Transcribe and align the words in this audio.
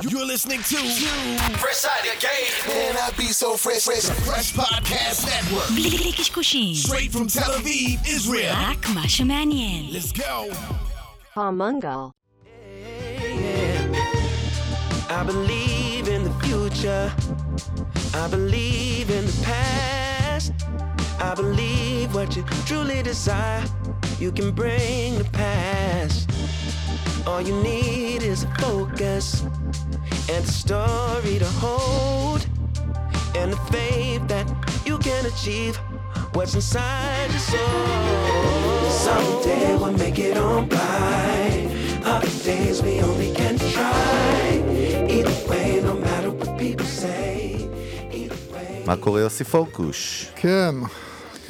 You're 0.00 0.25
listening 0.25 0.59
to 0.59 0.77
Fresh 1.59 1.83
out 1.83 2.01
the 2.01 2.15
gate. 2.21 2.63
Man, 2.65 2.95
I 2.95 3.11
be 3.17 3.25
so 3.25 3.57
fresh, 3.57 3.83
fresh. 3.83 4.05
Fresh 4.25 4.53
Podcast 4.53 5.25
Network. 5.27 5.67
בלי 5.75 5.89
בלי 5.97 6.13
קשקושים, 6.13 6.75
Straight 6.75 7.11
from 7.11 7.27
Tel 7.27 7.51
Aviv, 7.51 8.07
Israel. 8.07 8.53
רק 8.55 8.89
מה 8.89 9.09
שמעניין. 9.09 9.89
Let's 9.91 10.13
go. 10.13 10.53
Palmungal. 11.35 12.11
I 15.09 15.23
believe 15.25 16.07
in 16.07 16.23
the 16.23 16.33
future. 16.45 17.11
I 18.13 18.27
believe 18.29 19.09
in 19.09 19.25
the 19.25 19.37
past. 19.43 20.53
I 21.19 21.35
believe 21.35 22.15
what 22.15 22.33
you 22.37 22.43
truly 22.65 23.03
desire, 23.03 23.63
you 24.21 24.31
can 24.31 24.51
bring 24.51 25.17
the 25.17 25.29
past. 25.33 26.29
All 27.26 27.42
you 27.48 27.56
need 27.62 28.22
is 28.22 28.44
a 28.44 28.50
focus 28.64 29.26
and 30.32 30.42
a 30.44 30.52
story 30.62 31.38
to 31.38 31.50
hold, 31.62 32.42
and 33.38 33.52
the 33.52 33.60
faith 33.72 34.22
that 34.28 34.46
you 34.88 34.96
can 34.98 35.22
achieve 35.26 35.76
what's 36.34 36.54
inside 36.54 37.28
your 37.30 37.44
soul. 37.52 38.90
Someday 39.06 39.76
we'll 39.80 39.92
make 40.04 40.18
it 40.18 40.36
on 40.36 40.68
by. 40.68 41.68
Other 42.04 42.32
days 42.44 42.82
we 42.82 43.00
only 43.00 43.30
can 43.34 43.58
try. 43.58 44.62
Either 45.16 45.36
way, 45.50 45.80
no 45.88 45.94
matter 46.06 46.30
what 46.30 46.50
people 46.58 46.86
say. 46.86 47.68
Either 48.12 48.38
way. 48.52 48.84
מה 48.86 48.96
קורה 48.96 49.20
יוסי 49.20 49.44
פורקוש? 49.44 50.26
כן, 50.36 50.74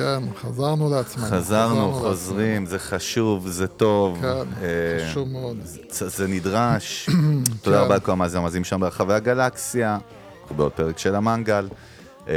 כן, 0.01 0.23
חזרנו 0.41 0.89
לעצמנו. 0.89 1.27
חזרנו, 1.27 1.75
לעצמנו. 1.75 1.93
חוזרים, 1.93 2.65
זה 2.65 2.79
חשוב, 2.79 3.47
זה 3.47 3.67
טוב. 3.67 4.17
כן, 4.21 4.27
אה, 4.61 5.07
חשוב 5.09 5.27
מאוד. 5.27 5.57
זה, 5.89 6.09
זה 6.09 6.27
נדרש. 6.27 7.09
תודה 7.61 7.77
כן. 7.77 7.83
רבה 7.83 7.95
לכל 7.95 8.11
המאזינים 8.11 8.63
שם 8.63 8.79
ברחבי 8.79 9.13
הגלקסיה. 9.13 9.97
אנחנו 10.41 10.55
בעוד 10.55 10.71
פרק 10.71 10.97
של 10.97 11.15
המנגל. 11.15 11.67
אה, 12.27 12.33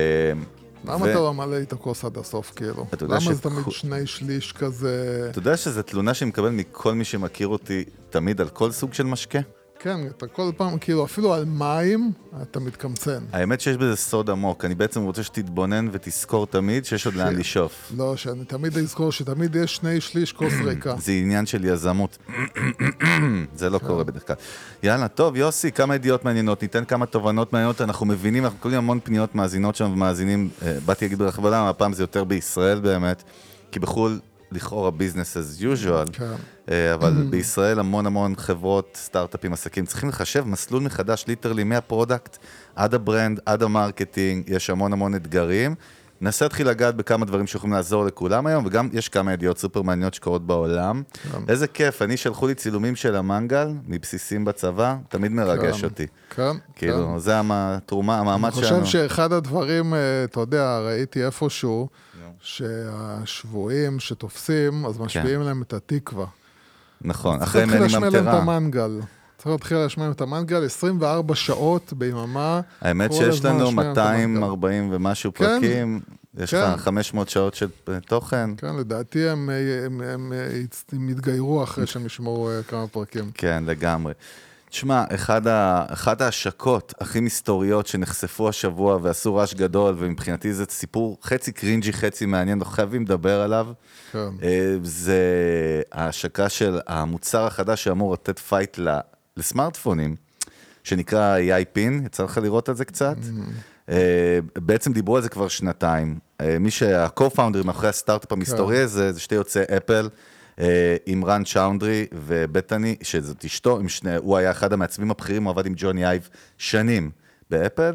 למה 0.85 1.03
ו- 1.05 1.11
אתה 1.11 1.15
לא 1.15 1.35
מלא 1.35 1.57
את 1.63 1.73
הכוס 1.73 2.05
עד 2.05 2.19
הסוף, 2.19 2.53
כאילו? 2.57 2.87
למה 3.09 3.21
זה 3.21 3.25
שכו- 3.35 3.49
תמיד 3.51 3.65
שני 3.71 4.07
שליש 4.07 4.53
כזה... 4.53 5.27
אתה 5.31 5.39
יודע 5.39 5.57
שזו 5.57 5.83
תלונה 5.83 6.15
שאני 6.15 6.29
מקבל 6.29 6.49
מכל 6.51 6.95
מי 6.95 7.05
שמכיר 7.05 7.49
אותי 7.49 7.85
תמיד 8.11 8.41
על 8.41 8.49
כל 8.49 8.73
סוג 8.73 8.95
של 8.95 9.03
משקה? 9.07 9.39
כן, 9.85 10.01
אתה 10.17 10.27
כל 10.27 10.51
פעם, 10.57 10.79
כאילו, 10.79 11.05
אפילו 11.05 11.35
על 11.35 11.45
מים, 11.45 12.13
אתה 12.43 12.61
מתקמצן. 12.61 13.25
האמת 13.33 13.61
שיש 13.61 13.77
בזה 13.77 13.97
סוד 13.97 14.31
עמוק, 14.31 14.65
אני 14.65 14.75
בעצם 14.75 15.03
רוצה 15.03 15.23
שתתבונן 15.23 15.89
ותזכור 15.93 16.47
תמיד 16.47 16.85
שיש 16.85 17.07
עוד 17.07 17.15
לאן 17.15 17.37
לשאוף. 17.37 17.93
לא, 17.97 18.17
שאני 18.17 18.45
תמיד 18.45 18.79
אזכור 18.79 19.13
שתמיד 19.13 19.57
יש 19.57 19.77
שני 19.77 20.01
שליש 20.01 20.33
כוס 20.33 20.53
ריקה. 20.67 20.95
זה 20.99 21.13
עניין 21.13 21.47
של 21.47 21.65
יזמות. 21.65 22.19
זה 23.57 23.71
לא 23.71 23.79
כן. 23.79 23.87
קורה 23.87 24.05
בדרך 24.05 24.27
כלל. 24.27 24.37
יאללה, 24.83 25.09
טוב, 25.09 25.37
יוסי, 25.37 25.73
כמה 25.73 25.95
ידיעות 25.95 26.25
מעניינות, 26.25 26.63
ניתן 26.63 26.85
כמה 26.85 27.07
תובנות 27.07 27.53
מעניינות, 27.53 27.81
אנחנו 27.81 28.07
מבינים, 28.07 28.45
אנחנו 28.45 28.59
מקבלים 28.59 28.79
המון 28.79 29.01
פניות 29.05 29.35
מאזינות 29.35 29.77
שם 29.77 29.91
ומאזינים, 29.93 30.49
אה, 30.63 30.77
באתי 30.87 31.05
להגיד 31.05 31.19
ברחבי 31.19 31.47
העולם, 31.49 31.67
הפעם 31.67 31.93
זה 31.93 32.03
יותר 32.03 32.25
בישראל 32.25 32.81
באמת, 32.81 33.23
כי 33.73 33.79
בחו"ל, 33.81 34.19
לכאורה 34.55 34.91
business 34.91 35.37
as 35.37 35.63
usual, 35.63 36.13
כן. 36.13 36.25
אה, 36.71 36.95
אבל 36.95 37.13
בישראל 37.31 37.79
המון 37.79 38.07
המון 38.07 38.37
חברות, 38.37 38.99
סטארט-אפים, 39.01 39.53
עסקים, 39.53 39.87
צריכים 39.87 40.09
לחשב 40.09 40.45
מסלול 40.47 40.83
מחדש, 40.83 41.25
literally, 41.29 41.65
מה 41.65 41.81
product 41.81 42.37
עד 42.77 42.95
ה 42.95 43.02
brand, 43.02 43.41
עד 43.47 43.63
ה 43.63 43.71
marketing, 43.71 44.49
יש 44.49 44.71
המון 44.71 44.93
המון 44.93 45.15
אתגרים. 45.15 45.75
ננסה 46.21 46.45
להתחיל 46.45 46.69
לגעת 46.69 46.95
בכמה 46.97 47.25
דברים 47.27 47.47
שיכולים 47.47 47.75
לעזור 47.75 48.05
לכולם 48.05 48.47
היום, 48.47 48.67
וגם 48.67 48.89
יש 48.93 49.09
כמה 49.09 49.33
ידיעות 49.33 49.59
סופר 49.59 49.83
מעניינות 49.83 50.15
שקורות 50.15 50.47
בעולם. 50.47 51.03
איזה 51.49 51.67
כיף, 51.67 52.03
אני 52.03 52.17
שלחו 52.17 52.47
לי 52.47 52.55
צילומים 52.55 52.97
של 52.97 53.17
המנגל, 53.17 53.69
מבסיסים 53.87 54.45
בצבא, 54.45 54.97
תמיד 55.09 55.33
מרגש 55.33 55.81
כן. 55.81 55.87
אותי. 55.87 56.07
כן, 56.31 56.43
כן. 56.53 56.57
כאילו, 56.77 57.21
זה 57.21 57.39
המ- 57.39 57.51
התרומה, 57.53 58.19
המאמץ 58.19 58.57
אני 58.59 58.65
שלנו. 58.67 58.85
חושב 58.85 58.93
שאחד 59.09 59.33
הדברים, 59.33 59.95
אה, 59.95 59.99
אתה 60.25 60.41
יודע, 60.41 60.79
ראיתי 60.79 61.25
איפשהו, 61.25 61.89
שהשבויים 62.41 64.01
שתופסים, 64.01 64.87
אז 64.87 64.99
משפיעים 65.01 65.41
להם 65.43 65.63
את 65.63 65.73
התקווה. 65.73 66.27
נכון, 67.03 67.39
צריך 67.39 67.51
אחרי 67.51 67.65
מני 67.65 67.79
להשמיע 67.79 68.01
להם 68.01 68.15
את 68.15 68.21
ממטרה. 68.21 68.39
המנגל. 68.43 69.01
צריך 69.45 69.53
להתחיל 69.53 69.77
להשמיע 69.77 70.11
את 70.11 70.21
המנגל 70.21 70.65
24 70.65 71.35
שעות 71.35 71.93
ביממה. 71.93 72.61
האמת 72.81 73.13
שיש 73.13 73.45
לנו 73.45 73.59
להשמיע 73.65 73.83
להם 73.85 73.93
את 73.93 73.99
המנגל. 73.99 74.27
240 74.27 74.89
ומשהו 74.93 75.35
כן, 75.35 75.45
פרקים, 75.61 76.01
יש 76.39 76.55
לך 76.55 76.71
כן. 76.71 76.77
500 76.77 77.29
שעות 77.29 77.55
של 77.55 77.69
אה, 77.89 78.01
תוכן. 78.01 78.51
כן, 78.57 78.77
לדעתי 78.77 79.29
הם, 79.29 79.51
אה, 79.51 79.55
הם, 79.87 80.01
הם, 80.01 80.33
אה, 80.33 80.39
יצ- 80.65 80.85
הם 80.93 81.09
יתגיירו 81.09 81.63
אחרי 81.65 81.87
שהם 81.87 82.07
ישמעו 82.07 82.51
אה, 82.51 82.63
כמה 82.63 82.87
פרקים. 82.87 83.31
כן, 83.35 83.65
לגמרי. 83.67 84.13
תשמע, 84.71 85.05
אחד 85.15 85.47
ה- 85.47 85.85
אחת 85.89 86.21
ההשקות 86.21 86.95
הכי 87.01 87.21
מסתוריות 87.21 87.87
שנחשפו 87.87 88.49
השבוע 88.49 88.99
ועשו 89.03 89.35
רעש 89.35 89.55
גדול, 89.55 89.95
ומבחינתי 89.99 90.53
זה 90.55 90.65
סיפור 90.71 91.19
חצי 91.23 91.53
cringy, 91.53 91.93
חצי 91.93 92.27
מעניין, 92.27 92.59
אנחנו 92.59 92.73
חייבים 92.75 93.03
לדבר 93.03 93.41
עליו. 93.41 93.67
כן. 94.13 94.19
אה, 94.43 94.77
זה 94.83 95.19
ההשקה 95.93 96.49
של 96.49 96.79
המוצר 96.87 97.47
החדש 97.47 97.85
שאמור 97.85 98.13
לתת 98.13 98.39
fight 98.39 98.79
לסמארטפונים, 99.37 100.17
שנקרא 100.85 101.39
AI 101.39 101.65
Pin, 101.73 102.03
יצא 102.07 102.23
לך 102.25 102.39
לראות 102.43 102.69
על 102.69 102.75
זה 102.75 102.85
קצת? 102.85 103.17
אה, 103.89 104.39
בעצם 104.59 104.93
דיברו 104.93 105.17
על 105.17 105.23
זה 105.23 105.29
כבר 105.29 105.49
שנתיים. 105.49 106.19
אה, 106.41 106.59
מי 106.59 106.71
שה-co-founder 106.71 107.65
מאחורי 107.65 107.89
הסטארט-אפ 107.89 108.33
המסתורי 108.33 108.79
הזה, 108.79 109.13
זה 109.13 109.21
שתי 109.21 109.35
יוצאי 109.35 109.63
אפל, 109.77 110.09
אה, 110.61 110.97
אימרן 111.07 111.45
צ'אודרי 111.45 112.07
ובת'ני, 112.13 112.97
שזאת 113.03 113.45
אשתו, 113.45 113.89
שני, 113.89 114.17
הוא 114.17 114.37
היה 114.37 114.51
אחד 114.51 114.73
המעצבים 114.73 115.11
הבכירים, 115.11 115.45
הוא 115.45 115.51
עבד 115.51 115.67
עם 115.67 115.73
ג'וני 115.77 116.07
אייב 116.07 116.29
שנים 116.59 117.11
באפל. 117.51 117.93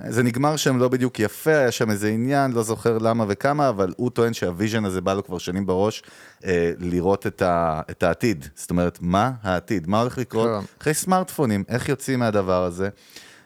אה, 0.00 0.12
זה 0.12 0.22
נגמר 0.22 0.56
שם 0.56 0.78
לא 0.78 0.88
בדיוק 0.88 1.20
יפה, 1.20 1.50
היה 1.50 1.72
שם 1.72 1.90
איזה 1.90 2.08
עניין, 2.08 2.52
לא 2.52 2.62
זוכר 2.62 2.98
למה 2.98 3.24
וכמה, 3.28 3.68
אבל 3.68 3.92
הוא 3.96 4.10
טוען 4.10 4.32
שה 4.32 4.49
vision 4.49 4.84
הזה 4.84 5.00
בא 5.00 5.14
לו 5.14 5.24
כבר 5.24 5.38
שנים 5.38 5.66
בראש, 5.66 6.02
אה, 6.44 6.72
לראות 6.78 7.26
את, 7.26 7.42
ה, 7.42 7.80
את 7.90 8.02
העתיד. 8.02 8.48
זאת 8.54 8.70
אומרת, 8.70 8.98
מה 9.00 9.32
העתיד? 9.42 9.86
מה 9.86 10.00
הולך 10.00 10.18
לקרות 10.18 10.48
כן. 10.60 10.66
אחרי 10.80 10.94
סמארטפונים? 10.94 11.64
איך 11.68 11.88
יוצאים 11.88 12.18
מהדבר 12.18 12.64
הזה? 12.64 12.88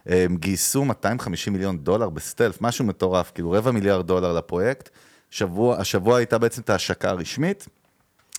הם 0.07 0.37
גייסו 0.37 0.85
250 0.85 1.53
מיליון 1.53 1.79
דולר 1.79 2.09
ב 2.09 2.14
stealth, 2.14 2.59
משהו 2.61 2.85
מטורף, 2.85 3.33
כאילו 3.35 3.51
רבע 3.51 3.71
מיליארד 3.71 4.07
דולר 4.07 4.33
לפרויקט. 4.33 4.89
שבוע, 5.31 5.77
השבוע 5.79 6.17
הייתה 6.17 6.39
בעצם 6.39 6.63
את 6.63 6.71
ההשקה 6.71 7.11
הרשמית, 7.11 7.69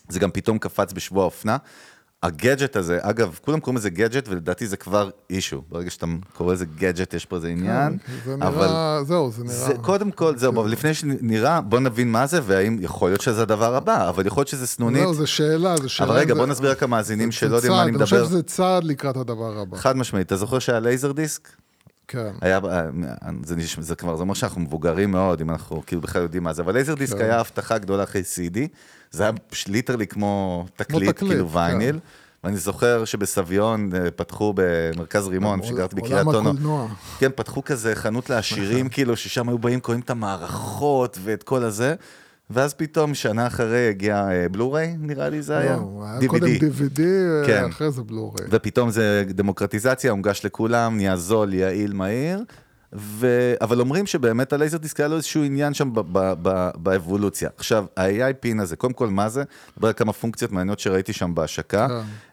זה 0.09 0.19
גם 0.19 0.31
פתאום 0.31 0.59
קפץ 0.59 0.94
בשבוע 0.94 1.24
האופנה. 1.24 1.58
הגאדג'ט 2.24 2.75
הזה, 2.75 3.00
אגב, 3.02 3.40
כולם 3.41 3.59
קוראים 3.59 3.78
לזה 3.78 3.90
גאדג'ט, 3.90 4.28
ולדעתי 4.30 4.68
זה 4.68 4.78
כבר 4.78 5.09
issue. 5.30 5.62
ברגע 5.69 5.90
שאתה 5.90 6.06
קורא 6.38 6.53
לזה 6.53 6.66
גאדג'ט, 6.66 7.13
יש 7.13 7.25
פה 7.25 7.35
איזה 7.35 7.47
עניין. 7.47 7.97
זה 8.25 8.34
אבל 8.41 8.68
נראה, 8.68 9.03
זהו, 9.03 9.31
זה 9.31 9.44
נראה... 9.44 9.56
זה, 9.56 9.74
קודם 9.81 10.12
כל, 10.12 10.38
זהו, 10.38 10.62
אבל 10.62 10.69
לפני 10.72 10.94
שנראה, 10.94 11.62
בוא 11.62 11.80
נבין 11.80 12.12
מה 12.12 12.28
זה, 12.28 12.40
והאם 12.46 12.78
יכול 12.81 13.09
להיות 13.09 13.22
שזה 13.22 13.41
הדבר 13.41 13.75
הבא, 13.75 14.09
אבל 14.09 14.25
יכול 14.25 14.41
להיות 14.41 14.47
שזה 14.47 14.68
סנונית. 14.68 15.02
זהו, 15.02 15.13
זו 15.13 15.28
שאלה, 15.28 15.78
זו 15.78 15.90
שאלה. 15.90 16.09
אבל 16.09 16.18
רגע, 16.19 16.34
אם 16.34 16.38
בוא 16.38 16.46
זה- 16.46 16.52
נסביר 16.52 16.72
רק 16.72 16.84
למאזינים 16.84 17.31
זה 17.31 17.38
שלא 17.38 17.56
יודעים 17.56 17.74
מה 17.74 17.81
אני 17.84 17.90
אני 17.91 18.00
חושב 18.03 18.16
מדבר. 18.16 18.28
שזה 18.28 18.44
צעד 18.44 18.84
לקראת 18.84 19.18
הדבר 19.18 19.57
הבא. 19.59 19.78
חד 19.78 19.97
משמעית, 19.97 20.28
אתה 20.28 20.36
זוכר 20.36 20.59
שהיה 20.59 20.80
laser 20.80 21.12
disc? 21.12 21.50
כן. 22.09 22.31
היה, 22.42 22.59
זה, 23.44 23.56
נשמע, 23.56 23.84
זה 23.84 23.96
כבר, 23.96 24.16
זה 24.16 24.22
אומר 24.22 24.34
שאנחנו 24.34 24.62
מבוגרים 24.62 25.12
מאוד, 25.12 25.42
אם 25.42 25.50
אנחנו 25.50 25.84
כאילו 25.86 26.02
בכלל 26.02 26.22
יודעים 26.22 26.44
מה 26.44 26.53
זה, 26.53 26.62
אבל 26.62 26.74
laser 26.74 26.94
disc 26.94 27.18
כן. 27.18 27.24
היה 27.24 27.40
הבטחה 27.40 27.78
גדולה 27.78 28.03
אחרי 28.03 28.22
CD, 28.22 28.58
זה 29.12 29.24
היה 29.24 29.31
literally 29.68 30.07
כמו 30.08 30.66
תקליט, 30.75 31.09
תקליט, 31.09 31.31
כאילו 31.31 31.50
כן. 31.50 31.58
וייניל, 31.58 32.00
ואני 32.44 32.58
זוכר 32.58 33.06
שבסביון 33.06 33.90
אה, 33.96 34.12
פתחו 34.12 34.53
במרכז 34.56 35.28
רימון, 35.28 35.64
שגרתי 35.64 35.96
בקריית 35.96 36.25
עולם 36.25 36.28
אונו, 36.28 36.50
הקולנוע. 36.50 36.88
כן, 37.19 37.31
פתחו 37.36 37.64
כזה 37.64 37.96
חנות 37.96 38.30
לעשירים, 38.30 38.90
כאילו, 38.90 39.16
ששם 39.16 39.50
היו 39.50 39.58
באים, 39.58 39.80
קוראים 39.80 40.02
את 40.02 40.09
המערכות 40.09 41.18
ואת 41.24 41.44
כל 41.44 41.64
הזה, 41.64 41.96
ואז 42.50 42.74
פתאום 42.74 43.14
שנה 43.14 43.48
אחרי 43.48 43.90
הגיע 43.90 44.28
אה, 44.32 44.50
בלוריי, 44.50 44.96
נראה 45.00 45.30
לי 45.30 45.42
זה 45.42 45.58
היה, 45.58 45.76
לא, 45.76 46.04
היה 46.20 46.28
קודם 46.30 46.48
DVD, 46.48 47.02
כן. 47.48 47.66
אחרי 47.70 47.92
זה 47.92 48.04
בלוריי. 48.04 48.48
ופתאום 48.52 48.90
זה 48.90 49.24
דמוקרטיזציה, 49.28 50.12
הונגש 50.12 50.46
לכולם, 50.46 50.96
נהיה 50.96 51.16
זול, 51.16 51.54
יעיל, 51.54 51.94
מהיר. 51.94 52.44
ו... 52.94 53.54
אבל 53.62 53.80
אומרים 53.80 54.06
שבאמת 54.06 54.54
הלייזר 54.54 54.78
דיסק 54.78 55.00
היה 55.00 55.07
לו 55.07 55.16
איזשהו 55.16 55.44
עניין 55.44 55.74
שם 55.74 55.94
ב- 55.94 56.00
ב- 56.00 56.34
ב- 56.42 56.69
באבולוציה. 56.75 57.50
עכשיו, 57.57 57.86
ה-AI 57.98 58.34
פין 58.40 58.60
הזה, 58.60 58.75
קודם 58.75 58.94
כל, 58.94 59.07
מה 59.10 59.30
זה? 59.30 59.44
נדבר 59.78 59.88
על 59.88 59.94
כמה 59.94 60.13
פונקציות 60.13 60.52
מעניינות 60.52 60.80
שראיתי 60.80 61.13
שם 61.13 61.36
בהשקה. 61.36 61.88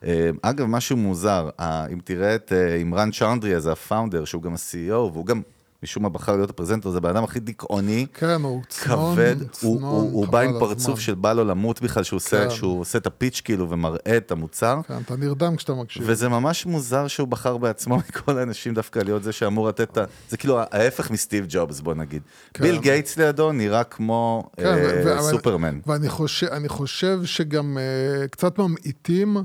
אה, 0.04 0.30
אגב, 0.42 0.66
משהו 0.66 0.96
מוזר, 0.96 1.48
אה, 1.60 1.86
אם 1.92 1.98
תראה 2.04 2.34
את 2.34 2.52
אה, 2.52 2.76
עם 2.76 2.94
רן 2.94 3.10
צ'אונדרי 3.10 3.54
הזה, 3.54 3.72
הפאונדר, 3.72 4.24
שהוא 4.24 4.42
גם 4.42 4.52
ה-CEO, 4.52 4.92
והוא 4.92 5.26
גם 5.26 5.42
משום 5.82 6.02
מה 6.02 6.08
בחר 6.08 6.36
להיות 6.36 6.50
הפרזנטור, 6.50 6.92
זה 6.92 6.98
הבן 6.98 7.10
אדם 7.10 7.24
הכי 7.24 7.40
דיכאוני, 7.40 8.06
כן, 8.14 8.42
הוא 8.42 8.62
צנון, 8.68 9.14
כבד, 9.14 9.36
הוא, 9.40 9.48
צנון, 9.50 9.82
הוא, 9.82 10.12
הוא 10.12 10.26
חבל 10.26 10.32
בא 10.32 10.40
עם 10.40 10.58
פרצוף. 10.58 11.00
של 11.00 11.14
בא 11.14 11.32
לו 11.32 11.44
למות 11.44 11.82
בכלל, 11.82 12.02
שהוא 12.02 12.16
עושה, 12.16 12.44
כן. 12.44 12.50
שהוא 12.50 12.80
עושה 12.80 12.98
את 12.98 13.06
הפיץ' 13.06 13.40
כאילו 13.44 13.70
ומראה 13.70 14.16
את 14.16 14.30
המוצר. 14.30 14.80
כן, 14.88 14.98
אתה 15.04 15.16
נרדם 15.16 15.56
כשאתה 15.56 15.74
מקשיב. 15.74 16.02
וזה 16.06 16.28
ממש 16.28 16.66
מוזר 16.66 17.06
שהוא 17.06 17.28
בחר 17.28 17.56
בעצמו 17.56 17.96
מכל 18.08 18.38
האנשים 18.38 18.74
דווקא 18.74 18.98
להיות 18.98 19.22
זה 19.22 19.32
שאמור 19.32 19.68
לתת 19.68 19.90
את 19.90 19.98
ה... 19.98 20.04
זה 20.28 20.36
כאילו 20.36 20.58
ההפך 20.60 21.10
מסטיב 21.10 21.46
ג'ובס, 21.48 21.80
בוא 21.80 21.94
נגיד. 21.94 22.22
כן. 22.54 22.64
ביל 22.64 22.78
גייטס 22.78 23.16
לידו 23.16 23.52
נראה 23.52 23.84
כמו 23.84 24.50
כן, 24.56 24.66
אה, 24.66 25.18
ו- 25.18 25.30
סופרמן. 25.30 25.78
ואני 25.86 26.08
חושב, 26.08 26.46
חושב 26.68 27.20
שגם 27.24 27.78
uh, 27.78 28.28
קצת 28.28 28.58
ממעיטים 28.58 29.36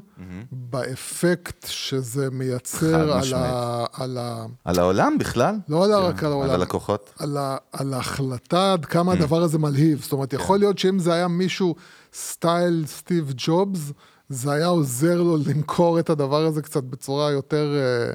באפקט 0.52 1.68
שזה 1.68 2.30
מייצר 2.32 3.12
על. 3.12 3.34
ה, 3.34 3.86
על, 3.94 4.18
ה, 4.18 4.46
על 4.66 4.80
העולם 4.80 5.18
בכלל? 5.18 5.56
לא 5.70 5.86
על 5.86 5.92
כן, 5.92 6.08
רק 6.08 6.24
על 6.32 6.40
העולם. 6.40 6.50
על 6.54 6.62
הלקוחות? 6.62 7.14
על, 7.20 7.38
ה, 7.38 7.58
על 7.72 7.94
ההחלטה 7.94 8.74
עד 8.74 8.86
כמה 8.86 9.12
Mm. 9.12 9.16
הדבר 9.16 9.42
הזה 9.42 9.58
מלהיב. 9.60 10.02
זאת 10.02 10.12
אומרת, 10.12 10.30
כן. 10.32 10.36
יכול 10.38 10.60
להיות 10.60 10.80
שאם 10.80 11.00
זה 11.00 11.14
היה 11.14 11.28
מישהו 11.28 11.76
סטייל 12.14 12.84
סטיב 12.88 13.34
ג'ובס, 13.38 13.92
זה 14.30 14.52
היה 14.52 14.66
עוזר 14.68 15.22
לו 15.22 15.38
למכור 15.48 16.00
את 16.00 16.10
הדבר 16.10 16.46
הזה 16.46 16.62
קצת 16.62 16.84
בצורה 16.84 17.32
יותר... 17.32 17.76
אה, 17.76 18.14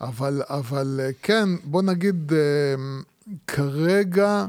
אבל, 0.00 0.42
אבל 0.48 1.00
אה, 1.02 1.10
כן, 1.22 1.48
בוא 1.64 1.82
נגיד, 1.82 2.32
אה, 2.32 2.38
כרגע, 3.46 4.46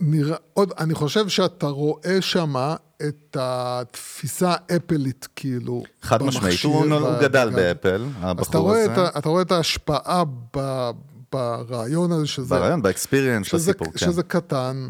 נראה, 0.00 0.36
עוד, 0.52 0.72
אני 0.78 0.94
חושב 0.94 1.28
שאתה 1.28 1.66
רואה 1.66 2.16
שמה 2.20 2.76
את 3.08 3.36
התפיסה 3.40 4.54
האפלית, 4.68 5.28
כאילו, 5.36 5.82
חד 6.02 6.22
משמעית, 6.22 6.60
הוא 6.64 6.86
גדל 7.20 7.50
באפל, 7.50 8.04
אז 8.04 8.10
אתה 8.20 8.30
הבחור 8.30 8.60
רואה, 8.60 8.82
הזה. 8.82 8.92
את, 8.92 9.14
ה- 9.14 9.18
אתה 9.18 9.28
רואה 9.28 9.42
את 9.42 9.52
ההשפעה 9.52 10.22
ב, 10.56 10.90
ברעיון 11.32 12.12
הזה, 12.12 12.26
שזה, 12.26 12.54
ברעיון, 12.54 12.82
ב 12.82 12.88
experience 12.88 13.46
של 13.46 13.56
הסיפור, 13.56 13.86
כן. 13.92 13.98
שזה 13.98 14.22
קטן. 14.22 14.88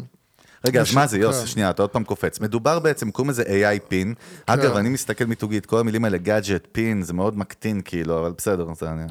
רגע, 0.67 0.81
אז 0.81 0.95
מה 0.95 1.07
זה, 1.07 1.17
יוס, 1.17 1.39
כן. 1.39 1.45
שנייה, 1.45 1.69
אתה 1.69 1.81
עוד 1.81 1.89
פעם 1.89 2.03
קופץ. 2.03 2.39
מדובר 2.39 2.79
בעצם, 2.79 3.11
קוראים 3.11 3.29
לזה 3.29 3.43
AI 3.43 3.79
Pin. 3.87 4.13
אגב, 4.45 4.75
אני 4.75 4.89
מסתכל 4.89 5.25
מיתוגית, 5.25 5.65
כל 5.65 5.79
המילים 5.79 6.05
האלה, 6.05 6.17
גאדג'ט, 6.17 6.67
pin, 6.71 7.01
זה 7.01 7.13
מאוד 7.13 7.37
מקטין, 7.37 7.81
כאילו, 7.85 8.19
אבל 8.19 8.31
בסדר, 8.37 8.67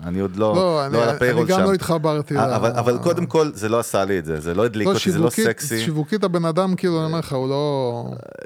אני- 0.06 0.20
עוד 0.20 0.37
לא 0.37 0.55
לא, 0.55 0.87
אני, 0.87 0.93
לא 0.93 1.02
על 1.02 1.08
אני 1.08 1.17
הפיירול 1.17 1.46
שם. 1.49 1.52
גם 1.52 1.62
לא 1.62 1.73
התחברתי. 1.75 2.37
אה, 2.37 2.56
אבל, 2.56 2.99
קודם 3.02 3.26
כל, 3.26 3.50
זה 3.55 3.69
לא 3.69 3.79
עשה 3.79 4.05
לי 4.05 4.19
את 4.19 4.25
זה, 4.25 4.40
זה 4.40 4.55
לא 4.55 4.64
הדליק 4.64 4.87
לא, 4.88 4.93
אותי, 4.93 5.11
זה 5.11 5.19
לא 5.19 5.31
סקסי. 5.31 5.84
שיווקית 5.84 6.25
הבן 6.25 6.44
אדם, 6.44 6.75
כאילו, 6.76 6.99
אני 6.99 7.06
אומר 7.06 7.19
לך, 7.19 7.32
הוא 7.32 7.49
לא... 7.49 8.05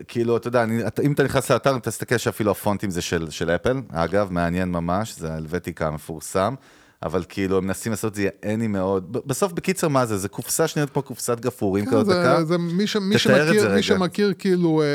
כאילו, 0.09 0.37
אתה 0.37 0.49
יודע, 0.49 0.65
אם 1.05 1.13
אתה 1.13 1.23
נכנס 1.23 1.51
לאתר, 1.51 1.77
אתה 1.77 1.91
תסתכל 1.91 2.17
שאפילו 2.17 2.51
הפונטים 2.51 2.91
זה 2.91 3.01
של, 3.03 3.31
של 3.31 3.51
אפל, 3.51 3.81
אגב, 3.93 4.29
מעניין 4.33 4.69
ממש, 4.71 5.15
זה 5.19 5.33
הלווטיקה 5.35 5.87
המפורסם, 5.87 6.55
אבל 7.03 7.25
כאילו, 7.29 7.59
הם 7.59 7.67
מנסים 7.67 7.93
לעשות 7.93 8.11
את 8.11 8.15
זה 8.15 8.29
יעני 8.45 8.67
מאוד. 8.67 9.13
בסוף, 9.27 9.53
בקיצר, 9.53 9.89
מה 9.89 10.07
זה? 10.07 10.19
זה 10.19 10.29
קופסה 10.29 10.67
שנראית 10.69 10.91
כמו 10.91 11.03
קופסת 11.03 11.41
גפרורים 11.41 11.85
כן, 11.85 11.91
כזאת 11.91 12.07
זה, 12.07 12.13
דקה. 12.13 12.45
זה 12.45 12.59
מי, 12.59 12.87
ש, 12.87 12.97
מי, 12.97 13.13
זה 13.13 13.19
שמכיר, 13.19 13.65
רגע. 13.65 13.75
מי 13.75 13.83
שמכיר 13.83 14.33
כאילו 14.39 14.83
אה, 14.83 14.87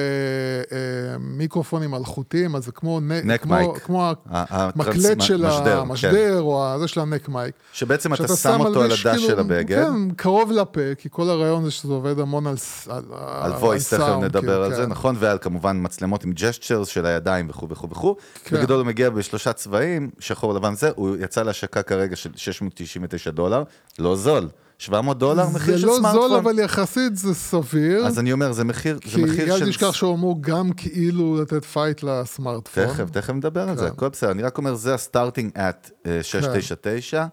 אה, 0.77 1.17
מיקרופונים 1.19 1.95
אלחוטיים, 1.95 2.55
אז 2.55 2.65
זה 2.65 2.71
כמו, 2.71 2.99
נק 2.99 3.41
כמו, 3.41 3.55
מייק. 3.55 3.77
כמו 3.77 4.11
המקלט 4.29 5.21
של 5.21 5.47
משדר, 5.47 5.63
כן. 5.75 5.77
המשדר, 5.77 6.41
או 6.41 6.65
הזה 6.73 6.87
של 6.87 6.99
הנק 6.99 7.29
מייק. 7.29 7.55
שבעצם 7.73 8.13
אתה 8.13 8.35
שם 8.35 8.59
אותו 8.59 8.81
על 8.81 8.91
הדש 8.91 9.25
של 9.25 9.39
הבגד. 9.39 9.85
כן, 9.85 10.11
קרוב 10.15 10.51
לפה, 10.51 10.95
כי 10.97 11.09
כל 11.11 11.29
הרעיון 11.29 11.63
זה 11.65 11.71
שזה 11.71 11.93
עובד 11.93 12.19
המון 12.19 12.47
על, 12.47 12.57
ס- 12.57 12.87
על, 12.87 13.53
voice, 13.61 13.77
תכף 13.77 13.79
סאונד, 13.79 14.23
נדבר 14.23 14.41
כאילו, 14.41 14.63
על 14.63 14.75
זה, 14.75 14.83
כן. 14.83 14.89
נכון, 14.89 15.15
ועל 15.19 15.37
כמובן 15.41 15.77
מצלמות 15.81 16.23
עם 16.23 16.31
gestures 16.35 16.87
של 16.87 17.05
הידיים 17.05 17.49
וכו' 17.49 17.69
וכו' 17.69 17.89
וכו'. 17.89 18.15
כן. 18.43 18.57
בגדול 18.57 18.77
הוא 18.79 18.85
מגיע 18.87 19.09
בשלושה 19.09 19.53
צבעים, 19.53 20.09
שחור 20.19 20.53
לבן 20.53 20.75
זה, 20.75 20.91
הוא 20.95 21.15
יצא 21.19 21.43
להשקה 21.43 21.81
כרגע 21.95 22.15
של 22.15 22.29
699 22.35 23.31
דולר, 23.31 23.63
לא 23.99 24.15
זול, 24.15 24.49
700 24.77 25.17
דולר 25.17 25.49
מחיר 25.49 25.75
זה 25.75 25.81
של 25.81 25.87
לא 25.87 25.95
סמארטפון. 25.97 26.29
זול, 26.29 26.37
אבל 26.37 26.59
יחסית 26.59 27.17
זה 27.17 27.33
סביר. 27.33 28.05
אז 28.05 28.19
אני 28.19 28.31
אומר, 28.31 28.51
זה 28.51 28.63
מחיר, 28.63 28.99
זה 29.05 29.11
כי 29.11 29.23
מחיר 29.23 29.53
אל 29.53 29.59
של... 29.59 29.69
תשכח 29.69 29.93
שהוא 29.93 30.15
אמור 30.15 30.37
גם 30.41 30.73
כאילו 30.73 31.41
לתת 31.41 31.65
fight 31.65 32.03
לסמארטפון. 32.03 32.85
תכף, 32.85 33.09
תכף 33.09 33.33
נדבר 33.33 33.69
על 33.69 33.77
זה, 33.77 33.85
כן. 33.85 33.91
הכל 33.91 34.09
בסדר. 34.09 34.31
אני 34.31 34.43
רק 34.43 34.57
אומר, 34.57 34.75
זה 34.75 34.93
ה 34.93 35.00
starting 35.00 35.51
את 35.57 35.91
699, 36.21 37.25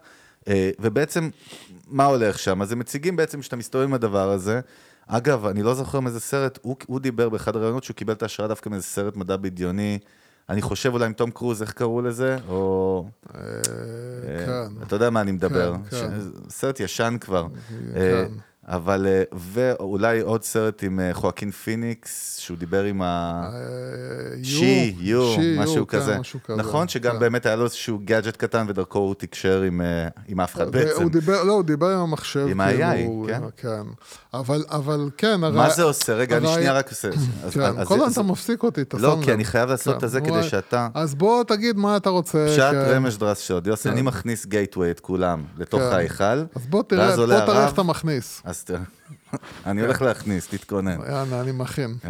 אה, 0.47 0.69
ובעצם, 0.79 1.29
מה 1.87 2.05
הולך 2.05 2.39
שם? 2.39 2.61
אז 2.61 2.71
הם 2.71 2.79
מציגים 2.79 3.15
בעצם 3.15 3.41
שאתה 3.41 3.55
מסתובב 3.55 3.83
עם 3.83 3.93
הדבר 3.93 4.29
הזה. 4.29 4.59
אגב, 5.07 5.45
אני 5.45 5.63
לא 5.63 5.73
זוכר 5.73 5.99
מאיזה 5.99 6.19
סרט, 6.19 6.59
הוא, 6.61 6.75
הוא 6.87 6.99
דיבר 6.99 7.29
באחד 7.29 7.55
הראיונות 7.55 7.83
שהוא 7.83 7.95
קיבל 7.95 8.13
את 8.13 8.21
ההשראה 8.21 8.47
דווקא 8.47 8.69
מאיזה 8.69 8.85
סרט 8.85 9.15
מדע 9.15 9.37
בדיוני. 9.37 9.99
אני 10.49 10.61
חושב 10.61 10.93
אולי 10.93 11.05
עם 11.05 11.13
תום 11.13 11.31
קרוז, 11.31 11.61
איך 11.61 11.71
קראו 11.71 12.01
לזה? 12.01 12.37
או... 12.47 13.05
אה, 13.35 13.41
אה, 13.41 14.45
כן. 14.45 14.83
אתה 14.83 14.95
יודע 14.95 15.09
מה 15.09 15.21
אני 15.21 15.31
מדבר. 15.31 15.73
כן, 15.89 15.97
כן. 15.97 16.09
סרט 16.49 16.79
ישן 16.79 17.17
כבר. 17.21 17.47
אבל, 18.67 19.07
אה, 19.07 19.23
ואולי 19.33 20.19
עוד 20.21 20.43
סרט 20.43 20.83
עם 20.83 20.99
אה, 20.99 21.13
חואקין 21.13 21.51
פיניקס, 21.51 22.37
שהוא 22.37 22.57
דיבר 22.57 22.83
עם 22.83 23.01
ה... 23.01 23.41
אה, 23.53 23.59
יו, 24.37 24.45
שי, 24.45 24.95
יו, 24.99 25.35
משהו 25.57 25.87
כן, 25.87 25.97
כזה. 25.97 26.17
משהו 26.19 26.39
כזה, 26.43 26.57
נכון? 26.57 26.87
שגם 26.87 27.13
כן. 27.13 27.19
באמת 27.19 27.45
היה 27.45 27.55
לו 27.55 27.63
איזשהו 27.65 27.99
גאדג'ט 28.05 28.37
קטן 28.37 28.65
ודרכו 28.69 28.99
הוא 28.99 29.15
תקשר 29.17 29.61
עם, 29.61 29.81
אף 30.43 30.55
אחד 30.55 30.71
בעצם. 30.71 31.09
לא, 31.27 31.51
הוא 31.53 31.63
דיבר 31.63 31.89
עם 31.89 31.99
המחשב. 31.99 32.47
עם 32.49 32.61
כאילו, 32.67 32.83
ה-AI, 32.83 33.27
כן? 33.27 33.41
כן. 33.57 33.81
אבל, 34.33 35.09
כן, 35.17 35.39
מה 35.39 35.47
הרע- 35.47 35.69
זה 35.69 35.83
עושה? 35.83 36.13
רגע, 36.13 36.37
אני 36.37 36.47
שנייה 36.47 36.73
רק 36.73 36.89
עושה. 36.89 37.09
כן, 37.51 37.85
כל 37.85 37.95
הזמן 37.95 38.11
אתה 38.11 38.23
מפסיק 38.23 38.63
אותי, 38.63 38.81
אתה 38.81 38.97
שם 38.97 39.03
לא. 39.03 39.17
כי 39.23 39.33
אני 39.33 39.45
חייב 39.45 39.69
לעשות 39.69 40.03
את 40.03 40.09
זה 40.09 40.21
כדי 40.21 40.43
שאתה... 40.43 40.87
אז 40.93 41.15
בוא 41.15 41.43
תגיד 41.43 41.77
מה 41.77 41.97
אתה 41.97 42.09
רוצה. 42.09 42.45
פשט. 42.49 42.73
רמש 42.73 43.17
דרס 43.17 43.39
שוד. 43.39 43.67
יוסי, 43.67 43.89
אני 43.89 44.01
מכניס 44.01 44.45
גייטווי 44.45 44.91
את 44.91 44.99
כולם 44.99 45.43
לתוך. 45.57 45.81
ההיכל. 45.81 46.23
אז 46.55 46.67
בוא 46.69 46.83
תראה, 46.83 47.15
בוא 47.15 47.25
תראה 47.25 47.65
איך 47.65 47.73
אתה 47.73 47.83
מכניס. 47.83 48.41
אז 48.53 48.65
אני 49.65 49.81
הולך 49.81 50.01
להכניס, 50.01 50.47
תתכונן. 50.47 50.99
יאללה, 51.09 51.41
אני 51.41 51.51
מכין. 51.51 51.95
אה, 52.05 52.09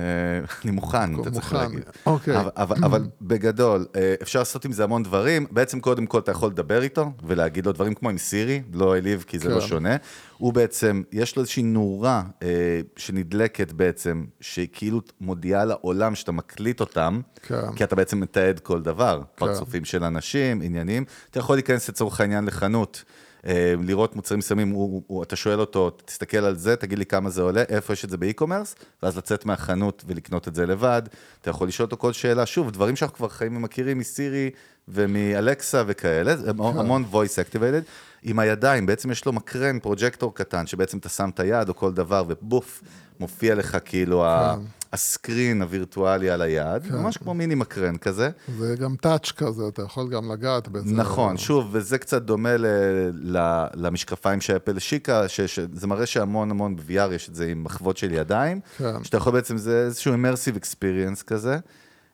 אני 0.64 0.72
מוכן, 0.72 1.22
אתה 1.22 1.32
צריך. 1.32 1.54
להגיד. 1.54 1.84
אוקיי. 2.06 2.36
אבל, 2.58 3.08
בגדול, 3.22 3.86
אה, 3.96 4.16
אפשר 4.22 4.40
לעשות 4.40 4.66
עם 4.66 4.72
זה 4.72 4.84
המון 4.84 5.04
דברים. 5.04 5.46
בעצם 5.52 5.80
קודם 5.80 6.06
כל 6.06 6.20
אתה 6.20 6.32
יכול 6.32 6.50
לדבר 6.50 6.84
איתו 6.84 7.12
ולהגיד 7.24 7.66
לו 7.66 7.72
דברים 7.72 7.94
כמו 7.94 8.10
עם 8.10 8.18
סירי, 8.18 8.62
לא 8.74 8.94
העליב 8.94 9.24
כי 9.28 9.40
זה 9.40 9.50
לא 9.50 9.60
כן. 9.60 9.68
שונה. 9.68 9.96
הוא 10.38 10.54
בעצם, 10.54 11.04
יש 11.12 11.36
לו 11.36 11.42
איזושהי 11.42 11.64
נורה 11.64 12.24
אה, 12.44 12.82
שנדלקת 12.98 13.72
בעצם, 13.72 14.26
שכאילו 14.42 15.02
מודיעה 15.22 15.66
לעולם 15.66 16.16
שאתה 16.16 16.32
מקליט 16.32 16.80
אותם, 16.80 17.22
כן. 17.42 17.76
כי 17.76 17.84
אתה 17.84 17.96
בעצם 17.96 18.20
מתעד 18.20 18.60
כל 18.60 18.82
דבר, 18.82 19.22
פרצופים 19.36 19.86
של 19.86 20.04
אנשים, 20.04 20.62
עניינים. 20.62 21.06
אתה 21.32 21.40
יכול 21.40 21.56
להיכנס 21.56 21.90
לצורך 21.90 22.22
העניין 22.22 22.46
לחנות. 22.46 23.04
אה, 23.48 23.74
לראות 23.86 24.16
מוצרים 24.16 24.40
מסוימים, 24.40 24.70
הוא, 24.70 25.04
הוא, 25.08 25.24
אתה 25.24 25.36
שואל 25.36 25.60
אותו, 25.60 25.90
תסתכל 25.90 26.38
על 26.38 26.56
זה, 26.56 26.76
תגיד 26.76 26.98
לי 27.00 27.06
כמה 27.06 27.30
זה 27.30 27.42
עולה, 27.42 27.64
איפה 27.70 27.94
יש 27.94 28.06
את 28.06 28.10
זה 28.10 28.18
באי-קומרס, 28.18 28.76
ואז 29.04 29.18
לצאת 29.18 29.46
מהחנות 29.46 30.04
ולקנות 30.08 30.48
את 30.48 30.56
זה 30.56 30.66
לבד. 30.66 31.02
אתה 31.42 31.50
יכול 31.50 31.68
לשאול 31.68 31.86
אותו 31.86 31.98
כל 31.98 32.14
שאלה, 32.14 32.46
שוב, 32.46 32.72
דברים 32.72 32.96
שאנחנו 32.96 33.18
כבר 33.18 33.30
חיים 33.30 33.56
ומכירים 33.58 33.98
מסירי 34.00 34.50
ומאלקסה 34.88 35.84
וכאלה, 35.88 36.36
זה 36.38 36.50
המון- 36.50 36.78
המון 36.80 37.06
voice 37.12 37.16
activated. 37.56 37.84
עם 38.24 38.40
הידיים, 38.40 38.86
בעצם 38.86 39.12
יש 39.12 39.26
לו 39.26 39.34
מקרן, 39.34 39.80
פרוג'קטור 39.80 40.36
קטן, 40.36 40.68
שבעצם 40.68 40.98
אתה 40.98 41.10
שם 41.10 41.30
את 41.34 41.40
היד 41.40 41.70
או 41.70 41.76
כל 41.76 41.94
דבר, 41.94 42.24
ובוף, 42.28 42.82
מופיע 43.20 43.56
לך 43.56 43.78
כאילו 43.86 44.26
ה- 44.26 44.56
הסקרין 44.94 45.62
הווירטואלי 45.62 46.30
על 46.30 46.42
היד, 46.42 46.92
ממש 46.92 47.18
כמו 47.18 47.34
מיני 47.34 47.56
מקרן 47.56 47.98
כזה. 47.98 48.30
זה 48.58 48.76
גם 48.76 48.96
טאץ' 48.96 49.32
כזה, 49.32 49.68
אתה 49.68 49.82
יכול 49.82 50.10
גם 50.10 50.32
לגעת 50.32 50.68
בזה. 50.68 50.96
נכון, 50.96 51.38
שוב, 51.38 51.70
וזה 51.72 51.98
קצת 51.98 52.22
דומה 52.22 52.58
ל, 52.58 52.66
ל, 53.14 53.66
למשקפיים 53.76 54.42
שאפל 54.42 54.78
השיקה, 54.78 55.30
שזה 55.30 55.88
מראה 55.88 56.06
שהמון 56.06 56.52
המון 56.52 56.76
ב-VR 56.76 57.14
יש 57.14 57.30
את 57.30 57.36
זה 57.36 57.48
עם 57.48 57.64
מחוות 57.64 57.98
של 57.98 58.12
ידיים, 58.12 58.60
כן. 58.78 59.04
שאתה 59.04 59.18
יכול 59.18 59.34
בעצם, 59.34 59.58
זה 59.58 59.84
איזשהו 59.86 60.14
immersive 60.14 60.58
experience 60.58 61.24
כזה. 61.28 61.58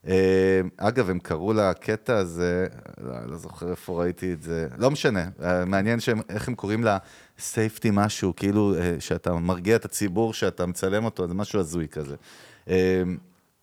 אה, 0.07 0.61
אגב, 0.77 1.09
הם 1.09 1.19
קראו 1.19 1.53
לקטע 1.53 2.17
הזה, 2.17 2.67
לא, 3.01 3.13
לא 3.25 3.37
זוכר 3.37 3.71
איפה 3.71 4.01
ראיתי 4.01 4.33
את 4.33 4.41
זה, 4.41 4.67
לא 4.77 4.91
משנה, 4.91 5.25
אה, 5.43 5.65
מעניין 5.65 5.99
שהם, 5.99 6.21
איך 6.29 6.47
הם 6.47 6.55
קוראים 6.55 6.83
לה 6.83 6.97
safety 7.37 7.91
משהו, 7.91 8.33
כאילו 8.35 8.75
אה, 8.75 8.95
שאתה 8.99 9.33
מרגיע 9.33 9.75
את 9.75 9.85
הציבור 9.85 10.33
שאתה 10.33 10.65
מצלם 10.65 11.05
אותו, 11.05 11.27
זה 11.27 11.33
משהו 11.33 11.59
הזוי 11.59 11.87
כזה. 11.87 12.15
אה, 12.69 13.03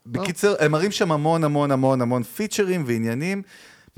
בקיצר, 0.07 0.55
הם 0.61 0.73
מראים 0.73 0.91
שם 0.91 1.13
המון 1.13 1.45
המון 1.45 1.71
המון 1.71 2.01
המון 2.03 2.23
פיצ'רים 2.23 2.85
ועניינים. 2.87 3.43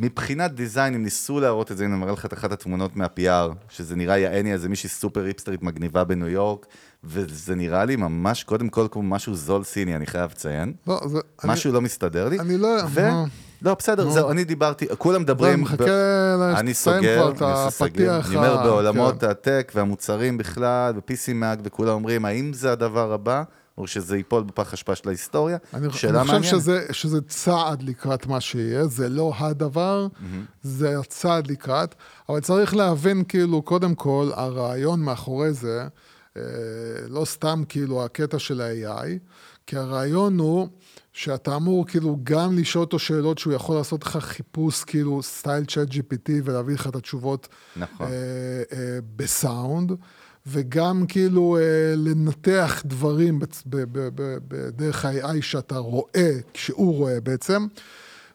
מבחינת 0.01 0.53
דיזיין, 0.55 0.95
הם 0.95 1.03
ניסו 1.03 1.41
להראות 1.41 1.73
את 1.73 1.77
זה, 1.77 1.85
הנה 1.85 1.95
אני 1.95 2.01
מראה 2.01 2.13
לך 2.13 2.25
את 2.27 2.33
אחת 2.33 2.53
התמונות 2.53 2.97
מה-PR, 2.97 3.55
שזה 3.69 3.97
נראה 3.97 4.19
יעני, 4.19 4.53
איזה 4.53 4.69
מישהי 4.69 4.89
סופר 4.89 5.25
היפסטרית 5.25 5.63
מגניבה 5.63 6.05
בניו 6.05 6.29
יורק, 6.29 6.67
וזה 7.05 7.55
נראה 7.55 7.85
לי 7.85 7.97
ממש, 7.97 8.45
קודם 8.45 8.69
כל, 8.69 8.87
כמו 8.91 9.03
משהו 9.03 9.35
זול 9.35 9.65
סיני, 9.65 9.97
אני 9.97 10.07
חייב 10.07 10.31
לציין. 10.31 10.73
לא, 10.87 11.01
זה... 11.07 11.19
אני- 11.45 11.53
משהו 11.53 11.73
לא 11.73 11.81
מסתדר 11.81 12.29
לי. 12.29 12.41
אני 12.41 12.57
לא- 12.57 12.69
ו... 12.91 13.03
מה? 13.11 13.25
לא, 13.63 13.75
בסדר, 13.75 14.05
נו. 14.05 14.13
זהו, 14.13 14.31
אני 14.31 14.45
דיברתי, 14.45 14.87
כולם 14.99 15.23
מדברים... 15.23 15.53
אני 15.55 15.63
מחכה 15.63 15.85
ב- 15.85 16.55
אני 16.57 16.75
סוגר, 16.75 17.23
אני 17.23 17.31
עושה. 17.31 17.67
הפתיח 17.85 18.27
אני 18.29 18.37
אומר, 18.37 18.57
בעולמות 18.63 19.21
כן. 19.21 19.29
הטק 19.31 19.73
והמוצרים 19.75 20.39
בכלל, 20.39 20.93
ו-PC 20.97 21.29
Mac, 21.43 21.61
וכולם 21.65 21.93
אומרים, 21.93 22.25
האם 22.25 22.53
זה 22.53 22.73
הדבר 22.73 23.13
הבא? 23.13 23.43
או 23.79 23.87
שזה 23.87 24.17
ייפול 24.17 24.43
בפח 24.43 24.73
אשפה 24.73 24.95
של 24.95 25.09
ההיסטוריה? 25.09 25.57
אני, 25.75 25.93
שאלה 25.93 26.21
אני 26.21 26.29
חושב 26.29 26.33
מעניינת. 26.33 26.61
שזה, 26.61 26.87
שזה 26.93 27.21
צעד 27.21 27.83
לקראת 27.83 28.27
מה 28.27 28.41
שיהיה, 28.41 28.87
זה 28.87 29.09
לא 29.09 29.33
הדבר, 29.39 30.07
זה 30.63 30.99
הצעד 30.99 31.51
לקראת, 31.51 31.95
אבל 32.29 32.41
צריך 32.41 32.77
להבין 32.77 33.25
כאילו, 33.29 33.63
קודם 33.63 33.95
כל, 33.95 34.31
הרעיון 34.35 35.01
מאחורי 35.01 35.53
זה, 35.53 35.87
אה, 36.37 36.43
לא 37.09 37.25
סתם 37.25 37.63
כאילו 37.69 38.05
הקטע 38.05 38.39
של 38.39 38.61
ה-AI, 38.61 39.09
כי 39.67 39.77
הרעיון 39.77 40.39
הוא 40.39 40.69
שאתה 41.13 41.57
אמור 41.57 41.87
כאילו 41.87 42.19
גם 42.23 42.59
לשאול 42.59 42.85
אותו 42.85 42.99
שאלות 42.99 43.39
שהוא 43.39 43.53
יכול 43.53 43.77
לעשות 43.77 44.05
לך 44.05 44.17
חיפוש 44.17 44.85
כאילו 44.85 45.23
סטייל 45.23 45.65
צ'אט 45.65 45.89
GPT 45.89 46.31
ולהביא 46.45 46.75
לך 46.75 46.87
את 46.87 46.97
התשובות 46.97 47.49
נכון. 47.77 48.07
אה, 48.07 48.13
אה, 48.73 48.99
בסאונד, 49.17 49.93
וגם 50.51 51.05
כאילו 51.09 51.57
אה, 51.57 51.63
לנתח 51.97 52.83
דברים 52.85 53.39
בצ- 53.43 53.63
ב- 53.67 53.77
ב- 53.77 54.09
ב- 54.15 54.39
בדרך 54.49 55.05
ה-AI 55.05 55.37
שאתה 55.43 55.79
רואה, 55.79 56.31
שהוא 56.55 56.95
רואה 56.95 57.21
בעצם, 57.21 57.67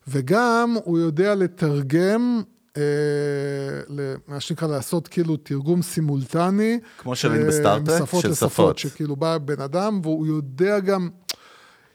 וגם 0.08 0.76
הוא 0.84 1.00
יודע 1.00 1.36
לתרגם, 1.36 2.42
אה, 2.78 2.82
ל- 3.90 4.16
מה 4.28 4.40
שנקרא 4.40 4.68
לעשות 4.68 5.08
כאילו 5.08 5.38
תרגום 5.38 5.82
סימולטני. 5.82 6.80
כמו 6.98 7.16
שראינו 7.16 7.44
אה, 7.44 7.48
בסטארט-טרק, 7.48 8.02
משפות 8.02 8.22
של 8.22 8.30
לשפות, 8.30 8.52
שפות. 8.52 8.78
שכאילו 8.78 9.16
בא 9.16 9.38
בן 9.38 9.62
אדם 9.62 10.00
והוא 10.04 10.28
יודע 10.28 10.80
גם, 10.80 11.10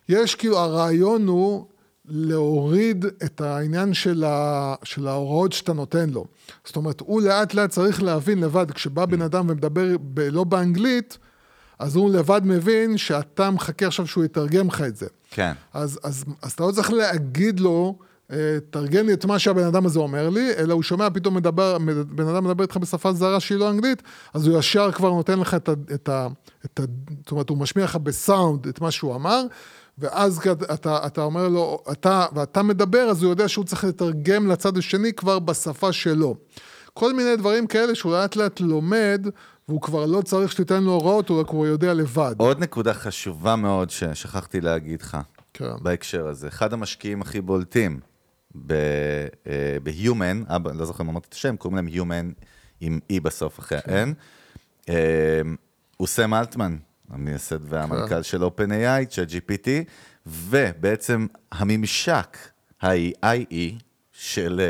יש 0.08 0.34
כאילו, 0.34 0.58
הרעיון 0.58 1.26
הוא 1.26 1.64
להוריד 2.08 3.04
את 3.24 3.40
העניין 3.40 3.94
של, 3.94 4.24
ה, 4.24 4.74
של 4.84 5.08
ההוראות 5.08 5.52
שאתה 5.52 5.72
נותן 5.72 6.10
לו. 6.10 6.24
זאת 6.64 6.76
אומרת, 6.76 7.00
הוא 7.00 7.22
לאט 7.22 7.54
לאט 7.54 7.70
צריך 7.70 8.02
להבין 8.02 8.40
לבד, 8.40 8.70
כשבא 8.70 9.06
בן 9.06 9.22
אדם 9.22 9.50
ומדבר 9.50 9.96
ב, 10.00 10.20
לא 10.20 10.44
באנגלית, 10.44 11.18
אז 11.78 11.96
הוא 11.96 12.10
לבד 12.10 12.40
מבין 12.44 12.98
שאתה 12.98 13.50
מחכה 13.50 13.86
עכשיו 13.86 14.06
שהוא 14.06 14.24
יתרגם 14.24 14.68
לך 14.68 14.82
את 14.82 14.96
זה. 14.96 15.06
כן. 15.30 15.52
אז, 15.74 16.00
אז, 16.04 16.24
אז 16.42 16.52
אתה 16.52 16.62
לא 16.62 16.72
צריך 16.72 16.90
להגיד 16.92 17.60
לו, 17.60 17.98
אה, 18.32 18.58
תרגם 18.70 19.06
לי 19.06 19.12
את 19.12 19.24
מה 19.24 19.38
שהבן 19.38 19.64
אדם 19.64 19.86
הזה 19.86 19.98
אומר 19.98 20.28
לי, 20.28 20.50
אלא 20.58 20.74
הוא 20.74 20.82
שומע 20.82 21.08
פתאום 21.14 21.34
מדבר, 21.34 21.78
מד- 21.78 22.16
בן 22.16 22.28
אדם 22.28 22.44
מדבר 22.44 22.62
איתך 22.62 22.76
בשפה 22.76 23.12
זרה 23.12 23.40
שהיא 23.40 23.58
לא 23.58 23.70
אנגלית, 23.70 24.02
אז 24.34 24.46
הוא 24.46 24.58
ישר 24.58 24.92
כבר 24.92 25.10
נותן 25.10 25.38
לך 25.38 25.54
את 25.54 25.68
ה... 25.68 25.72
את 25.94 26.08
ה, 26.08 26.28
את 26.64 26.80
ה 26.80 26.82
זאת 27.22 27.30
אומרת, 27.30 27.48
הוא 27.48 27.58
משמיע 27.58 27.84
לך 27.84 27.96
בסאונד 27.96 28.66
את 28.66 28.80
מה 28.80 28.90
שהוא 28.90 29.14
אמר, 29.14 29.42
ואז 29.98 30.40
אתה, 30.74 31.06
אתה 31.06 31.22
אומר 31.22 31.48
לו, 31.48 31.82
אתה, 31.92 32.26
ואתה 32.32 32.62
מדבר, 32.62 32.98
אז 33.10 33.22
הוא 33.22 33.30
יודע 33.30 33.48
שהוא 33.48 33.64
צריך 33.64 33.84
לתרגם 33.84 34.46
לצד 34.46 34.78
השני 34.78 35.12
כבר 35.12 35.38
בשפה 35.38 35.92
שלו. 35.92 36.36
כל 36.94 37.12
מיני 37.12 37.36
דברים 37.36 37.66
כאלה 37.66 37.94
שהוא 37.94 38.12
לאט 38.12 38.36
לאט 38.36 38.60
לומד, 38.60 39.26
והוא 39.68 39.80
כבר 39.80 40.06
לא 40.06 40.22
צריך 40.22 40.52
שתיתן 40.52 40.82
לו 40.82 40.92
הוראות, 40.92 41.28
הוא 41.28 41.42
כבר 41.44 41.66
יודע 41.66 41.94
לבד. 41.94 42.34
עוד 42.38 42.58
נקודה 42.58 42.94
חשובה 42.94 43.56
מאוד 43.56 43.90
ששכחתי 43.90 44.60
להגיד 44.60 45.02
לך, 45.02 45.16
כן. 45.54 45.70
בהקשר 45.82 46.26
הזה. 46.26 46.48
אחד 46.48 46.72
המשקיעים 46.72 47.22
הכי 47.22 47.40
בולטים 47.40 48.00
אה, 48.70 48.76
ב-Humane, 49.82 50.54
אבא, 50.56 50.72
לא 50.72 50.84
זוכר 50.84 51.04
אם 51.04 51.08
אמרתי 51.08 51.26
את 51.28 51.34
השם, 51.34 51.56
קוראים 51.56 51.76
להם 51.76 51.88
Humane 51.88 52.44
עם 52.80 52.98
E 53.12 53.20
בסוף 53.22 53.58
אחרי 53.58 53.78
כן. 53.80 54.08
ה-N, 54.08 54.14
אה, 54.88 55.40
הוא 55.96 56.06
סם 56.06 56.34
אלטמן, 56.34 56.76
המייסד 57.10 57.72
והמנכ"ל 57.72 58.08
כן. 58.08 58.22
של 58.22 58.42
OpenAI, 58.42 59.10
ChatGPT, 59.10 59.68
ובעצם 60.26 61.26
הממשק 61.52 62.36
ה-AI 62.82 63.82
של, 64.12 64.60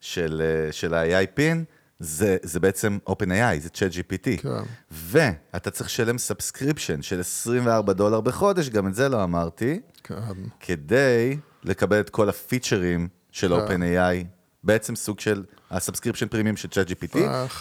של, 0.00 0.42
של 0.70 0.94
ה-AI 0.94 1.26
Pin, 1.34 1.64
זה, 2.00 2.36
זה 2.42 2.60
בעצם 2.60 2.98
OpenAI, 3.08 3.60
זה 3.60 3.68
ChatGPT. 3.74 4.42
כן. 4.42 4.48
ואתה 4.90 5.70
צריך 5.70 5.90
לשלם 5.90 6.18
subscription 6.18 7.02
של 7.02 7.20
24 7.20 7.92
דולר 7.92 8.20
בחודש, 8.20 8.68
גם 8.68 8.86
את 8.86 8.94
זה 8.94 9.08
לא 9.08 9.24
אמרתי, 9.24 9.80
כן. 10.04 10.14
כדי 10.60 11.36
לקבל 11.64 12.00
את 12.00 12.10
כל 12.10 12.28
הפיצ'רים 12.28 13.08
של 13.32 13.48
כן. 13.68 13.82
OpenAI, 13.82 14.24
בעצם 14.64 14.96
סוג 14.96 15.20
של 15.20 15.44
ה 15.70 15.75
subscription 15.75 16.28
premium 16.28 16.56
של 16.56 16.68
ChatGPT. 16.68 17.18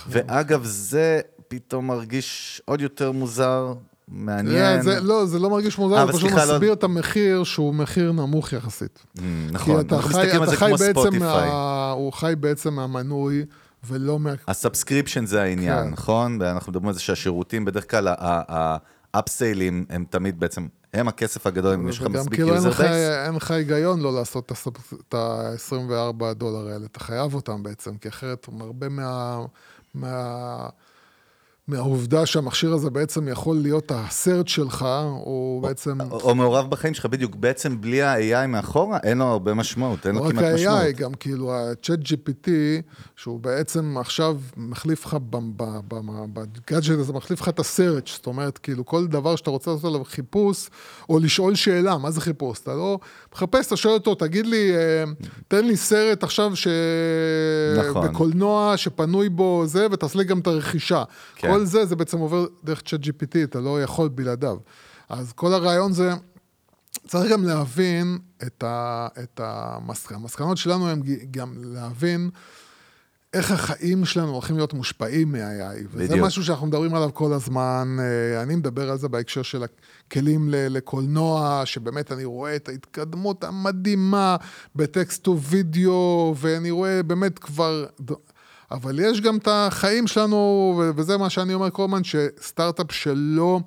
ואגב, 0.07 0.63
זה 0.63 1.21
פתאום 1.47 1.87
מרגיש 1.87 2.61
עוד 2.65 2.81
יותר 2.81 3.11
מוזר, 3.11 3.73
מעניין. 4.11 4.81
זה, 4.81 4.99
לא, 4.99 5.25
זה 5.25 5.39
לא 5.39 5.49
מרגיש 5.49 5.77
מוזר, 5.77 5.95
אה, 5.95 6.05
זה 6.05 6.11
פשוט 6.11 6.23
וסליחה, 6.23 6.45
לא- 6.45 6.53
מסביר 6.53 6.73
את 6.73 6.83
המחיר 6.83 7.43
שהוא 7.43 7.75
מחיר 7.75 8.11
נמוך 8.11 8.53
יחסית. 8.53 8.99
Mm, 9.17 9.21
נכון, 9.51 9.81
כי 9.81 9.87
אתה 9.87 10.01
חי, 10.01 10.37
אתה 10.43 10.55
חי 10.55 10.71
בעצם. 10.79 11.19
מה, 11.19 11.91
הוא 11.91 12.13
חי 12.13 12.33
בעצם 12.39 12.73
מהמנוי, 12.73 13.45
ולא 13.87 14.19
מה... 14.19 14.33
ה 14.47 14.53
subscription 14.53 15.25
זה 15.25 15.41
העניין, 15.41 15.83
כן. 15.83 15.89
נכון? 15.89 16.37
ואנחנו 16.41 16.71
מדברים 16.71 16.87
על 16.87 16.93
זה 16.93 16.99
שהשירותים, 16.99 17.65
בדרך 17.65 17.91
כלל 17.91 18.07
ה 19.13 19.21
upsale 19.21 19.69
ים 19.69 19.85
הם 19.89 20.05
תמיד 20.09 20.39
בעצם, 20.39 20.67
הם 20.93 21.07
הכסף 21.07 21.47
הגדול, 21.47 21.73
אם 21.73 21.89
יש 21.89 21.99
לך 21.99 22.07
מספיק 22.07 22.33
כאילו 22.33 22.49
user 22.49 22.69
לך, 22.69 22.81
base. 22.81 22.93
אין 23.25 23.35
לך 23.35 23.51
היגיון 23.51 23.99
לא 23.99 24.13
לעשות 24.13 24.51
את 25.07 25.13
ה-24 25.13 26.33
דולר 26.33 26.67
האלה, 26.67 26.85
אתה 26.85 26.99
חייב 26.99 27.33
אותם 27.33 27.63
בעצם, 27.63 27.97
כי 27.97 28.07
אחרת 28.07 28.47
הרבה 28.59 28.89
מה... 28.89 29.39
מה... 29.93 30.69
מהעובדה 31.69 32.25
שהמכשיר 32.25 32.73
הזה 32.73 32.89
בעצם 32.89 33.27
יכול 33.27 33.57
להיות 33.57 33.91
הסרט 33.95 34.47
שלך, 34.47 34.85
הוא 35.23 35.61
בעצם... 35.63 36.01
או, 36.01 36.19
או 36.19 36.35
מעורב 36.35 36.69
בחיים 36.69 36.93
שלך, 36.93 37.05
בדיוק, 37.05 37.35
בעצם 37.35 37.81
בלי 37.81 38.01
ה-AI 38.01 38.47
מאחורה, 38.47 38.97
אין 39.03 39.17
לו 39.17 39.25
הרבה 39.25 39.53
משמעות, 39.53 40.07
אין 40.07 40.15
לו 40.15 40.23
רק 40.23 40.31
כמעט 40.31 40.53
משמעות. 40.53 40.77
ה-AI, 40.79 40.91
גם 40.91 41.13
כאילו 41.13 41.53
ה-ChatGPT, 41.53 42.49
שהוא 43.15 43.39
בעצם 43.39 43.95
עכשיו 43.99 44.37
מחליף 44.57 45.05
לך, 45.05 45.17
בגאדג'ט 46.33 46.99
הזה 46.99 47.13
מחליף 47.13 47.41
לך 47.41 47.49
את 47.49 47.59
הסרט, 47.59 48.07
זאת 48.07 48.25
אומרת, 48.27 48.57
כאילו 48.57 48.85
כל 48.85 49.07
דבר 49.07 49.35
שאתה 49.35 49.49
רוצה 49.49 49.71
לעשות 49.71 49.85
עליו 49.85 50.03
חיפוש, 50.03 50.69
או 51.09 51.19
לשאול 51.19 51.55
שאלה, 51.55 51.97
מה 51.97 52.11
זה 52.11 52.21
חיפוש? 52.21 52.59
אתה 52.59 52.73
לא 52.73 52.99
מחפש, 53.35 53.67
אתה 53.67 53.77
שואל 53.77 53.93
אותו, 53.93 54.15
תגיד 54.15 54.45
לי, 54.45 54.75
אה, 54.75 55.03
תן 55.47 55.65
לי 55.65 55.77
סרט 55.77 56.23
עכשיו 56.23 56.55
ש... 56.55 56.67
נכון. 57.77 58.07
בקולנוע 58.07 58.73
שפנוי 58.77 59.29
בו 59.29 59.63
זה, 59.65 59.87
ותעשה 59.91 60.17
לי 60.17 60.23
גם 60.23 60.39
את 60.39 60.47
הרכישה. 60.47 61.03
כן. 61.35 61.58
כל 61.59 61.65
זה, 61.65 61.85
זה 61.85 61.95
בעצם 61.95 62.17
עובר 62.17 62.45
דרך 62.63 62.79
Chat 62.79 63.03
GPT, 63.03 63.43
אתה 63.43 63.59
לא 63.59 63.83
יכול 63.83 64.09
בלעדיו. 64.09 64.57
אז 65.09 65.33
כל 65.33 65.53
הרעיון 65.53 65.93
זה... 65.93 66.11
צריך 67.07 67.31
גם 67.31 67.43
להבין 67.43 68.17
את, 68.47 68.63
ה, 68.63 69.07
את 69.23 69.39
המסק... 69.43 70.11
המסקנות 70.11 70.57
שלנו 70.57 70.85
ג- 71.03 71.31
גם 71.31 71.53
להבין 71.57 72.29
איך 73.33 73.51
החיים 73.51 74.05
שלנו 74.05 74.31
הולכים 74.31 74.55
להיות 74.55 74.73
מושפעים. 74.73 75.35
וזה 75.91 76.07
בדיוק. 76.07 76.25
משהו 76.25 76.43
שאנחנו 76.43 76.67
מדברים 76.67 76.95
עליו 76.95 77.09
כל 77.13 77.33
הזמן. 77.33 77.97
אה, 77.99 78.41
אני 78.41 78.55
מדבר 78.55 78.91
על 78.91 78.97
זה 78.97 79.07
בהקשר 79.07 79.41
של 79.41 79.63
הכלים 79.63 80.49
לקולנוע, 80.49 81.61
שבאמת 81.65 82.11
אני 82.11 82.25
רואה 82.25 82.55
את 82.55 82.69
ההתקדמות 82.69 83.43
המדהימה 83.43 84.35
ב 84.75 84.85
text 84.85 85.23
to 85.23 85.39
video, 85.41 86.35
ואני 86.37 86.71
רואה 86.71 87.03
באמת 87.03 87.39
כבר... 87.39 87.85
אבל 88.71 88.99
יש 88.99 89.21
גם 89.21 89.37
את 89.37 89.47
החיים 89.51 90.07
שלנו, 90.07 90.37
וזה 90.95 91.17
מה 91.17 91.29
שאני 91.29 91.53
אומר 91.53 91.69
כל 91.69 91.83
הזמן, 91.83 92.01
שסטארט-אפ 92.03 92.91
שלא 92.91 93.59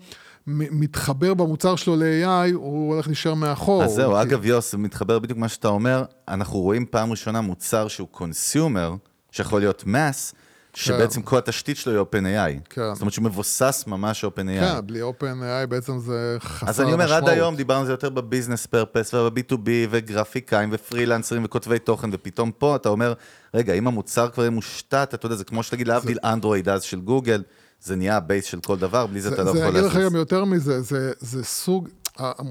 מתחבר 0.47 1.35
במוצר 1.35 1.77
שלו 1.77 1.97
ל-AI, 1.97 2.55
הוא 2.55 2.95
הולך 2.95 3.07
להישאר 3.07 3.35
מאחור. 3.35 3.85
אז 3.85 3.91
זהו, 3.91 4.11
הוא- 4.13 4.23
אגב, 4.23 4.47
יוסי, 4.47 4.73
זה 4.73 4.79
מתחבר 4.79 5.19
בדיוק 5.19 5.39
מה 5.39 5.49
שאתה 5.49 5.69
אומר, 5.69 6.05
אנחנו 6.29 6.59
רואים 6.61 6.87
פעם 6.91 7.11
ראשונה 7.11 7.41
מוצר 7.41 7.89
שהוא 7.89 8.09
consumer, 8.11 8.95
שיכול 9.31 9.61
להיות 9.61 9.83
mass, 9.87 10.35
שבעצם 10.75 11.23
כל 11.23 11.39
התשתית 11.39 11.77
שלו 11.77 11.93
היא 11.93 12.01
OpenAI. 12.01 12.61
כן. 12.71 12.95
זאת 12.95 13.01
אומרת 13.01 13.13
שהוא 13.13 13.25
מבוסס 13.25 13.85
ממש 13.87 14.25
OpenAI. 14.25 14.61
כן, 14.61 14.87
בלי 14.87 15.03
OpenAI 15.03 15.67
בעצם 15.69 15.99
זה 15.99 16.37
חסר 16.41 16.55
משמעות. 16.55 16.69
אז 16.69 16.81
אני 16.81 16.93
אומר, 16.93 17.15
עד 17.15 17.29
היום 17.29 17.57
דיברנו 17.57 17.81
על 17.81 17.87
זה 17.87 17.93
יותר 17.93 18.11
ב 18.11 18.17
business 18.17 18.67
purpose 18.67 19.15
וב-B2B 19.15 19.69
וגרפיקאים 19.91 20.69
ופרילנסרים 20.73 21.45
וכותבי 21.45 21.79
תוכן, 21.79 22.11
ופתאום 22.13 22.51
פה 22.59 22.77
אתה 22.77 22.89
אומר, 22.89 23.13
רגע, 23.55 23.73
אם 23.73 23.87
המוצר 23.87 24.29
כבר 24.29 24.43
יהיה 24.43 24.51
מושתת, 24.51 25.11
אתה 25.15 25.27
יודע, 25.27 25.37
זה 25.37 25.45
כמו 25.45 25.63
שתגיד 25.63 25.89
להבדיל 25.89 26.19
אנדרואיד 26.25 26.69
אז 26.69 26.83
של 26.83 27.01
גוגל, 27.01 27.43
זה 27.81 27.97
נהיה 27.97 28.17
ה 28.17 28.22
base 28.22 28.45
של 28.45 28.61
כל 28.61 28.79
דבר, 28.79 29.07
בלי 29.07 29.21
זה 29.21 29.29
אתה 29.29 29.43
לא 29.43 29.53
זה 29.53 29.59
יכול 29.59 29.77
אגיד 29.77 29.91
לך. 29.91 29.97
גם 29.97 30.17
יותר 30.17 30.45
מזה, 30.45 30.81
זה, 30.81 31.13
זה 31.21 31.45
סוג, 31.45 31.89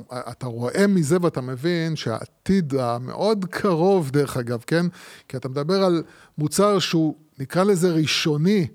אתה 0.10 0.46
רואה 0.46 0.88
מזה 0.88 1.18
ואתה 1.22 1.42
מבין 1.42 1.96
שהעתיד 1.96 2.74
המאוד 2.76 3.46
קרוב, 3.46 4.12
דרך 4.12 4.38
אגב, 4.38 4.64
כן? 4.68 4.86
כי 5.28 5.38
אתה 5.38 5.50
מדבר 5.50 5.84
על 5.84 6.04
מוצר 6.38 6.80
שהוא, 6.80 7.16
נקרא 7.40 7.64
לזה 7.64 7.92
ראשוני, 7.92 8.68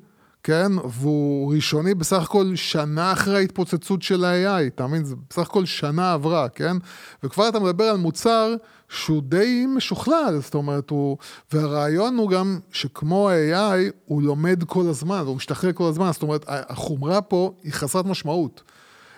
כן? 0.42 0.72
והוא 0.88 1.54
ראשוני 1.54 1.94
בסך 1.94 2.22
הכל 2.22 2.52
שנה 2.54 3.12
אחרי 3.12 3.36
ההתפוצצות 3.36 4.02
של 4.02 4.24
ה-AI, 4.24 4.66
אתה 4.66 4.86
מבין? 4.86 5.04
זה 5.04 5.14
בסך 5.30 5.42
הכל 5.42 5.64
שנה 5.64 6.12
עברה, 6.12 6.48
כן? 6.48 6.76
וכבר 7.22 7.48
אתה 7.48 7.60
מדבר 7.60 7.84
על 7.84 7.96
מוצר 7.96 8.54
שהוא 8.88 9.22
די 9.22 9.66
משוכלל, 9.76 10.38
זאת 10.42 10.54
אומרת, 10.54 10.90
הוא... 10.90 11.16
והרעיון 11.52 12.16
הוא 12.16 12.30
גם 12.30 12.58
שכמו 12.72 13.30
ה-AI, 13.30 13.92
הוא 14.04 14.22
לומד 14.22 14.64
כל 14.66 14.88
הזמן, 14.88 15.22
הוא 15.26 15.36
משתחרר 15.36 15.72
כל 15.72 15.88
הזמן, 15.88 16.12
זאת 16.12 16.22
אומרת, 16.22 16.44
החומרה 16.48 17.20
פה 17.20 17.52
היא 17.62 17.72
חסרת 17.72 18.06
משמעות. 18.06 18.62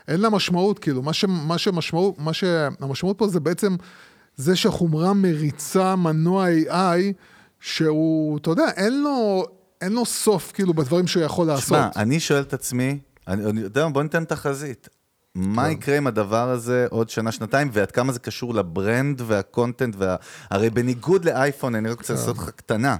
אין 0.08 0.20
לה 0.20 0.30
משמעות, 0.30 0.78
כאילו, 0.78 1.02
מה, 1.02 1.12
ש, 1.12 1.24
מה, 1.24 1.58
שמשמעות, 1.58 2.18
מה 2.18 2.32
שהמשמעות 2.32 3.18
פה 3.18 3.28
זה 3.28 3.40
בעצם 3.40 3.76
זה 4.36 4.56
שהחומרה 4.56 5.14
מריצה 5.14 5.96
מנוע 5.96 6.46
AI, 6.68 7.12
שהוא, 7.60 8.38
אתה 8.38 8.50
יודע, 8.50 8.66
אין 8.76 9.02
לו, 9.02 9.44
אין 9.80 9.92
לו 9.92 10.06
סוף, 10.06 10.52
כאילו, 10.52 10.74
בדברים 10.74 11.06
שהוא 11.06 11.22
יכול 11.22 11.46
לעשות. 11.46 11.68
שמע, 11.68 11.88
אני 11.96 12.20
שואל 12.20 12.42
את 12.42 12.54
עצמי, 12.54 12.98
אני, 13.28 13.60
יודע, 13.60 13.88
בוא 13.88 14.02
ניתן 14.02 14.24
תחזית. 14.24 14.88
מה 15.34 15.70
יקרה 15.70 15.96
עם 15.96 16.06
הדבר 16.06 16.48
הזה 16.48 16.86
עוד 16.90 17.10
שנה, 17.10 17.32
שנתיים, 17.32 17.70
ועד 17.72 17.90
כמה 17.90 18.12
זה 18.12 18.18
קשור 18.18 18.54
ל 18.54 18.66
brand 18.66 19.22
וה 19.26 19.40
content, 19.40 19.94
וה... 19.98 20.16
הרי 20.50 20.70
בניגוד 20.70 21.24
לאייפון, 21.24 21.74
אני 21.74 21.88
רק 21.88 21.98
רוצה 21.98 22.12
לעשות 22.12 22.38
לך 22.38 22.50
קטנה. 22.50 22.96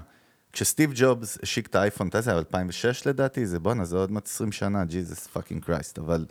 כשסטיב 0.52 0.92
ג'ובס 0.94 1.38
השיק 1.42 1.66
את 1.66 1.74
האייפון, 1.74 2.08
אתה 2.08 2.18
יודע, 2.18 2.38
2006 2.38 3.06
לדעתי, 3.06 3.46
זה 3.46 3.58
בואנה, 3.58 3.84
זה 3.84 3.96
עוד 3.96 4.12
מעט 4.12 4.26
20 4.26 4.52
שנה, 4.52 4.84
Jesus 4.84 5.26
fucking 5.26 5.64
Christ, 5.64 5.98
אבל 5.98 6.24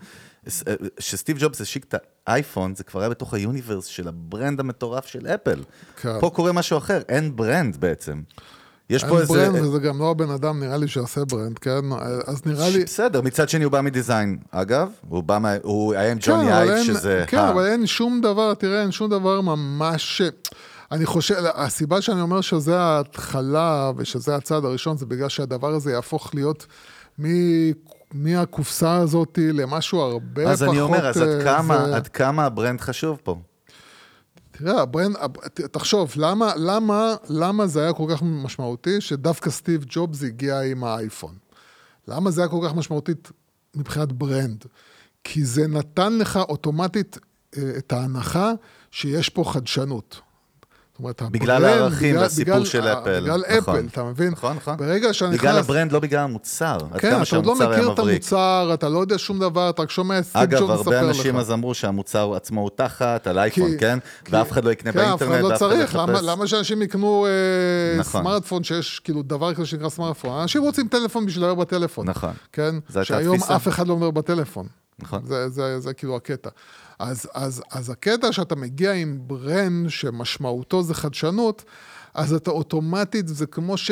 כשסטיב 0.98 1.38
ג'ובס 1.39 1.62
השיק 1.62 1.86
את 1.89 1.96
האייפון, 2.27 2.75
זה 2.75 2.84
כבר 2.84 3.00
היה 3.00 3.10
בתוך 3.10 3.34
ה 3.34 3.39
universe 3.39 3.86
של 3.86 4.08
ה 4.08 4.16
brand 4.16 4.60
המטורף 4.60 5.06
של 5.06 5.27
אפל. 5.27 5.63
כן. 6.01 6.20
פה 6.20 6.30
קורה 6.30 6.51
משהו 6.51 6.77
אחר, 6.77 7.01
אין 7.10 7.36
brand 7.36 7.77
בעצם. 7.77 8.22
יש 8.89 9.04
פה 9.04 9.10
אין 9.10 9.22
איזה... 9.22 9.34
ברנד, 9.34 9.62
וזה 9.66 9.80
גם 9.80 10.00
לא 10.00 10.12
הבן 10.12 10.30
אדם, 10.30 10.60
נראה 10.60 10.77
לי, 10.77 10.88
שעושה 10.88 11.25
brand, 11.25 11.60
כן? 11.60 11.80
אז 12.27 12.46
נראה 12.46 12.70
לי... 12.70 12.84
בסדר, 12.84 13.22
מצד 13.22 13.50
שני 13.50 13.63
הוא 13.63 13.72
בא 13.72 13.82
מ 13.82 13.88
design, 13.88 14.38
אגב, 14.51 14.89
הוא 15.10 15.24
בא 15.24 15.38
מה... 15.39 15.56
הוא 15.63 15.94
היה 15.94 16.12
עם 16.12 16.20
כן, 16.20 16.32
ג'וני 16.32 16.54
אייב, 16.54 16.70
אין- 16.70 16.84
שזה... 16.86 17.24
כן, 17.27 17.38
אבל 17.39 17.66
אין 17.66 17.86
שום 17.88 18.22
דבר, 18.22 18.54
תראה, 18.54 18.82
אין 18.82 18.92
שום 18.92 19.10
דבר 19.10 19.42
ממש... 19.42 20.22
אני 20.92 21.06
חושב, 21.06 21.36
הסיבה 21.56 22.01
שאני 22.01 22.22
אומר 22.22 22.42
שזה 22.42 22.80
ההתחלה 22.80 23.92
ושזה 23.98 24.36
הצעד 24.36 24.66
הראשון, 24.66 24.98
זה 24.98 25.06
בגלל 25.06 25.30
שהדבר 25.30 25.74
הזה 25.74 25.92
יהפוך 25.92 26.36
להיות 26.36 26.66
מ- 27.20 27.72
מהקופסה 28.14 28.96
הזאת 28.96 29.40
למשהו 29.54 30.00
הרבה 30.00 30.42
פחות... 30.42 30.52
אז 30.54 30.64
אני 30.64 30.80
אומר, 30.80 31.08
אז 31.10 31.18
עד 31.18 31.28
אה, 31.28 31.44
כמה, 31.44 31.86
זה- 31.86 31.96
עד 31.96 32.08
כמה 32.08 32.46
ה 32.46 32.51
brand 32.51 32.82
חשוב 32.82 33.20
פה? 33.24 33.40
תראה, 34.52 34.82
ה 34.82 34.86
brand, 34.86 35.16
תחשוב, 35.72 36.12
למה, 36.16 36.54
למה, 36.56 37.16
למה 37.30 37.68
זה 37.68 37.82
היה 37.84 37.94
כל 37.94 38.06
כך 38.12 38.22
משמעותי 38.24 39.02
שדווקא 39.02 39.50
סטיב 39.50 39.86
ג'ובס 39.90 40.24
הגיע 40.24 40.60
עם 40.62 40.84
האייפון? 40.84 41.36
למה 42.08 42.32
זה 42.32 42.42
היה 42.42 42.48
כל 42.50 42.60
כך 42.66 42.76
משמעותית 42.76 43.32
מבחינת 43.76 44.12
brand? 44.12 44.66
כי 45.24 45.46
זה 45.46 45.68
נתן 45.68 46.18
לך 46.18 46.38
אוטומטית 46.38 47.18
אה, 47.58 47.72
את 47.78 47.94
ההנחה 47.94 48.52
שיש 48.92 49.30
פה 49.30 49.44
חדשנות. 49.54 50.22
זאת 50.98 51.20
אומרת, 51.22 51.32
בגלל 51.32 51.56
ה 51.66 51.68
brand, 51.68 51.82
הערכים 51.82 52.10
בגלל- 52.10 52.22
והסיפור 52.24 52.54
בגלל- 52.54 52.66
של 52.66 52.88
אה, 52.88 52.94
אפל, 52.94 53.20
בגלל 53.22 53.44
נכון. 53.60 53.75
אפל, 53.75 53.88
אתה 53.92 54.04
מבין? 54.04 54.32
נכון, 54.32 54.56
נכון. 54.58 54.77
ברגע 54.77 55.13
שאני 55.13 55.30
נכנס... 55.30 55.42
בגלל 55.42 55.58
ה 55.58 55.62
brand, 55.62 55.92
לא 55.92 56.00
בגלל 56.00 56.20
המוצר. 56.20 56.77
כן, 57.00 57.22
אתה 57.22 57.36
עוד 57.36 57.46
לא 57.46 57.56
מכיר 57.56 57.92
את. 57.94 58.00
המוצר, 58.00 58.72
אתה 58.74 58.89
לא 58.89 59.00
יודע 59.00 59.18
שום 59.18 59.39
דבר, 59.39 59.70
אתה 59.70 59.82
רק 59.82 59.89
שומע 59.92 60.24
סטיב 60.24 60.42
אגב, 60.42 60.60
ג'ובס 60.60 60.80
מספר 60.80 60.89
לך. 60.92 60.96
הרבה 60.98 61.08
אנשים 61.10 61.38
אז 61.38 61.51
אמרו 61.51 61.74
שהמוצר 61.74 62.34
עצמו 62.36 62.62
הוא 62.62 62.70
תחת, 62.75 63.27
על 63.27 63.39
אייפון, 63.39 63.72
כי- 63.72 63.77
כן? 63.77 64.00
כי- 64.25 64.36
ואף 64.36 64.51
אחד 64.51 64.66
לא 64.66 64.72
יקנה 64.72 64.92
כן, 64.92 64.98
באינטרנט, 65.00 65.42
לא 65.42 65.48
ואף 65.48 65.58
אחד 65.62 65.70
לא 65.70 65.75
צריך, 65.77 65.96
למה. 65.96 66.22
למה 66.22 66.48
שאנשים 66.48 66.82
יקנו 66.82 67.25
אה, 67.25 68.00
נכון. 68.00 68.22
סמארטפון 68.22 68.63
שיש 68.63 69.00
כאילו 69.04 69.22
דבר 69.24 69.54
כזה 69.54 69.66
שנקרא 69.66 69.89
סמארטפון? 69.89 70.42
אנשים 70.42 70.62
רוצים 70.63 70.88
טלפון 70.88 71.25
בשביל 71.25 71.44
לדבר 71.44 71.56
בטלפון. 71.56 72.10
נכון. 72.10 72.34
כן? 72.54 72.75
שהיום. 73.04 73.38
אף 73.56 73.68
אחד 73.68 73.88
לא 73.88 73.96
מדבר 73.96 74.12
בטלפון. 74.12 74.68
נכון. 75.00 75.22
זה, 75.25 75.50
זה, 75.50 75.80
זה 75.80 75.94
כאילו 75.94 76.16
הקטע. 76.16 76.50
אז, 77.00 77.30
אז, 77.34 77.62
אז 77.72 77.89
הקטע 77.89 78.32
שאתה 78.32 78.56
מגיע 78.56 78.94
עם 78.94 79.20
ברנד 79.22 79.89
שמשמעותו 79.89 80.84
זה 80.84 80.94
חדשנות, 80.94 81.63
אז 82.13 82.34
אתה 82.34 82.51
אוטומטית, 82.51 83.27
זה 83.27 83.46
כמו 83.46 83.77
ש... 83.77 83.92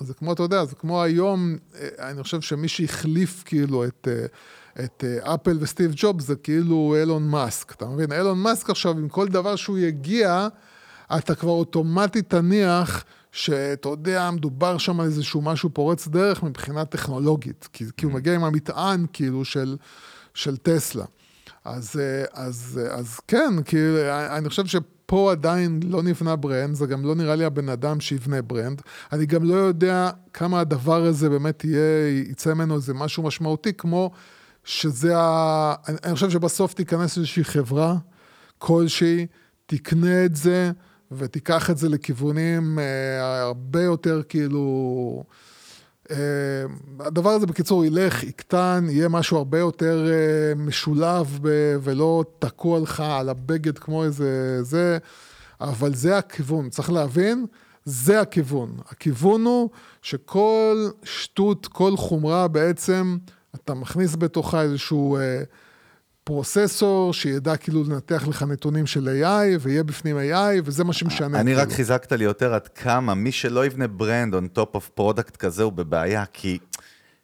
זה 0.00 0.14
כמו, 0.14 0.32
אתה 0.32 0.42
יודע, 0.42 0.64
זה 0.64 0.74
כמו 0.74 1.02
היום, 1.02 1.56
אה, 1.74 2.10
אני 2.10 2.22
חושב 2.22 2.40
שמי 2.40 2.68
שהחליף 2.68 3.42
כאילו 3.46 3.84
את... 3.84 4.08
אה, 4.10 4.26
את 4.84 5.04
אה, 5.04 5.34
אפל 5.34 5.58
וסטיב 5.60 5.92
ג'ובס 5.96 6.24
זה 6.24 6.36
כאילו 6.36 6.94
אילון 6.98 7.28
מאסק, 7.28 7.72
אתה 7.72 7.86
מבין? 7.86 8.12
אילון 8.12 8.38
מאסק 8.38 8.70
עכשיו, 8.70 8.92
עם 8.98 9.08
כל 9.08 9.28
דבר 9.28 9.56
שהוא 9.56 9.78
יגיע, 9.78 10.48
אתה 11.16 11.34
כבר 11.34 11.50
אוטומטית 11.50 12.30
תניח 12.30 13.04
שאתה 13.32 13.88
יודע, 13.88 14.30
מדובר 14.30 14.78
שם 14.78 15.00
על 15.00 15.06
איזשהו 15.06 15.42
משהו 15.42 15.70
פורץ 15.72 16.08
דרך 16.08 16.42
מבחינה 16.42 16.84
טכנולוגית, 16.84 17.68
כי, 17.72 17.84
כי 17.96 18.06
הוא 18.06 18.12
מגיע 18.12 18.34
עם 18.34 18.44
המטען 18.44 19.06
כאילו 19.12 19.44
של, 19.44 19.76
של 20.34 20.56
טסלה. 20.56 21.04
אז, 21.64 22.00
אה, 22.00 22.24
אז, 22.32 22.80
אה, 22.82 22.94
אז 22.94 23.20
כן, 23.28 23.62
כי 23.64 23.76
אני 24.10 24.48
חושב 24.48 24.66
שפה 24.66 25.32
עדיין 25.32 25.80
לא 25.88 26.02
נבנה 26.02 26.36
brand, 26.36 26.74
זה 26.74 26.86
גם 26.86 27.04
לא 27.04 27.14
נראה 27.14 27.36
לי 27.36 27.44
הבן 27.44 27.68
אדם 27.68 28.00
שיבנה 28.00 28.42
brand. 28.42 28.82
אני 29.12 29.26
גם 29.26 29.44
לא 29.44 29.54
יודע 29.54 30.10
כמה 30.32 30.60
הדבר 30.60 31.04
הזה 31.04 31.28
באמת 31.30 31.64
יהיה, 31.64 32.08
יצא 32.08 32.54
ממנו 32.54 32.76
איזה 32.76 32.94
משהו 32.94 33.22
משמעותי, 33.22 33.72
כמו 33.72 34.10
שזה 34.64 35.18
ה... 35.18 35.74
אני, 35.88 35.96
אני 36.04 36.14
חושב 36.14 36.30
שבסוף 36.30 36.74
תיכנס 36.74 37.16
איזושהי 37.16 37.44
חברה 37.44 37.96
כלשהי, 38.58 39.26
תקנה 39.66 40.24
את 40.24 40.36
זה 40.36 40.70
ותיקח 41.12 41.70
את 41.70 41.78
זה 41.78 41.88
לכיוונים 41.88 42.78
אה, 42.78 43.42
הרבה 43.42 43.82
יותר 43.82 44.22
כאילו... 44.28 45.24
אה, 46.10 46.16
הדבר 47.00 47.30
הזה 47.30 47.46
בקיצור 47.46 47.84
ילך, 47.84 48.24
יקטן, 48.24 48.86
יהיה 48.88 49.08
משהו 49.08 49.36
הרבה 49.36 49.58
יותר 49.58 50.06
אה, 50.08 50.54
משולב 50.54 51.38
ב- 51.42 51.76
ולא 51.82 52.24
תקוע 52.38 52.80
לך 52.80 53.00
על 53.00 53.28
הבגד 53.28 53.78
כמו 53.78 54.04
איזה 54.04 54.58
זה, 54.62 54.98
אבל 55.60 55.94
זה 55.94 56.18
הכיוון, 56.18 56.70
צריך 56.70 56.92
להבין, 56.92 57.46
זה 57.84 58.20
הכיוון. 58.20 58.72
הכיוון 58.88 59.44
הוא 59.44 59.70
שכל 60.02 60.88
שטות, 61.02 61.66
כל 61.66 61.96
חומרה 61.96 62.48
בעצם, 62.48 63.16
אתה 63.54 63.74
מכניס 63.74 64.16
בתוכה 64.16 64.62
איזשהו 64.62 65.16
אה, 65.16 65.42
processor 66.24 67.14
שידע 67.14 67.56
כאילו 67.56 67.84
לנתח 67.84 68.28
לך 68.28 68.42
נתונים 68.42 68.86
של 68.86 69.08
AI, 69.08 69.58
ויהיה 69.60 69.84
בפנים 69.84 70.16
AI, 70.18 70.60
וזה 70.64 70.84
מה 70.84 70.92
שמשנה. 70.92 71.40
אני 71.40 71.54
רק 71.54 71.62
כאילו. 71.62 71.76
חיזקת 71.76 72.12
לי 72.12 72.24
יותר 72.24 72.54
עד 72.54 72.68
כמה 72.68 73.14
מי 73.14 73.32
שלא 73.32 73.66
יבנה 73.66 73.86
brand 73.86 74.34
on 74.34 74.58
top 74.58 74.76
of 74.76 75.00
product 75.00 75.36
כזה 75.38 75.62
הוא 75.62 75.72
בבעיה, 75.72 76.24
כי 76.32 76.58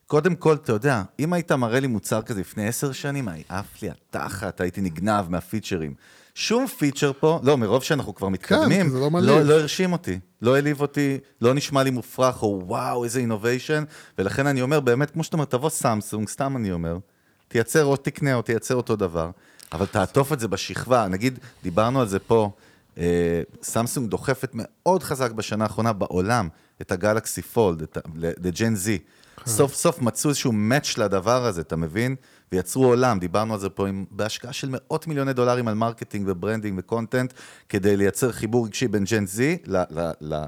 קודם 0.07 0.35
כל, 0.35 0.55
אתה 0.55 0.73
יודע, 0.73 1.03
אם 1.19 1.33
היית 1.33 1.53
מראה 1.53 1.81
לי 1.81 1.87
מוצר 1.87 2.23
כזה 2.23 2.41
לפני 2.41 2.69
עשר 2.69 2.93
שנים, 2.93 3.29
עף 3.49 3.83
לי 3.83 3.89
התחת, 3.91 4.61
הייתי 4.61 4.81
נגנב 4.81 5.29
מהפיצ'רים. 5.29 5.95
שום 6.35 6.67
פיצ'ר 6.67 7.13
פה, 7.21 7.41
לא, 7.43 7.59
מרוב 7.59 7.83
שאנחנו 7.83 8.15
כבר 8.15 8.29
מתקדמים, 8.29 8.89
זה 8.89 8.99
לא. 8.99 9.11
לא, 9.23 9.43
לא 9.43 9.61
הרשים 9.61 9.93
אותי, 9.93 10.19
לא 10.43 10.55
העליב 10.55 10.81
אותי, 10.81 11.19
לא 11.41 11.55
נשמע 11.55 11.83
לי 11.83 11.91
מופרך, 11.91 12.43
או 12.43 12.63
וואו, 12.67 13.05
איזה 13.05 13.21
innovation, 13.21 13.85
ולכן 14.19 14.47
אני 14.47 14.63
אומר, 14.63 14.81
באמת, 14.81 15.11
כמו 15.11 15.25
שאתה 15.25 15.37
אומר, 15.37 15.45
תבוא 15.45 15.71
סמסונג, 15.71 16.29
סתם 16.29 16.57
אני 16.57 16.73
אומר, 16.73 16.99
תייצר 17.51 17.85
או 17.85 17.97
תקנה 17.97 18.35
או 18.35 18.43
תייצר 18.43 18.75
אותו 18.75 18.97
דבר, 18.97 19.31
אבל 19.73 19.87
תעטוף 19.87 20.33
את 20.33 20.41
זה 20.41 20.49
בשכבה. 20.49 21.09
נגיד, 21.09 21.39
דיברנו 21.63 22.01
על 22.01 22.09
זה 22.09 22.19
פה, 22.19 22.51
אה, 22.99 23.43
סמסונג 23.63 24.11
דוחפת 24.11 24.51
מאוד 24.55 25.03
חזק 25.03 25.31
בשנה 25.31 25.65
האחרונה 25.65 25.93
בעולם 25.93 26.49
את 26.81 26.93
הגלקסי 26.93 27.43
פולד, 27.43 27.87
ל 28.17 28.31
Gen 28.31 28.75
Z. 28.75 28.99
סוף 29.47 29.75
סוף 29.75 30.03
מצאו 30.03 30.31
איזשהו 30.31 30.53
match 30.53 30.99
לדבר 30.99 31.45
הזה, 31.45 31.61
אתה 31.61 31.77
מבין? 31.77 32.17
ויצרו 32.53 32.85
עולם, 32.87 33.19
דיברנו 33.19 33.55
על 33.55 33.61
זה 33.61 33.71
פה 33.71 33.89
עם, 33.89 34.05
בהשקעה 34.11 34.53
של 34.53 34.69
מאות 34.71 35.07
מיליוני 35.07 35.33
דולרים 35.33 35.69
על 35.69 35.75
marketing 35.75 36.29
ו 36.29 36.35
branding 36.35 36.79
ו 36.79 36.85
content, 36.85 37.33
כדי 37.69 37.97
לייצר 37.97 38.33
חיבור 38.33 38.67
רגשי 38.67 38.89
בין 38.89 39.05
Gen 39.05 39.27
Z 39.27 39.59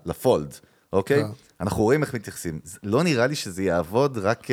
לפולד, 0.04 0.54
אוקיי? 0.92 1.22
כן. 1.22 1.28
אנחנו 1.60 1.82
רואים 1.82 2.02
איך 2.02 2.14
מתייחסים. 2.14 2.60
לא 2.82 3.02
נראה 3.02 3.26
לי 3.26 3.34
שזה 3.34 3.62
יעבוד 3.62 4.18
רק... 4.18 4.46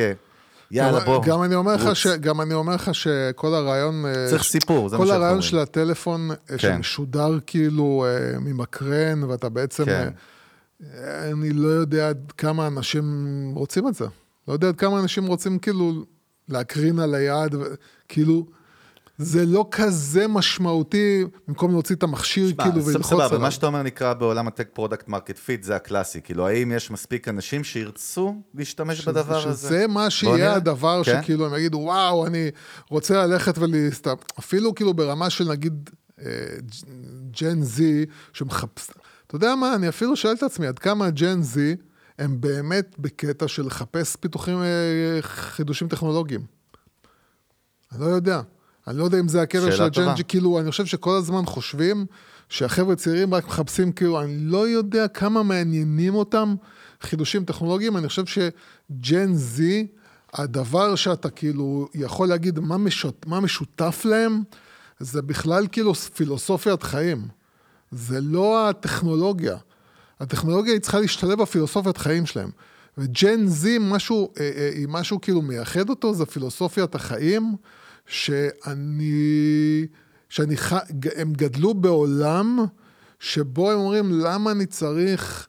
יאללה, 0.71 0.99
בוא. 1.05 1.25
גם 1.25 1.43
אני 1.43 1.55
אומר 1.55 1.75
לך 1.75 1.85
רוץ. 1.85 1.93
ש... 1.93 2.07
גם 2.07 2.41
אני 2.41 2.53
אומר 2.53 2.75
לך 2.75 2.95
שכל 2.95 3.53
הרעיון... 3.53 4.05
אה, 4.05 4.27
צריך 4.29 4.43
סיפור, 4.43 4.89
זה 4.89 4.97
מה 4.97 5.03
כל 5.03 5.07
שאנחנו 5.07 5.23
הרעיון 5.23 5.37
אומרים. 5.37 5.49
של 5.49 5.59
הטלפון 5.59 6.29
אה, 6.31 6.57
שמשודר 6.57 7.39
כאילו 7.45 8.05
אה, 8.07 8.39
ממקרן, 8.39 9.23
ואתה 9.23 9.49
בעצם... 9.49 9.85
כן. 9.85 10.09
אני 11.31 11.49
לא 11.53 11.67
יודע 11.67 12.09
עד 12.09 12.31
כמה 12.37 12.67
אנשים 12.67 13.05
רוצים 13.55 13.87
את 13.87 13.95
זה. 13.95 14.05
לא 14.47 14.53
יודע 14.53 14.67
עד 14.67 14.75
כמה 14.75 14.99
אנשים 14.99 15.27
רוצים 15.27 15.59
כאילו 15.59 16.05
להקרין 16.49 16.99
על 16.99 17.15
היד, 17.15 17.55
כאילו... 18.07 18.58
זה 19.19 19.45
לא 19.45 19.67
כזה 19.71 20.27
משמעותי, 20.27 21.23
במקום 21.47 21.71
להוציא 21.71 21.95
את 21.95 22.03
המכשיר 22.03 22.49
שמע, 22.49 22.63
כאילו 22.63 22.85
וללחוץ 22.85 23.05
סבבה, 23.05 23.25
עליו. 23.25 23.39
מה 23.39 23.51
שאתה 23.51 23.67
אומר 23.67 23.83
נקרא 23.83 24.13
בעולם 24.13 24.47
ה 24.47 24.52
tech 24.52 24.69
product 24.73 25.07
market 25.07 25.37
fit, 25.37 25.63
זה 25.63 25.75
הקלאסי. 25.75 26.21
כאילו, 26.21 26.47
האם 26.47 26.71
יש 26.71 26.91
מספיק 26.91 27.27
אנשים 27.27 27.63
שירצו 27.63 28.35
להשתמש 28.53 29.07
בדבר 29.07 29.47
הזה? 29.47 29.67
שזה 29.67 29.87
מה 29.87 30.01
בוא 30.01 30.09
שיהיה 30.09 30.35
נראה. 30.35 30.55
הדבר 30.55 31.03
כן? 31.03 31.21
שכאילו 31.23 31.45
הם 31.45 31.55
יגידו, 31.55 31.77
וואו, 31.77 32.27
אני 32.27 32.51
רוצה 32.89 33.25
ללכת 33.25 33.57
ולהסתכל, 33.57 34.11
אפילו 34.39 34.75
כאילו 34.75 34.93
ברמה 34.93 35.29
של 35.29 35.49
נגיד 35.49 35.89
אה, 36.21 36.25
Gen 37.41 37.61
Z, 37.61 38.05
שמחפש, 38.33 38.89
אתה 39.27 39.35
יודע 39.35 39.55
מה, 39.55 39.75
אני 39.75 39.89
אפילו 39.89 40.15
שואל 40.15 40.33
את 40.33 40.43
עצמי, 40.43 40.67
עד 40.67 40.79
כמה 40.79 41.09
Gen 41.09 41.41
Z 41.41 41.75
הם 42.19 42.41
באמת 42.41 42.95
בקטע 42.99 43.47
של 43.47 43.65
לחפש 43.65 44.15
פיתוחים, 44.15 44.61
אה, 44.61 45.17
חידושים 45.21 45.87
טכנולוגיים. 45.87 46.41
אני 47.91 48.01
לא 48.01 48.05
יודע. 48.05 48.41
אני 48.87 48.97
לא 48.97 49.03
יודע 49.03 49.19
אם 49.19 49.27
זה 49.27 49.43
שאלה 49.49 49.93
של. 49.93 50.15
זי, 50.15 50.23
כאילו, 50.23 50.59
אני 50.59 50.71
חושב 50.71 50.85
שכל 50.85 51.15
הזמן 51.15 51.45
חושבים 51.45 52.05
שהחבר'ה 52.49 52.95
צעירים 52.95 53.33
רק 53.33 53.47
מחפשים, 53.47 53.91
כאילו, 53.91 54.21
אני 54.21 54.37
לא 54.39 54.67
יודע 54.67 55.07
כמה 55.07 55.43
מעניינים 55.43 56.15
אותם 56.15 56.55
חידושים 57.01 57.45
טכנולוגיים, 57.45 57.97
אני 57.97 58.07
חושב 58.07 58.23
שג'ן 58.25 59.33
זי, 59.33 59.87
הדבר 60.33 60.95
שאתה 60.95 61.29
כאילו 61.29 61.87
יכול 61.93 62.27
להגיד 62.27 62.59
מה, 62.59 62.77
משות, 62.77 63.25
מה 63.27 63.39
משותף 63.39 64.01
להם, 64.05 64.43
זה 64.99 65.21
בכלל 65.21 65.67
כאילו 65.71 65.95
פילוסופיית 65.95 66.83
חיים. 66.83 67.27
זה 67.91 68.21
לא 68.21 68.69
הטכנולוגיה. 68.69 69.57
הטכנולוגיה 70.19 70.73
היא 70.73 70.81
צריכה 70.81 70.99
להשתלב 70.99 71.41
בפילוסופיית 71.41 71.97
חיים 71.97 72.25
שלהם. 72.25 72.49
וג'ן 72.97 73.47
זי, 73.47 73.77
משהו, 73.81 74.33
אה, 74.39 74.51
אה, 74.57 74.83
משהו 74.87 75.21
כאילו 75.21 75.41
מייחד 75.41 75.89
אותו, 75.89 76.13
זה 76.13 76.25
פילוסופיית 76.25 76.95
החיים, 76.95 77.55
שאני, 78.09 79.85
שאני, 80.29 80.57
ח- 80.57 80.73
הם 81.15 81.33
גדלו 81.33 81.73
בעולם 81.73 82.59
שבו 83.19 83.71
הם 83.71 83.77
אומרים, 83.79 84.11
למה 84.11 84.51
אני 84.51 84.65
צריך 84.65 85.47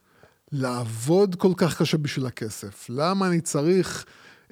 לעבוד 0.51 1.35
כל 1.35 1.51
כך 1.57 1.81
קשה 1.81 1.97
בשביל 1.97 2.25
הכסף? 2.25 2.85
למה 2.89 3.27
אני 3.27 3.41
צריך 3.41 4.05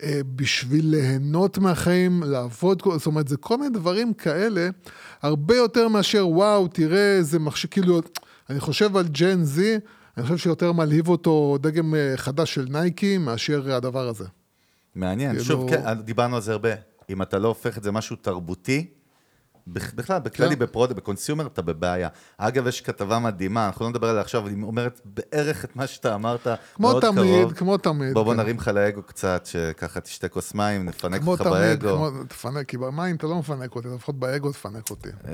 אה, 0.03 0.21
בשביל 0.35 0.85
ליהנות 0.89 1.57
מהחיים, 1.57 2.23
לעבוד, 2.23 2.81
זאת 2.97 3.05
אומרת, 3.05 3.27
זה 3.27 3.37
כל 3.37 3.57
מיני 3.57 3.69
דברים 3.73 4.13
כאלה, 4.13 4.69
הרבה 5.21 5.55
יותר 5.55 5.87
מאשר, 5.87 6.27
וואו, 6.27 6.67
תראה 6.67 7.17
איזה 7.17 7.39
מכשיר, 7.39 7.69
כאילו, 7.71 8.01
אני 8.49 8.59
חושב 8.59 8.97
על 8.97 9.07
ג'ן 9.07 9.43
זי, 9.43 9.75
אני 10.17 10.23
חושב 10.23 10.37
שיותר 10.37 10.71
מלהיב 10.71 11.07
אותו 11.07 11.57
דגם 11.61 11.95
אה, 11.95 12.13
חדש 12.17 12.53
של 12.53 12.65
נייקי 12.69 13.17
מאשר 13.17 13.73
הדבר 13.75 14.07
הזה. 14.07 14.25
מעניין. 14.95 15.31
כאילו- 15.31 15.45
שוב, 15.45 15.69
כן, 15.69 15.93
דיברנו 15.93 16.35
על 16.35 16.41
זה 16.41 16.51
הרבה. 16.51 16.88
אם 17.09 17.21
אתה 17.21 17.39
לא 17.39 17.47
הופך 17.47 17.77
את 17.77 17.83
זה 17.83 17.91
משהו 17.91 18.15
תרבותי, 18.15 18.87
בכלל, 19.67 20.19
בכללי, 20.19 20.55
כן. 20.55 20.59
ב 20.59 20.63
product, 20.63 20.97
ב 20.97 21.02
consumer, 21.02 21.47
אתה 21.47 21.61
בבעיה. 21.61 22.09
אגב, 22.37 22.67
יש 22.67 22.81
כתבה 22.81 23.19
מדהימה, 23.19 23.65
אנחנו 23.65 23.85
לא 23.85 23.89
נדבר 23.89 24.09
עליה 24.09 24.21
עכשיו, 24.21 24.41
אבל 24.41 24.49
היא 24.49 24.63
אומרת 24.63 25.01
בערך 25.05 25.65
את 25.65 25.75
מה 25.75 25.87
שאתה 25.87 26.15
אמרת, 26.15 26.47
כמו 26.73 26.87
מאוד 26.87 27.01
תמיד, 27.01 27.41
קרוב. 27.41 27.53
כמו 27.53 27.77
תמיד. 27.77 28.13
בוא, 28.13 28.23
בוא 28.23 28.33
כן. 28.33 28.39
נרים 28.39 28.57
לך 28.57 28.67
לאגו 28.67 29.03
קצת, 29.03 29.45
שככה 29.45 30.01
תשתה 30.01 30.27
כוס 30.27 30.53
מים, 30.53 30.85
נפנק 30.85 31.21
כמו 31.21 31.31
אותך 31.31 31.43
תמיד, 31.43 31.83
באגו. 31.83 31.95
כמו, 31.95 32.23
תפנק, 32.27 32.67
כי 32.67 32.77
במים 32.77 33.15
אתה 33.15 33.27
לא 33.27 33.35
מפנק 33.35 33.75
אותי, 33.75 33.87
לפחות 33.95 34.19
באגו 34.19 34.51
תפנק 34.51 34.89
אותי. 34.89 35.09
אה, 35.27 35.33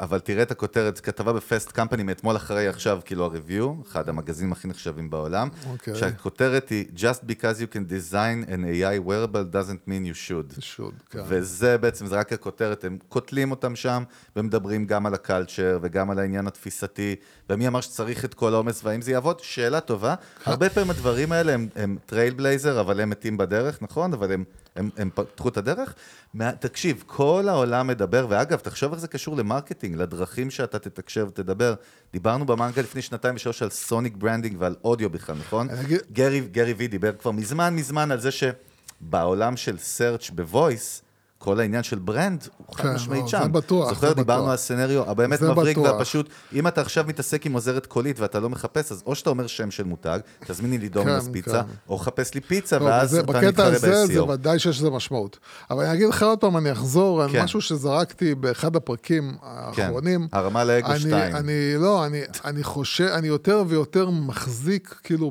אבל 0.00 0.18
תראה 0.18 0.42
את 0.42 0.50
הכותרת, 0.50 1.00
כתבה 1.00 1.32
ב 1.32 1.40
Fast 1.40 1.72
Company 1.72 2.02
מאתמול 2.02 2.36
אחרי 2.36 2.68
עכשיו, 2.68 3.00
כאילו 3.04 3.24
ה 3.24 3.30
review, 3.30 3.74
אחד 3.86 4.08
המגזינים 4.08 4.52
הכי 4.52 4.68
נחשבים 4.68 5.10
בעולם, 5.10 5.48
אוקיי. 5.70 5.94
שהכותרת 5.94 6.68
היא 6.68 6.84
Just 6.96 7.24
because 7.26 7.60
you 7.60 7.74
can 7.74 7.90
design 7.90 8.50
an 8.50 8.64
AI 8.64 9.08
wearable 9.08 9.44
doesn't 9.52 9.88
mean 9.88 10.06
you 10.06 10.28
should. 10.28 10.60
should, 10.60 10.94
כן. 11.10 11.20
וזה 11.28 11.78
בעצם, 11.78 12.06
זה 12.06 12.16
רק 12.16 12.32
הכותרת, 12.32 12.84
הם 12.84 12.98
קוטלים 13.08 13.50
אותם 13.50 13.75
שם, 13.76 14.02
ומדברים 14.36 14.86
גם 14.86 15.06
על 15.06 15.14
ה 15.14 15.21
culture, 15.21 15.78
וגם 15.82 16.10
על 16.10 16.18
העניין 16.18 16.46
התפיסתי, 16.46 17.16
ומי 17.50 17.68
אמר 17.68 17.80
שצריך 17.80 18.24
את 18.24 18.34
כל 18.34 18.54
העומס, 18.54 18.84
והאם 18.84 19.02
זה 19.02 19.12
יעבוד? 19.12 19.40
שאלה 19.40 19.80
טובה. 19.80 20.14
הרבה 20.44 20.70
פעמים 20.70 20.90
הדברים 20.90 21.32
האלה 21.32 21.54
הם, 21.54 21.68
הם 21.76 21.96
trail 22.06 22.34
blazer, 22.34 22.80
אבל 22.80 23.00
הם 23.00 23.10
מתים 23.10 23.36
בדרך, 23.36 23.82
נכון? 23.82 24.12
אבל 24.12 24.32
הם, 24.32 24.44
הם, 24.76 24.90
הם 24.96 25.10
פתחו 25.14 25.48
את 25.48 25.56
הדרך. 25.56 25.94
מה, 26.34 26.52
תקשיב, 26.52 27.04
כל 27.06 27.46
העולם 27.48 27.86
מדבר, 27.86 28.26
ואגב, 28.28 28.58
תחשוב 28.58 28.92
איך 28.92 29.00
זה 29.00 29.08
קשור 29.08 29.36
ל 29.36 29.41
marketing, 29.41 29.96
לדרכים 29.96 30.50
שאתה 30.50 30.78
תתקשר 30.78 31.26
ותדבר. 31.28 31.74
דיברנו 32.12 32.44
במנגל 32.46 32.82
לפני 32.82 33.02
שנתיים 33.02 33.34
ושלוש 33.34 33.62
על 33.62 33.70
sonic 33.70 34.16
branding 34.16 34.56
ועל 34.58 34.74
אודיו 34.84 35.10
בכלל, 35.10 35.36
נכון? 35.36 35.68
גרי, 36.12 36.40
גרי 36.40 36.72
וי 36.72 36.88
דיבר 36.88 37.12
כבר 37.12 37.30
מזמן 37.30 37.74
מזמן 37.74 38.10
על 38.10 38.20
זה 38.20 38.30
שבעולם 38.30 39.56
של 39.56 39.76
search 39.76 40.32
ב 40.32 40.42
voice, 40.42 41.02
כל 41.46 41.60
העניין 41.60 41.82
של 41.82 41.98
ברנד 41.98 42.48
הוא 42.56 42.76
חד 42.76 42.82
כן, 42.82 42.94
משמעית 42.94 43.22
לא, 43.22 43.28
שם. 43.28 43.42
זה 43.42 43.48
בטוח, 43.48 43.88
זוכר, 43.88 44.12
דיברנו. 44.12 44.50
על 44.50 44.56
סצנריו 44.56 45.10
הבאמת 45.10 45.42
מבריק. 45.42 45.78
והפשוט, 45.78 46.28
אם 46.52 46.66
אתה 46.68 46.80
עכשיו 46.80 47.04
מתעסק 47.08 47.46
עם 47.46 47.52
עוזרת 47.52 47.86
קולית 47.86 48.20
ואתה 48.20 48.40
לא 48.40 48.48
מחפש, 48.50 48.92
אז 48.92 49.02
או 49.06 49.14
שאתה 49.14 49.30
אומר 49.30 49.46
שם 49.46 49.70
של 49.70 49.84
מותג, 49.84 50.18
תזמיני 50.46 50.78
לי 50.78 50.88
דומינוס 50.88 51.26
כן, 51.26 51.32
פיצה, 51.32 51.62
כן. 51.62 51.68
או 51.88 51.98
חפש 51.98 52.34
לי 52.34 52.40
פיצה, 52.40 52.78
לא, 52.78 52.84
ואז 52.84 53.14
אתה 53.14 53.26
בקטע 53.26 53.48
מתחרה 53.48 53.66
הזה 53.66 54.06
זה 54.06 54.20
ב-SEO. 54.20 54.30
ודאי 54.30 54.58
שיש 54.58 54.78
לזה 54.78 54.90
משמעות. 54.90 55.38
אבל 55.70 55.84
אני 55.84 55.94
אגיד 55.94 56.08
לך 56.08 56.22
עוד 56.22 56.38
פעם, 56.38 56.56
אני 56.56 56.72
אחזור 56.72 57.22
על. 57.22 57.30
משהו 57.42 57.60
שזרקתי 57.60 58.34
באחד 58.34 58.76
הפרקים 58.76 59.36
האחרונים. 59.42 60.28
הרמה 60.32 60.64
לאגו 60.64 60.86
אני- 60.90 60.98
2. 61.00 61.36
אני, 61.36 61.52
לא, 61.78 62.06
אני, 62.06 62.20
אני 62.44 62.62
חושב, 62.64 63.04
אני 63.04 63.28
יותר 63.28 63.64
ויותר 63.68 64.10
מחזיק, 64.10 64.94
כאילו, 65.02 65.30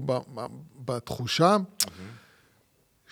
בתחושה 0.86 1.58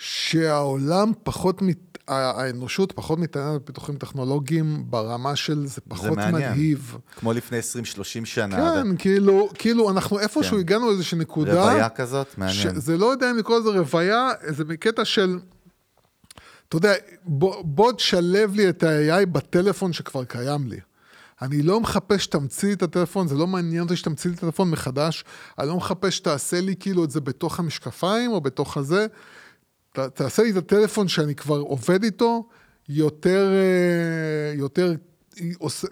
שהעולם 0.05 1.11
פחות, 1.23 1.61
מת, 1.61 1.97
האנושות 2.07 2.91
פחות 2.91 3.19
מתעניינת 3.19 3.61
בפיתוחים 3.61 3.97
טכנולוגיים 3.97 4.83
ברמה 4.89 5.35
של 5.35 5.67
זה 5.67 5.67
זה 5.67 5.81
פחות 5.87 6.17
מעניין. 6.17 6.51
מלהיב. 6.51 6.97
כמו 7.19 7.33
לפני 7.33 7.59
20-30 7.59 8.25
שנה. 8.25 8.55
כן, 8.55 8.97
כאילו, 8.97 9.49
כאילו, 9.53 9.89
אנחנו 9.89 10.19
איפשהו 10.19 10.51
כן. 10.51 10.59
הגענו 10.59 10.87
לאיזושהי 10.87 11.17
נקודה. 11.17 11.63
רוויה 11.63 11.89
כזאת, 11.89 12.37
מעניין. 12.37 12.79
זה 12.79 12.97
לא 12.97 13.05
יודע 13.05 13.31
אם 13.31 13.37
לקרוא 13.37 13.59
לזה 13.59 13.69
רוויה, 13.69 14.29
זה 14.47 14.65
מקטע 14.65 15.05
של, 15.05 15.39
אתה 16.69 16.77
יודע, 16.77 16.93
בוא, 17.23 17.63
בוא 17.65 17.91
תשלב 17.91 18.55
לי 18.55 18.69
את 18.69 18.83
ה-AI 18.83 19.25
בטלפון 19.25 19.93
שכבר 19.93 20.23
קיים 20.23 20.67
לי. 20.67 20.79
אני 21.41 21.61
לא 21.61 21.79
מחפש 21.79 22.23
שתמציא 22.23 22.67
לי 22.67 22.73
את 22.73 22.83
הטלפון, 22.83 23.27
זה 23.27 23.35
לא 23.35 23.47
מעניין 23.47 23.83
אותי 23.83 23.95
שתמציא 23.95 24.29
לי 24.29 24.35
את 24.35 24.43
הטלפון 24.43 24.69
מחדש, 24.71 25.25
אני 25.59 25.67
לא 25.67 25.77
מחפש 25.77 26.17
שתעשה 26.17 26.61
לי 26.61 26.75
כאילו 26.79 27.03
את 27.03 27.11
זה 27.11 27.21
בתוך 27.21 27.59
המשקפיים 27.59 28.31
או 28.31 28.41
בתוך 28.41 28.77
הזה. 28.77 29.07
ת, 29.93 29.99
תעשה 29.99 30.43
לי 30.43 30.51
את 30.51 30.55
הטלפון 30.55 31.07
שאני 31.07 31.35
כבר 31.35 31.59
עובד 31.59 32.03
איתו, 32.03 32.49
יותר, 32.89 33.51
אה, 33.53 34.53
יותר, 34.57 34.93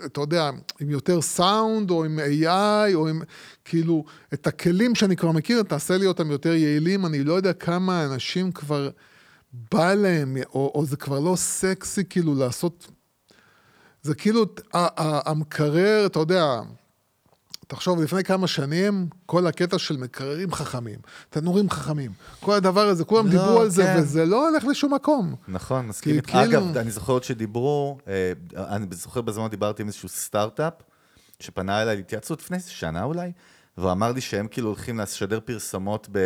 אתה 0.06 0.22
יודע, 0.22 0.50
עם 0.80 0.90
יותר 0.90 1.22
סאונד, 1.22 1.92
או 1.92 2.04
עם 2.04 2.20
AI, 2.20 2.94
או 2.94 3.08
עם, 3.08 3.22
כאילו, 3.66 4.06
את 4.34 4.48
הכלים 4.48 4.96
שאני 4.96 5.16
כבר 5.16 5.32
מכיר, 5.32 5.64
תעשה 5.64 5.98
לי 5.98 6.06
אותם 6.06 6.32
יותר 6.32 6.54
יעילים, 6.54 7.06
אני 7.06 7.24
לא 7.24 7.34
יודע 7.34 7.54
כמה 7.54 8.06
אנשים 8.06 8.52
כבר 8.52 8.90
בא 9.72 9.94
להם, 9.94 10.38
או, 10.54 10.72
או 10.76 10.86
זה 10.86 10.98
כבר 10.98 11.20
לא 11.20 11.36
סקסי, 11.36 12.04
כאילו, 12.10 12.36
לעשות... 12.36 12.88
זה 14.04 14.16
כאילו, 14.16 14.46
המקרר, 14.74 16.06
אתה 16.06 16.20
יודע, 16.20 16.60
תחשוב, 17.72 18.02
לפני 18.02 18.24
כמה 18.24 18.48
שנים, 18.48 19.08
כל 19.26 19.48
הקטע 19.48 19.78
של 19.78 19.98
מקררים 19.98 20.54
חכמים, 20.54 21.00
תנורים 21.30 21.70
חכמים, 21.70 22.12
כל 22.40 22.54
הדבר 22.54 22.88
הזה, 22.88 23.04
כולם 23.04 23.26
לא, 23.26 23.32
דיברו 23.32 23.62
על 23.62 23.70
זה, 23.70 23.84
כן. 23.84 23.96
וזה 24.00 24.26
לא 24.26 24.50
הולך 24.50 24.64
לשום 24.66 24.94
מקום. 24.94 25.36
נכון, 25.48 25.88
מסכים. 25.88 26.22
כאילו- 26.22 26.44
אגב, 26.44 26.78
אני 26.78 26.92
זוכר 26.92 27.14
עוד 27.14 27.24
שדיברו, 27.24 27.98
אה, 28.08 28.32
אני 28.76 28.86
זוכר 28.92 29.22
בזמן 29.22 29.48
דיברתי 29.48 29.82
עם 29.82 29.88
איזשהו 29.88 30.10
סטארט-אפ, 30.10 30.74
שפנה 31.40 31.82
אליי 31.82 31.96
להתייעצות 31.96 32.42
לפני 32.42 32.58
שנה 32.60 33.04
אולי, 33.04 33.32
והוא 33.82 33.92
אמר 33.92 34.12
לי 34.12 34.22
שהם 34.22 34.48
כאילו 34.48 34.68
הולכים 34.68 35.00
לשדר 35.00 35.40
פרסמות 35.46 36.08
ב... 36.12 36.18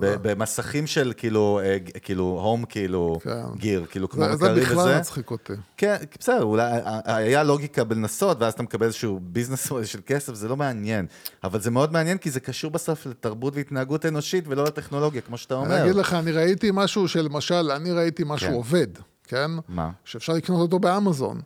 ב- 0.00 0.16
במסכים 0.28 0.86
של 0.86 1.12
כאילו, 1.16 1.60
אה, 1.64 1.76
כאילו, 2.02 2.24
הום, 2.24 2.64
כאילו, 2.64 3.18
כן. 3.22 3.42
גיר, 3.56 3.86
כאילו, 3.90 4.08
כמו 4.08 4.24
זה, 4.24 4.30
זה 4.30 4.44
מקררים 4.44 4.62
בכלל 4.62 4.78
וזה. 4.88 4.98
מצחיק 4.98 5.30
אותי. 5.30 5.52
כן, 5.76 5.96
בסדר, 6.20 6.42
אולי 6.42 6.62
ה- 6.84 7.16
היה 7.16 7.42
לוגיקה 7.42 7.84
בלנסות, 7.84 8.36
ואז 8.40 8.52
אתה 8.52 8.62
מקבל 8.62 8.86
איזשהו 8.86 9.20
ביזנס 9.22 9.72
של 9.84 10.00
כסף, 10.06 10.34
זה 10.34 10.48
לא 10.48 10.56
מעניין. 10.56 11.06
אבל 11.44 11.60
זה 11.60 11.70
מאוד 11.70 11.92
מעניין, 11.92 12.18
כי 12.18 12.30
זה 12.30 12.40
קשור 12.40 12.70
בסוף 12.70 13.06
לתרבות 13.06 13.56
והתנהגות 13.56 14.06
אנושית, 14.06 14.44
ולא 14.48 14.64
לטכנולוגיה, 14.64 15.20
כמו 15.20 15.38
שאתה 15.38 15.54
אני 15.54 15.64
אומר. 15.64 15.84
אגיד 15.84 15.94
לך, 15.96 16.14
אני 16.14 16.32
ראיתי 16.32 16.70
משהו 16.72 17.08
שלמשל, 17.08 17.70
אני 17.70 17.92
ראיתי 17.92 18.22
משהו 18.26 18.48
כן. 18.48 18.54
עובד, 18.54 18.86
כן? 19.24 19.50
מה? 19.68 19.90
שאפשר 20.04 20.32
לקנות 20.32 20.60
אותו 20.60 20.78
באמזון. 20.78 21.40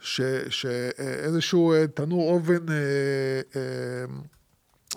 שאיזשהו 0.00 1.72
אה, 1.72 1.86
תנור 1.86 2.30
אובן 2.32 2.68
אה, 2.68 2.74
אה, 3.56 3.60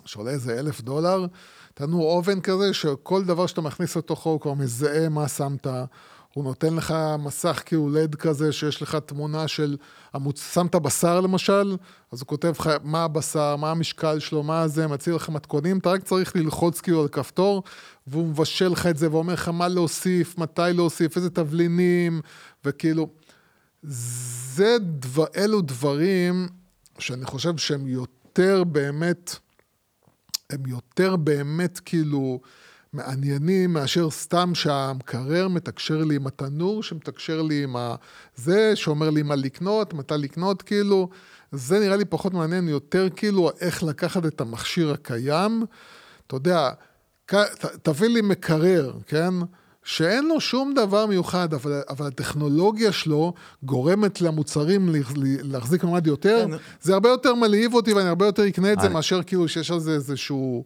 שעולה 0.05 0.31
איזה 0.31 0.59
אלף 0.59 0.81
דולר, 0.81 1.25
תנור 1.73 2.15
אובן 2.15 2.41
כזה, 2.41 2.73
שכל 2.73 3.23
דבר 3.23 3.47
שאתה 3.47 3.61
מכניס 3.61 3.97
לתוכו 3.97 4.29
הוא 4.29 4.39
כבר 4.39 4.53
מזהה 4.53 5.09
מה 5.09 5.27
שמת. 5.27 5.67
הוא 6.33 6.43
נותן 6.43 6.73
לך 6.73 6.93
מסך 7.19 7.61
כאילו 7.65 7.89
לד 7.89 8.15
כזה, 8.15 8.51
שיש 8.51 8.81
לך 8.81 8.95
תמונה 8.95 9.47
של, 9.47 9.77
המוצ... 10.13 10.53
שמת 10.53 10.75
בשר 10.75 11.21
למשל, 11.21 11.77
אז 12.11 12.19
הוא 12.19 12.27
כותב 12.27 12.53
לך 12.59 12.69
מה 12.83 13.03
הבשר, 13.03 13.55
מה 13.55 13.71
המשקל 13.71 14.19
שלו, 14.19 14.43
מה 14.43 14.67
זה, 14.67 14.87
מציע 14.87 15.15
לך 15.15 15.29
מתכונים, 15.29 15.77
אתה 15.77 15.89
רק 15.89 16.03
צריך 16.03 16.35
ללחוץ 16.35 16.81
כאילו 16.81 17.01
על 17.01 17.07
כפתור, 17.07 17.63
והוא 18.07 18.27
מבשל 18.27 18.67
לך 18.67 18.87
את 18.87 18.97
זה 18.97 19.11
ואומר 19.11 19.33
לך 19.33 19.49
מה 19.49 19.67
להוסיף, 19.67 20.37
מתי 20.37 20.61
להוסיף, 20.73 21.17
איזה 21.17 21.29
תבלינים, 21.29 22.21
וכאילו, 22.65 23.07
זה, 23.83 24.77
דבר, 24.81 25.25
אלו 25.35 25.61
דברים 25.61 26.47
שאני 26.99 27.25
חושב 27.25 27.57
שהם 27.57 27.87
יותר 27.87 28.63
באמת, 28.63 29.35
הם 30.51 30.67
יותר 30.67 31.15
באמת 31.15 31.79
כאילו 31.79 32.39
מעניינים 32.93 33.73
מאשר 33.73 34.09
סתם 34.09 34.51
שהמקרר 34.55 35.47
מתקשר 35.47 36.03
לי 36.03 36.15
עם 36.15 36.27
התנור, 36.27 36.83
שמתקשר 36.83 37.41
לי 37.41 37.63
עם. 37.63 37.75
זה, 38.35 38.75
שאומר 38.75 39.09
לי 39.09 39.23
מה 39.23 39.35
לקנות, 39.35 39.93
מתי 39.93 40.13
לקנות, 40.17 40.61
כאילו, 40.61 41.09
זה 41.51 41.79
נראה 41.79 41.95
לי 41.95 42.05
פחות 42.05 42.33
מעניין, 42.33 42.67
יותר 42.67 43.07
כאילו 43.15 43.49
איך 43.61 43.83
לקחת 43.83 44.25
את 44.25 44.41
המכשיר 44.41 44.91
הקיים. 44.91 45.65
אתה 46.27 46.35
יודע, 46.35 46.69
תביא 47.81 48.07
לי 48.07 48.21
מקרר, 48.21 48.93
כן? 49.07 49.33
שאין 49.83 50.27
לו 50.27 50.39
שום 50.41 50.73
דבר 50.73 51.05
מיוחד, 51.05 51.53
אבל, 51.53 51.81
אבל 51.89 52.07
הטכנולוגיה 52.07 52.91
שלו 52.91 53.33
גורמת 53.63 54.21
למוצרים 54.21 54.89
לה- 54.89 54.99
להחזיק 55.43 55.83
מעמד 55.83 56.07
יותר. 56.07 56.45
כן. 56.51 56.57
זה 56.81 56.93
הרבה 56.93 57.09
יותר 57.09 57.35
מלהיב 57.35 57.73
אותי 57.73 57.93
ואני 57.93 58.07
הרבה 58.09 58.25
יותר 58.25 58.47
אקנה 58.47 58.73
את 58.73 58.79
זה 58.81 58.89
מאשר 58.89 59.23
כאילו 59.23 59.47
שיש 59.47 59.71
על 59.71 59.79
זה 59.79 59.91
איזשהו... 59.93 60.63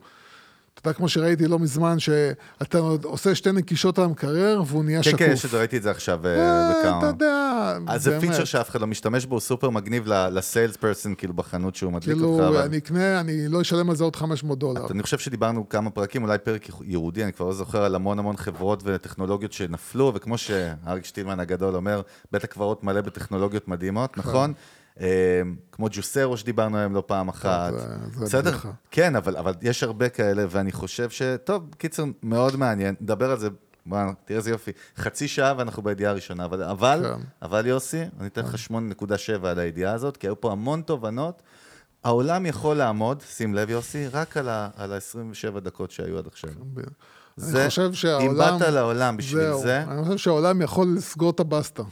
אתה 0.80 0.90
יודע, 0.90 0.98
כמו 0.98 1.10
שראיתי 1.10 1.48
לא 1.48 1.60
מזמן, 1.60 2.00
שאתה 2.00 2.78
עוד 2.78 3.04
עושה 3.04 3.36
שתי 3.36 3.52
נקישות 3.52 4.00
על 4.00 4.06
המקרר 4.06 4.62
והוא 4.68 4.84
נהיה 4.84 5.04
כן, 5.04 5.10
שקוף. 5.10 5.20
כן, 5.20 5.36
זה, 5.36 5.60
ראיתי 5.60 5.78
את 5.78 5.84
זה 5.84 5.92
עכשיו 5.92 6.28
אה, 6.28 6.32
אה, 6.32 6.72
בכמה. 6.80 7.00
אתה 7.00 7.06
יודע, 7.06 7.74
אז 7.88 8.04
זה 8.04 8.10
באמת. 8.12 8.22
פיצ'ר 8.22 8.44
שאף 8.44 8.70
אחד 8.70 8.82
לא 8.82 8.88
משתמש 8.88 9.26
בו, 9.26 9.36
הוא 9.36 9.40
סופר 9.40 9.70
מגניב 9.70 10.04
לסיילס 10.08 10.78
פרסון, 10.78 11.16
כאילו 11.16 11.34
בחנות 11.34 11.76
שהוא 11.76 11.94
מדליק 11.94 12.18
אותך. 12.18 12.44
כאילו, 12.44 12.64
אני 12.64 12.78
אקנה, 12.78 13.20
אני 13.20 13.48
לא 13.48 13.62
אשלם 13.62 13.90
על 13.90 13.96
זה 13.96 14.04
עוד 14.04 14.16
500 14.16 14.60
דולר. 14.60 14.88
אני 14.92 15.04
חושב 15.04 15.18
שדיברנו 15.18 15.70
כמה 15.70 15.90
פרקים, 15.90 16.24
אולי 16.24 16.38
פרק 16.38 16.70
ייעודי, 16.82 17.24
אני 17.24 17.34
כבר 17.34 17.46
לא 17.46 17.54
זוכר, 17.54 17.84
על 17.84 17.96
המון 17.96 18.20
המון 18.20 18.38
חברות 18.38 18.82
וטכנולוגיות 18.86 19.54
שנפלו, 19.54 20.12
וכמו 20.16 20.38
שאריק 20.38 21.06
שטילמן 21.06 21.40
הגדול 21.40 21.76
אומר, 21.76 22.02
בית 22.32 22.44
הקברות 22.44 22.84
מלא 22.84 23.02
בטכנולוגיות 23.02 23.68
מדהימות, 23.68 24.18
נכון? 24.18 24.54
אה, 25.02 25.42
כמו 25.72 25.88
ג'וסרו 25.92 26.38
שדיברנו 26.38 26.76
עליהם 26.78 26.94
לא 26.96 27.04
פעם 27.08 27.28
אחת. 27.30 27.74
זה- 27.74 27.80
זה 28.14 28.26
בסדר? 28.26 28.58
כן, 28.92 29.16
אבל, 29.16 29.38
אבל 29.38 29.54
יש 29.62 29.84
הרבה 29.84 30.10
כאלה, 30.10 30.46
ואני 30.50 30.72
חושב 30.72 31.10
ש... 31.10 31.22
טוב, 31.44 31.64
קיצר, 31.78 32.04
מאוד 32.24 32.56
מעניין, 32.56 32.96
נדבר 33.02 33.32
על 33.32 33.40
זה. 33.40 33.48
וואו, 33.88 34.10
תראה 34.26 34.38
איזה 34.38 34.50
יופי. 34.50 34.72
חצי 34.98 35.28
שעה 35.28 35.54
ואנחנו 35.58 35.84
בידיעה 35.84 36.12
הראשונה, 36.12 36.46
אבל, 36.46 36.64
אבל, 36.64 37.02
כן. 37.16 37.22
אבל 37.42 37.66
יוסי, 37.66 38.02
אני 38.20 38.28
אתן 38.28 38.42
לך 38.42 38.56
8.7 38.72 38.74
על 39.48 39.60
הידיעה 39.60 39.94
הזאת, 39.94 40.18
כי 40.18 40.28
היו 40.28 40.42
פה 40.42 40.52
המון 40.52 40.82
תובנות. 40.82 41.42
העולם 42.04 42.46
יכול 42.46 42.78
לעמוד, 42.78 43.22
שים 43.30 43.54
לב 43.56 43.70
יוסי, 43.70 44.08
רק 44.08 44.38
על 44.38 44.50
ה-27 44.50 45.60
דקות 45.60 45.92
שהיו 45.92 46.18
עד 46.18 46.28
עכשיו. 46.28 46.50
אני 47.44 47.68
חושב 47.70 47.82
אם 47.82 47.94
שהעולם... 47.94 48.60
באת 48.60 48.68
לעולם 48.70 49.18
בשביל 49.18 49.44
זהו, 49.44 49.62
זה, 49.62 49.84
אני 49.84 50.04
חושב 50.04 50.18
שהעולם 50.18 50.62
יכול 50.62 50.88
לסגור 50.98 51.30
את 51.30 51.40
הבסטה. 51.40 51.84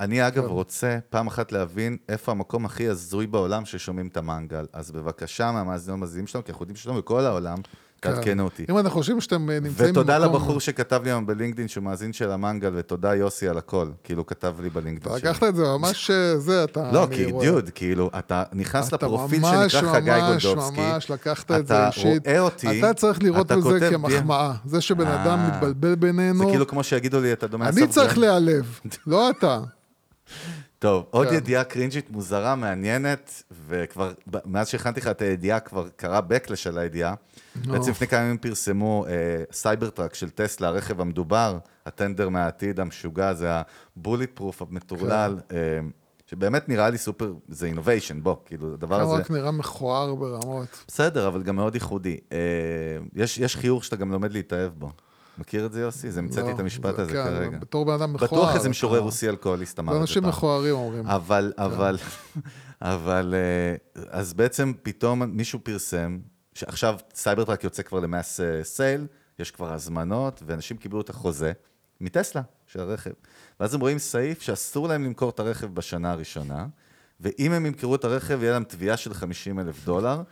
אני 0.00 0.26
אגב 0.26 0.44
רוצה 0.44 0.98
פעם 1.10 1.26
אחת 1.26 1.52
להבין 1.52 1.96
איפה 2.08 2.32
המקום 2.32 2.64
הכי 2.64 2.88
הזוי 2.88 3.26
בעולם 3.26 3.64
ששומעים 3.64 4.06
את 4.06 4.16
המנגל. 4.16 4.64
אז 4.72 4.90
בבקשה 4.90 5.52
מהמאזינים 5.52 5.98
המאזינים 5.98 6.26
שלנו, 6.26 6.44
כי 6.44 6.52
אנחנו 6.52 6.62
יודעים 6.62 6.76
שלנו 6.76 6.98
בכל 6.98 7.20
העולם, 7.26 7.58
תעדכנו 8.00 8.44
אותי. 8.44 8.64
אם 8.70 8.78
אנחנו 8.78 8.90
חושבים 9.00 9.20
שאתם 9.20 9.50
אה, 9.50 9.60
נמצאים 9.60 9.90
ותודה 9.90 10.18
במקום- 10.20 10.34
לבחור 10.36 10.60
שכתב 10.60 11.00
לי 11.04 11.10
היום 11.10 11.26
בלינקדאין 11.26 11.68
שהוא 11.68 11.84
מאזין 11.84 12.12
של 12.12 12.30
המנגל, 12.30 12.72
ותודה 12.74 13.14
יוסי 13.14 13.48
על 13.48 13.58
הכל. 13.58 13.88
כאילו, 14.04 14.26
כתב 14.26 14.54
לי 14.60 14.68
אתה 14.68 14.80
בלינקדאין 14.80 15.18
שלי. 15.18 15.28
לקחת 15.30 15.42
את 15.42 15.56
זה 15.56 15.62
ממש 15.62 16.10
אה, 16.10 16.38
זה, 16.38 16.64
אתה... 16.64 16.90
לא, 16.92 17.06
כי. 17.10 17.32
דיוד, 17.40 17.70
כאילו, 17.74 18.10
אתה 18.18 18.42
נכנס 18.52 18.88
אתה 18.94 19.06
לפרופיל 19.06 19.42
שנקרא 19.68 19.92
חגי 19.92 20.10
גולדובסקי. 20.20 20.80
ממש 20.80 21.10
לקחת 21.10 21.50
את 21.50 21.66
זה 21.66 21.74
אתה 21.74 21.86
אישית. 21.86 22.26
רואה 22.26 22.38
אותי, 22.40 22.78
אתה 22.78 22.94
צריך 22.94 23.22
לראות 23.22 23.46
אתה 23.46 23.56
בי- 23.56 23.90
כמחמאה. 23.90 24.52
זה 24.64 24.80
שבן 24.80 25.06
אדם 25.06 25.38
אה. 25.38 25.48
מתבלבל 25.56 25.94
בינינו, 25.94 26.38
זה 26.38 26.50
כאילו 26.50 26.66
כמו 26.66 26.84
שיגידו 26.84 27.20
לי, 27.20 27.32
אתה 27.32 27.46
דומה 27.46 27.68
אני 27.68 27.86
צריך. 27.86 28.18
להיעלב, 28.18 28.80
לא 29.06 29.30
אתה. 29.30 29.60
טוב, 30.78 31.04
עוד 31.10 31.28
כן. 31.28 31.34
ידיעה 31.34 31.64
קרינג'ית 31.64 32.10
מוזרה, 32.10 32.54
מעניינת, 32.54 33.42
וכבר, 33.68 34.12
מאז 34.44 34.68
שהכנתי 34.68 35.00
לך 35.00 35.06
את 35.06 35.22
הידיעה, 35.22 35.60
כבר 35.60 35.88
קרה 35.96 36.20
backlash 36.20 36.68
על 36.68 36.78
הידיעה. 36.78 37.14
בעצם 37.56 37.90
לפני 37.90 38.06
כמה 38.06 38.20
ימים 38.20 38.38
פרסמו 38.38 39.06
אה, 39.08 39.12
Cybertruck 39.52 40.14
של 40.14 40.30
טסלה, 40.30 40.68
הרכב 40.68 41.00
המדובר, 41.00 41.58
הטנדר 41.86 42.28
מהעתיד 42.28 42.80
המשוגע, 42.80 43.34
זה 43.34 43.48
ה 43.50 44.30
bulletproof 44.34 44.62
המטורלל, 44.62 45.38
כן. 45.48 45.56
אה, 45.56 45.80
שבאמת 46.26 46.68
נראה 46.68 46.90
לי 46.90 46.98
סופר, 46.98 47.32
זה 47.48 47.66
innovation, 47.66 48.22
בוא, 48.22 48.36
כאילו, 48.46 48.74
הדבר 48.74 49.00
הוא 49.00 49.12
הזה... 49.12 49.22
רק 49.22 49.30
נראה 49.30 49.50
מכוער 49.50 50.14
ברמות. 50.14 50.84
בסדר, 50.88 51.28
אבל 51.28 51.42
גם 51.42 51.56
מאוד 51.56 51.74
ייחודי. 51.74 52.16
אה, 52.32 52.38
יש, 53.14 53.38
יש 53.38 53.56
חיוך 53.56 53.84
שאתה 53.84 53.96
גם 53.96 54.12
לומד 54.12 54.32
להתאהב 54.32 54.72
בו. 54.72 54.90
מכיר 55.38 55.66
את 55.66 55.72
זה, 55.72 55.80
יוסי? 55.80 56.10
זה 56.10 56.20
המצאתי 56.20 56.48
לא, 56.48 56.54
את 56.54 56.60
המשפט 56.60 56.96
זה- 56.96 57.02
הזה 57.02 57.12
כן, 57.12 57.24
כרגע. 57.24 57.58
בתור 57.58 57.84
בן 57.84 57.92
אדם 57.92 58.12
מכוער. 58.12 58.30
בטוח 58.30 58.54
איזה 58.56 58.68
משורר 58.68 58.98
רוסי 58.98 59.28
אלכוהוליסט 59.28 59.78
אמר 59.78 59.92
את 59.92 59.96
זה 59.96 60.02
אנשים. 60.02 60.22
מכוערים 60.24 60.74
אומרים. 60.74 61.06
אבל, 61.06 61.52
כן. 61.56 61.62
אבל, 61.62 61.96
אבל, 62.82 63.34
אה, 63.96 64.02
אז 64.10 64.34
בעצם 64.34 64.72
פתאום 64.82 65.22
מישהו 65.22 65.58
פרסם, 65.62 66.18
שעכשיו 66.54 66.98
Cybertruck 67.14 67.64
יוצא 67.64 67.82
כבר 67.82 68.00
למאס 68.00 68.40
אה, 68.40 68.64
סייל, 68.64 69.06
יש 69.38 69.50
כבר 69.50 69.72
הזמנות, 69.72 70.42
ואנשים 70.46 70.76
קיבלו 70.76 71.00
את 71.00 71.10
החוזה 71.10 71.52
מטסלה, 72.00 72.42
של 72.66 72.80
הרכב. 72.80 73.10
ואז 73.60 73.74
הם 73.74 73.80
רואים 73.80 73.98
סעיף 73.98 74.42
שאסור 74.42 74.88
להם 74.88 75.04
למכור 75.04 75.30
את 75.30 75.40
הרכב 75.40 75.74
בשנה 75.74 76.12
הראשונה, 76.12 76.66
ואם 77.20 77.52
הם 77.52 77.66
ימכרו 77.66 77.94
את 77.94 78.04
הרכב, 78.04 78.42
יהיה 78.42 78.52
להם 78.52 78.64
תביעה 78.64 78.96
של 78.96 79.14
50 79.14 79.58
אלף 79.60 79.84
דולר, 79.84 80.22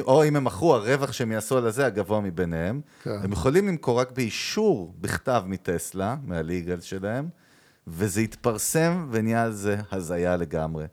או 0.00 0.24
אם 0.24 0.36
הם 0.36 0.44
מכרו, 0.44 0.74
הרווח 0.74 1.12
שהם 1.12 1.32
יעשו 1.32 1.58
על 1.58 1.66
הזה 1.66 1.86
הגבוה 1.86 2.20
מביניהם. 2.20 2.80
כן. 3.02 3.18
הם 3.22 3.32
יכולים 3.32 3.68
למכור 3.68 4.00
רק 4.00 4.10
באישור 4.12 4.94
בכתב 5.00 5.42
מטסלה, 5.46 6.16
מה 6.24 6.40
legal 6.40 6.80
שלהם, 6.80 7.28
וזה 7.86 8.20
התפרסם 8.20 9.08
ונהיה 9.10 9.42
על 9.42 9.52
זה 9.52 9.76
הזיה 9.92 10.36
לגמרי. 10.36 10.84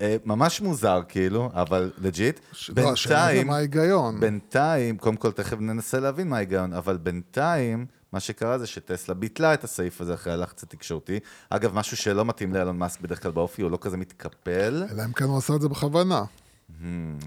אה, 0.00 0.16
ממש 0.24 0.60
מוזר 0.60 1.02
כאילו, 1.08 1.50
אבל 1.54 1.90
legit. 1.98 2.40
לא, 2.76 2.92
השאלה 2.92 3.28
זה 3.34 3.44
מה 3.44 3.56
ההיגיון. 3.56 4.20
בינתיים, 4.20 4.98
קודם 4.98 5.16
כל 5.16 5.32
תכף 5.32 5.56
ננסה 5.60 6.00
להבין 6.00 6.28
מה 6.28 6.36
ההיגיון, 6.36 6.72
אבל 6.72 6.96
בינתיים, 6.96 7.86
מה 8.12 8.20
שקרה 8.20 8.58
זה 8.58 8.66
שטסלה 8.66 9.14
ביטלה 9.14 9.54
את 9.54 9.64
הסעיף 9.64 10.00
הזה 10.00 10.14
אחרי 10.14 10.32
הלחץ 10.32 10.62
התקשורתי. 10.62 11.18
אגב, 11.50 11.74
משהו 11.74 11.96
שלא 11.96 12.24
מתאים 12.24 12.54
לאילון 12.54 12.78
מאסק 12.78 13.00
בדרך 13.00 13.22
כלל 13.22 13.30
באופי, 13.30 13.62
הוא 13.62 13.70
לא 13.70 13.78
כזה 13.80 13.96
מתקפל. 13.96 14.84
אלא 14.90 15.04
אם 15.04 15.12
כן 15.12 15.24
הוא 15.24 15.38
עשה 15.38 15.54
את 15.54 15.60
זה 15.60 15.68
בכוונה. 15.68 16.24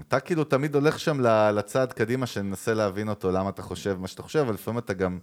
אתה 0.08 0.20
כאילו 0.20 0.44
תמיד 0.44 0.74
הולך 0.74 1.00
שם 1.00 1.20
ל- 1.20 1.50
לצד 1.50 1.92
קדימה, 1.92 2.26
שננסה 2.26 2.74
להבין 2.74 3.08
אותו, 3.08 3.30
למה 3.32 3.48
אתה 3.48 3.62
חושב 3.62 3.96
מה 4.00 4.08
שאתה 4.08 4.22
חושב, 4.22 4.38
אבל 4.38 4.54
לפעמים 4.54 4.78
אתה 4.78 4.92
גם... 4.92 5.18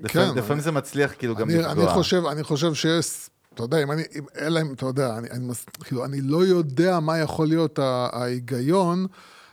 לפעמים, 0.00 0.32
כן, 0.32 0.38
לפעמים 0.38 0.62
זה 0.62 0.72
מצליח 0.72 1.12
כאילו 1.18 1.34
גם 1.36 1.48
לפגוע. 1.48 1.72
אני 1.72 1.86
חושב, 1.86 2.26
אני 2.26 2.42
חושב 2.42 2.74
שיש, 2.74 3.30
אתה 3.54 3.62
יודע, 3.62 3.82
אם 3.82 3.92
אני, 3.92 4.02
אם, 4.18 4.24
אלא 4.38 4.60
אם, 4.60 4.72
אתה 4.72 4.86
יודע, 4.86 5.18
אני, 5.18 5.30
אני, 5.30 5.52
כאילו, 5.84 6.04
אני 6.04 6.20
לא 6.20 6.44
יודע 6.44 7.00
מה 7.00 7.18
יכול 7.18 7.48
להיות 7.48 7.78
ההיגיון, 8.12 9.06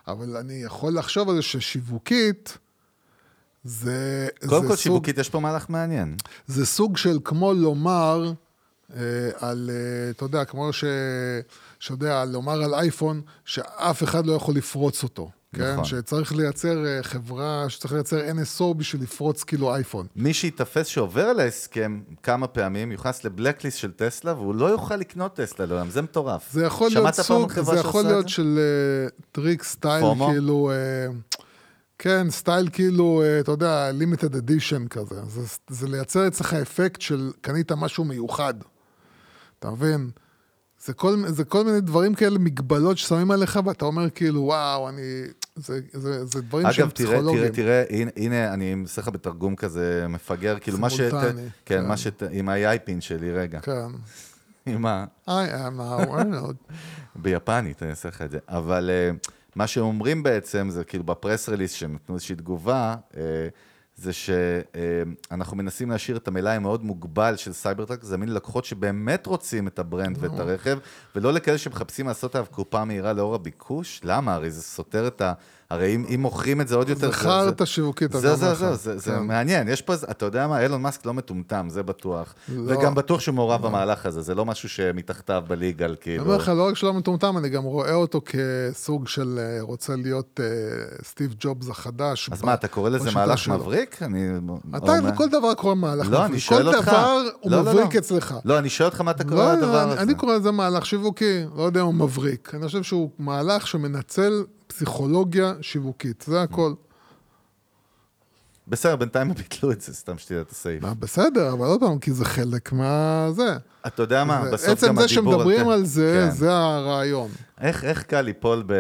אבל 0.08 0.38
אני 0.38 0.54
יכול 0.54 0.98
לחשוב 0.98 1.30
על 1.30 1.36
זה 1.36 1.42
ששיווקית, 1.42 2.58
זה, 3.64 4.28
קודם 4.48 4.62
זה 4.62 4.68
כל, 4.68 4.76
סוג, 4.76 4.84
שיווקית, 4.84 5.18
יש 5.18 5.30
פה 5.30 5.40
מהלך 5.40 5.70
מעניין. 5.70 6.16
זה 6.48 6.66
סוג 6.66 6.98
של 6.98 7.20
כמו 7.24 7.54
לומר, 7.54 8.34
אה, 8.96 9.02
על, 9.40 9.70
אה, 9.74 10.10
אתה 10.10 10.26
יודע, 10.26 10.46
כמו 10.46 10.74
ש... 10.74 10.84
שיודע, 11.80 12.26
לומר 12.26 12.64
על 12.64 12.74
אייפון, 12.74 13.22
שאף 13.46 14.04
אחד 14.04 14.26
לא 14.26 14.34
יכול 14.34 14.56
לפרוץ 14.56 15.04
אותו. 15.04 15.32
כן? 15.56 15.74
נכון. 15.74 15.86
שצריך 15.86 16.36
לייצר 16.36 16.86
אה, 16.86 17.04
חברה, 17.04 17.66
שצריך 17.70 17.94
לייצר 17.94 18.20
NSO 18.30 18.74
בשביל 18.78 19.04
לפרוץ 19.04 19.44
כאילו 19.44 19.76
אייפון. 19.76 20.08
מי 20.16 20.34
שייתפס 20.34 20.88
שעובר 20.88 21.26
על 21.26 21.40
ההסכם 21.40 22.00
כמה 22.24 22.48
פעמים, 22.48 22.92
יוכנס 22.92 23.24
ל 23.24 23.29
blacklist 23.29 23.78
של 23.78 23.92
טסלה, 23.92 24.34
והוא 24.34 24.56
לא 24.56 24.66
יוכל 24.66 24.96
לקנות 24.96 25.36
טסלה 25.36 25.66
לעולם, 25.66 25.90
זה 25.90 26.02
מטורף. 26.02 26.52
זה 26.52 26.66
יכול 26.66 26.90
להיות 26.94 27.14
סוג, 27.14 27.60
זה 27.60 27.76
יכול 27.76 28.04
להיות 28.04 28.28
זה? 28.28 28.34
של 28.34 28.60
אה, 28.60 29.10
trick 29.32 29.64
style, 29.64 30.02
FOMO? 30.02 30.28
כאילו, 30.28 30.72
אה, 30.72 31.14
כן, 31.98 32.30
style 32.30 32.70
כאילו, 32.74 33.24
אתה 33.40 33.52
יודע, 33.52 33.92
limited 33.92 34.36
edition 34.36 34.88
כזה. 34.88 35.22
זה, 35.28 35.42
זה 35.70 35.88
לייצר 35.88 36.28
אצלך 36.28 36.54
אפקט 36.54 37.02
של 37.02 37.32
קנית 37.42 37.72
משהו 37.72 38.04
מיוחד. 38.06 38.54
אתה 39.60 39.72
מבין? 39.72 40.10
זה 40.86 40.94
כל, 40.94 41.16
זה 41.28 41.44
כל 41.44 41.64
מיני 41.64 41.82
דברים 41.82 42.16
כאלה, 42.16 42.40
מגבלות 42.40 42.98
ששמים 42.98 43.32
עליך, 43.32 43.60
ואתה 43.66 43.86
אומר 43.86 44.10
כאילו, 44.10 44.42
וואו, 44.42 44.90
אני... 44.90 45.02
זה, 45.56 45.80
זה, 45.94 46.26
זה 46.26 46.42
דברים 46.42 46.72
שהם 46.72 46.86
אגב, 46.86 46.92
תראה, 46.92 47.10
פסיכולוגיים. 47.10 47.48
תראה, 47.48 47.84
תראה, 47.84 47.84
הנה, 47.90 48.12
הנה, 48.18 48.54
אני 48.54 48.76
אעשה 48.84 49.02
לך 49.02 49.08
בתרגום 49.08 49.56
כזה 49.56 50.06
מפגר, 50.10 50.60
כאילו 50.60 50.78
מה 50.78 50.90
ש... 50.90 51.02
כן, 51.02 51.36
כן. 51.66 51.86
מה 51.86 51.98
ש... 51.98 52.08
עם 52.32 52.50
ה 52.50 52.58
AI 52.58 52.76
pin 52.76 53.02
שלי, 53.02 53.32
רגע. 53.32 53.60
כן. 53.60 53.88
עם 54.74 54.86
ה... 54.86 55.06
I 55.28 55.30
am 55.30 55.80
now 55.80 56.08
Arnold. 56.12 56.74
ביפנית, 57.16 57.84
אני 57.84 57.92
אעשה 57.92 58.10
לך 58.10 58.22
את 58.22 58.32
זה. 58.32 58.40
אבל 58.48 58.90
אה, 58.90 59.30
מה 59.56 59.68
שאומרים 59.68 60.24
בעצם, 60.24 60.70
זה 60.70 60.84
כאילו 60.84 61.04
ב 61.04 61.11
press 61.11 61.50
release, 61.50 61.72
שהם 61.74 61.94
נתנו 61.94 62.16
איזושהי 62.16 62.36
תגובה, 62.36 62.96
אה, 63.12 63.16
זה 64.00 64.12
שאנחנו 64.14 65.58
מנסים 65.58 65.92
להשאיר 65.92 66.18
את 66.18 66.28
המלאי 66.28 66.56
המאוד 66.56 66.84
מוגבל 66.84 67.36
של 67.36 67.54
Cybertruck, 67.54 68.04
זמין 68.04 68.30
ללקוחות 68.30 68.66
שבאמת 68.66 69.26
רוצים 69.26 69.68
את 69.68 69.80
ה 69.80 69.86
brand 69.86 70.18
ואת 70.20 70.40
הרכב, 70.40 70.78
ולא 71.16 71.34
לכאלה 71.34 71.58
שמחפשים 71.58 72.08
לעשות 72.08 72.36
עליו 72.36 72.48
קופה 72.52 72.86
מהירה 72.86 73.14
לאור 73.14 73.36
הביקוש. 73.36 74.02
למה? 74.04 74.34
הרי 74.34 74.52
זה 74.52 74.62
סותר 74.62 75.08
את 75.08 75.22
ה... 75.22 75.34
הרי 75.72 75.96
אם, 75.96 76.06
אם 76.16 76.22
מוכרים 76.22 76.62
את 76.62 76.68
זה 76.68 76.76
עוד 76.76 76.90
יותר... 76.90 77.08
זה 77.08 77.12
חרטא 77.12 77.66
שיווקית, 77.66 78.12
אני 78.16 78.22
זה, 78.22 78.36
זה. 78.36 78.54
זה, 78.54 78.76
זה, 78.76 78.98
זה 78.98 79.12
כן. 79.12 79.24
מעניין. 79.24 79.68
יש 79.68 79.82
פה, 79.82 79.94
אתה 79.94 80.26
יודע 80.26 80.48
מה, 80.48 80.62
אילון 80.64 80.82
מאסק 80.82 81.06
לא 81.06 81.14
מטומטם, 81.14 81.68
זה 81.70 81.84
בטוח. 81.84 82.34
לא. 82.50 82.74
וגם 82.74 82.96
בטוח 82.96 83.20
שהוא 83.20 83.36
מעורב 83.36 83.62
במהלך 83.62 84.06
הזה, 84.06 84.22
זה 84.22 84.36
לא 84.36 84.46
משהו 84.46 84.70
שמתחתיו 84.70 85.44
בליגל, 85.48 85.96
כאילו. 86.02 86.24
אני 86.24 86.30
אומר 86.32 86.38
לך, 86.38 86.52
לא 86.56 86.68
רק 86.68 86.76
שלא 86.76 86.94
מטומטם, 86.94 87.38
אני 87.38 87.50
גם 87.50 87.64
רואה 87.64 87.94
אותו 87.94 88.22
כסוג 88.26 89.08
של 89.08 89.40
אה, 89.40 89.62
רוצה 89.62 89.96
להיות 89.96 90.40
אה, 90.44 90.46
סטיב 91.04 91.36
ג'ובס 91.40 91.70
החדש. 91.70 92.30
אז 92.32 92.42
ב- 92.42 92.46
מה, 92.46 92.54
אתה 92.54 92.68
קורא 92.68 92.90
לזה 92.90 93.12
מהלך 93.12 93.38
שלו. 93.38 93.56
מבריק? 93.56 94.04
אני... 94.04 94.30
אתה, 94.78 95.00
לכל 95.00 95.30
דבר 95.30 95.54
קורא 95.54 95.76
מהלך 95.76 96.06
לא, 96.06 96.12
מבריק. 96.12 96.32
אני 96.32 96.40
שואל 96.40 96.68
אותך. 96.68 96.78
כל 96.78 96.92
דבר 96.92 97.22
הוא 97.40 97.52
לא, 97.52 97.58
לא, 97.58 97.64
מבריק 97.64 97.96
לא. 97.96 98.00
אצלך. 98.00 98.36
לא, 98.46 98.60
אני 98.60 98.70
שואל 98.70 98.90
אותך 98.90 99.02
מה 99.02 99.12
אתה 99.12 99.24
קורא 99.24 99.44
לא, 99.44 99.54
לדבר 99.54 99.90
הזה. 99.90 100.02
אני 100.02 100.16
קורא 100.16 100.36
לזה 100.36 100.52
מהלך 100.52 100.86
שיווקי, 100.86 101.44
לא 101.56 101.64
יודע 101.64 101.82
אם 101.82 101.86
הוא 101.86 101.94
מבריק. 101.94 102.52
אני 102.56 102.66
חושב 102.66 102.84
שהוא 102.84 103.10
מהלך 103.20 103.68
שמנצל 103.68 104.44
פסיכולוגיה 104.74 105.54
שיווקית, 105.62 106.24
זה 106.28 106.42
הכל. 106.42 106.74
בסדר, 108.68 108.96
בינתיים 108.96 109.28
הם 109.30 109.34
ביטלו 109.36 109.72
את 109.72 109.82
זה, 109.82 109.94
סתם 109.94 110.18
שתדע 110.18 110.42
את 110.42 110.52
הסעיף. 110.52 110.84
מה, 110.84 110.94
בסדר, 110.94 111.54
אבל 111.54 111.66
עוד 111.68 111.80
פעם, 111.80 112.00
כי 112.00 112.12
זה 112.12 112.26
חלק 112.26 112.72
מה... 112.72 113.28
זה. 113.32 113.56
אתה 113.88 114.04
יודע 114.04 114.24
מה, 114.24 114.42
זה- 114.46 114.52
בסוף 114.52 114.70
עצם 114.70 114.88
גם 114.88 114.96
זה 114.96 115.04
הדיבור 115.04 115.34
שמדברים 115.34 115.66
כן. 115.66 115.70
על 115.72 115.86
זה, 115.86 116.26
כן. 116.26 116.32
זה 116.32 116.52
הרעיון. 116.54 117.30
איך 117.62 118.04
קל 118.04 118.22
ליפול 118.22 118.64
ב... 118.68 118.74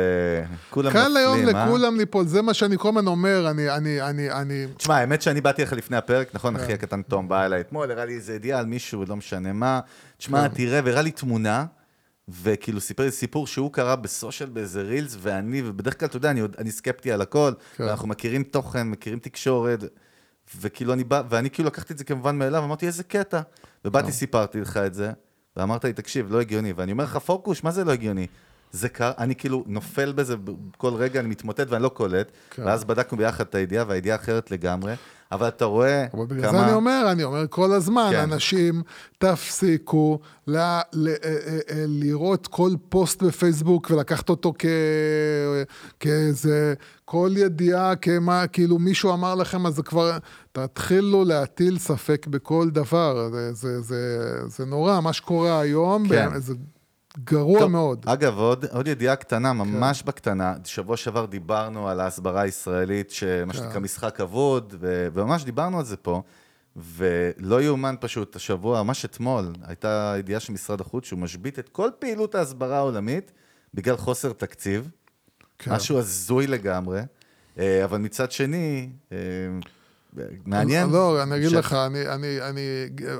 כולם 0.70 0.92
קל 0.92 1.18
היום 1.18 1.38
נופלים, 1.38 1.56
אה? 1.56 1.66
לכולם 1.66 1.98
ליפול, 1.98 2.28
זה 2.28 2.42
מה 2.42 2.54
שאני 2.54 2.78
כל 2.78 2.88
הזמן 2.90 3.08
אומר, 3.08 3.50
אני, 3.50 3.70
אני, 3.70 4.02
אני, 4.02 4.32
אני... 4.32 4.66
תשמע, 4.78 4.96
האמת 4.98 5.22
שאני 5.22 5.42
באתי 5.42 5.62
לך 5.64 5.74
לפני 5.74 5.98
הפרק, 5.98 6.28
נכון? 6.36 6.58
כן. 6.58 6.64
אחי 6.64 6.74
הקטן 6.74 7.02
תום 7.02 7.28
בא 7.30 7.46
אליי 7.46 7.62
אתמול, 7.62 7.92
הראה 7.92 8.06
לי 8.06 8.14
איזה 8.16 8.36
ידיעה 8.36 8.60
על 8.60 8.66
מישהו, 8.66 9.06
לא 9.08 9.16
משנה 9.16 9.54
מה. 9.54 9.80
תשמע, 10.18 10.48
תראה, 10.48 10.80
והראה 10.86 11.02
לי 11.02 11.12
תמונה, 11.12 11.66
וכאילו 12.32 12.82
סיפר 12.82 13.04
לי 13.04 13.12
סיפור 13.12 13.48
שהוא 13.48 13.74
קרא 13.74 13.96
בסושיאל 13.96 14.50
באיזה 14.50 14.82
רילס, 14.82 15.18
ואני, 15.20 15.62
ובדרך 15.66 16.00
כלל, 16.00 16.08
אתה 16.08 16.18
יודע, 16.18 16.32
אני, 16.32 16.42
אני 16.58 16.72
סקפטי 16.72 17.12
על 17.12 17.22
הכל, 17.22 17.52
כן. 17.76 17.84
ואנחנו 17.84 18.08
מכירים 18.08 18.44
תוכן, 18.44 18.88
מכירים 18.88 19.20
תקשורת, 19.20 19.84
וכאילו 20.58 20.94
אני 20.94 21.04
בא, 21.04 21.22
ואני 21.30 21.50
כאילו 21.50 21.68
לקחתי 21.68 21.94
את 21.94 21.98
זה 21.98 22.04
כמובן 22.04 22.38
מאליו, 22.38 22.64
אמרתי, 22.64 22.88
איזה 22.88 23.04
קטע. 23.04 23.42
ובאתי, 23.86 24.12
סיפרתי 24.12 24.62
לך 24.62 24.78
את 24.78 24.94
זה, 24.94 25.12
ואמרת 25.58 25.86
לי, 25.86 25.94
תקשיב, 25.94 26.32
לא 26.32 26.42
הגיוני. 26.42 26.74
ואני 26.74 26.92
אומר 26.92 27.04
לך, 27.04 27.18
פוקוש, 27.18 27.64
מה 27.64 27.72
זה 27.72 27.84
לא 27.84 27.92
הגיוני? 27.92 28.28
זה 28.72 28.90
קר, 28.90 29.12
אני 29.18 29.36
כאילו 29.36 29.64
נופל 29.68 30.12
בזה 30.12 30.36
כל 30.78 30.94
רגע, 30.94 31.20
אני 31.20 31.28
מתמוטט 31.28 31.66
ואני 31.70 31.84
לא 31.84 31.90
קולט, 31.90 32.32
כן. 32.50 32.64
ואז 32.66 32.84
בדקנו 32.84 33.18
ביחד 33.18 33.46
את 33.50 33.56
הידיעה, 33.56 33.86
והידיעה 33.88 34.16
אחרת 34.16 34.52
לגמרי, 34.52 34.94
אבל 35.32 35.48
אתה 35.48 35.66
רואה 35.66 36.06
אבל 36.14 36.26
בגלל 36.26 36.42
כמה... 36.42 36.60
זה 36.60 36.66
אני 36.66 36.74
אומר, 36.74 37.08
אני 37.12 37.24
אומר 37.24 37.46
כל 37.50 37.72
הזמן, 37.74 38.10
כן. 38.12 38.20
אנשים, 38.20 38.82
תפסיקו 39.18 40.20
ל, 40.48 40.58
ל, 40.94 41.08
אה, 41.08 41.14
אה, 41.24 41.60
אה, 41.70 41.84
לראות 41.88 42.48
כל 42.48 42.72
פוסט 42.90 43.24
בפייסבוק 43.24 43.92
ולקחת 43.92 44.30
אותו 44.30 44.54
כ, 44.60 44.66
כאיזה, 46.00 46.74
כל 47.06 47.32
ידיעה, 47.36 47.96
כמה, 47.96 48.48
כאילו 48.48 48.80
מישהו 48.80 49.14
אמר 49.14 49.36
לכם, 49.36 49.66
אז 49.66 49.76
זה 49.76 49.84
כבר, 49.84 50.18
תתחילו 50.52 51.24
להטיל 51.24 51.80
ספק 51.80 52.28
בכל 52.28 52.70
דבר, 52.70 53.30
זה, 53.32 53.54
זה, 53.54 53.82
זה, 53.82 54.32
זה 54.48 54.66
נורא, 54.66 55.02
מה 55.02 55.14
שקורה 55.14 55.60
היום, 55.60 56.08
כן. 56.10 56.40
זה 56.40 56.54
גרוע 57.18 57.60
טוב, 57.60 57.72
מאוד. 57.72 58.06
אגב, 58.08 58.38
עוד, 58.38 58.66
עוד 58.72 58.88
ידיעה 58.88 59.16
קטנה, 59.16 59.52
כן. 59.52 59.58
ממש 59.58 60.04
בקטנה, 60.04 60.54
שבוע 60.66 60.98
שעבר 60.98 61.26
דיברנו 61.26 61.90
על 61.90 62.00
ההסברה 62.00 62.42
הישראלית, 62.42 63.12
שמה 63.12 63.54
כן. 63.54 63.60
שנקרא 63.60 63.80
משחק 63.80 64.22
אבוד, 64.22 64.76
ו- 64.80 65.08
וממש 65.14 65.44
דיברנו 65.44 65.80
על 65.80 65.86
זה 65.86 65.98
פה, 65.98 66.22
ולא 66.76 67.62
יאומן 67.62 67.96
פשוט, 68.00 68.36
השבוע, 68.36 68.84
ממש 68.84 69.06
אתמול, 69.06 69.54
הייתה 69.68 70.16
ידיעה 70.20 70.40
של 70.40 70.54
משרד 70.54 70.82
החוץ 70.82 71.06
שהוא 71.06 71.20
משבית 71.20 71.60
את 71.60 71.70
כל 71.70 71.90
פעילות 72.00 72.36
ההסברה 72.36 72.78
העולמית 72.78 73.32
בגלל 73.74 73.98
חוסר 73.98 74.32
תקציב, 74.34 74.90
כן. 75.60 75.74
משהו 75.74 75.98
הזוי 75.98 76.48
לגמרי, 76.48 77.02
אה, 77.60 77.84
אבל 77.84 77.98
מצד 77.98 78.32
שני, 78.32 78.90
אה, 79.12 79.18
מעניין. 80.46 80.90
לא, 80.90 81.24
אני 81.24 81.36
אגיד 81.36 81.50
ש- 81.50 81.54
לך, 81.54 81.74
אני, 81.74 82.08
אני, 82.08 82.42
אני, 82.42 82.62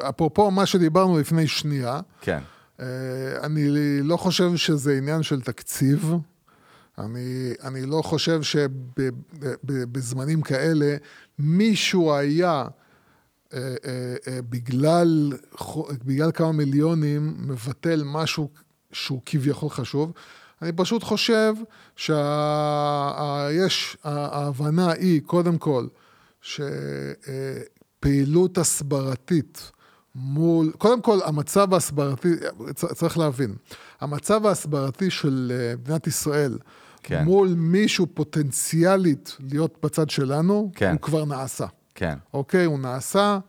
אפרופו 0.10 0.52
מה 0.52 0.66
שדיברנו 0.66 1.20
לפני 1.20 1.48
שנייה, 1.48 2.00
כן, 2.22 2.40
אני 3.44 3.68
לא 4.02 4.18
חושב 4.18 4.56
שזה 4.56 4.98
עניין 4.98 5.24
של 5.24 5.42
תקציב. 5.42 6.14
אני, 7.00 7.54
אני 7.64 7.86
לא 7.86 8.02
חושב 8.02 8.42
שבזמנים 9.42 10.42
כאלה 10.42 10.96
מישהו 11.40 12.14
היה, 12.14 12.66
אה, 13.54 13.76
אה, 13.86 14.16
אה, 14.28 14.42
בגלל, 14.42 15.34
בגלל 16.06 16.32
כמה 16.32 16.52
מיליונים, 16.52 17.36
מבטל 17.40 18.04
משהו 18.06 18.50
שהוא 18.92 19.22
כביכול 19.26 19.70
חשוב. 19.70 20.12
אני 20.62 20.72
פשוט 20.72 21.04
חושב 21.04 21.54
שיש, 21.96 23.98
ההבנה 24.04 24.92
היא, 24.92 25.22
קודם 25.22 25.58
כל, 25.58 25.88
שפעילות 28.02 28.58
הסברתית 28.58 29.72
מול, 30.16 30.72
קודם 30.78 31.02
כל, 31.02 31.20
המצב 31.26 31.74
ההסברתי, 31.74 32.30
צריך 32.74 33.18
להבין, 33.18 33.56
המצב 34.02 34.46
ההסברתי 34.46 35.10
של 35.10 35.52
אה, 35.56 35.76
מדינת 35.78 36.08
ישראל, 36.08 36.58
כן. 37.04 37.24
מול 37.24 37.54
מישהו 37.58 38.08
פוטנציאלית 38.14 39.38
להיות 39.40 39.78
בצד 39.84 40.10
שלנו, 40.10 40.72
כן. 40.76 40.92
הוא 40.92 41.00
כבר 41.00 41.26
נעשה. 41.26 41.66
כן, 41.96 42.18
אוקיי? 42.34 42.66
הוא 42.66 42.80
נעשה, 42.80 43.40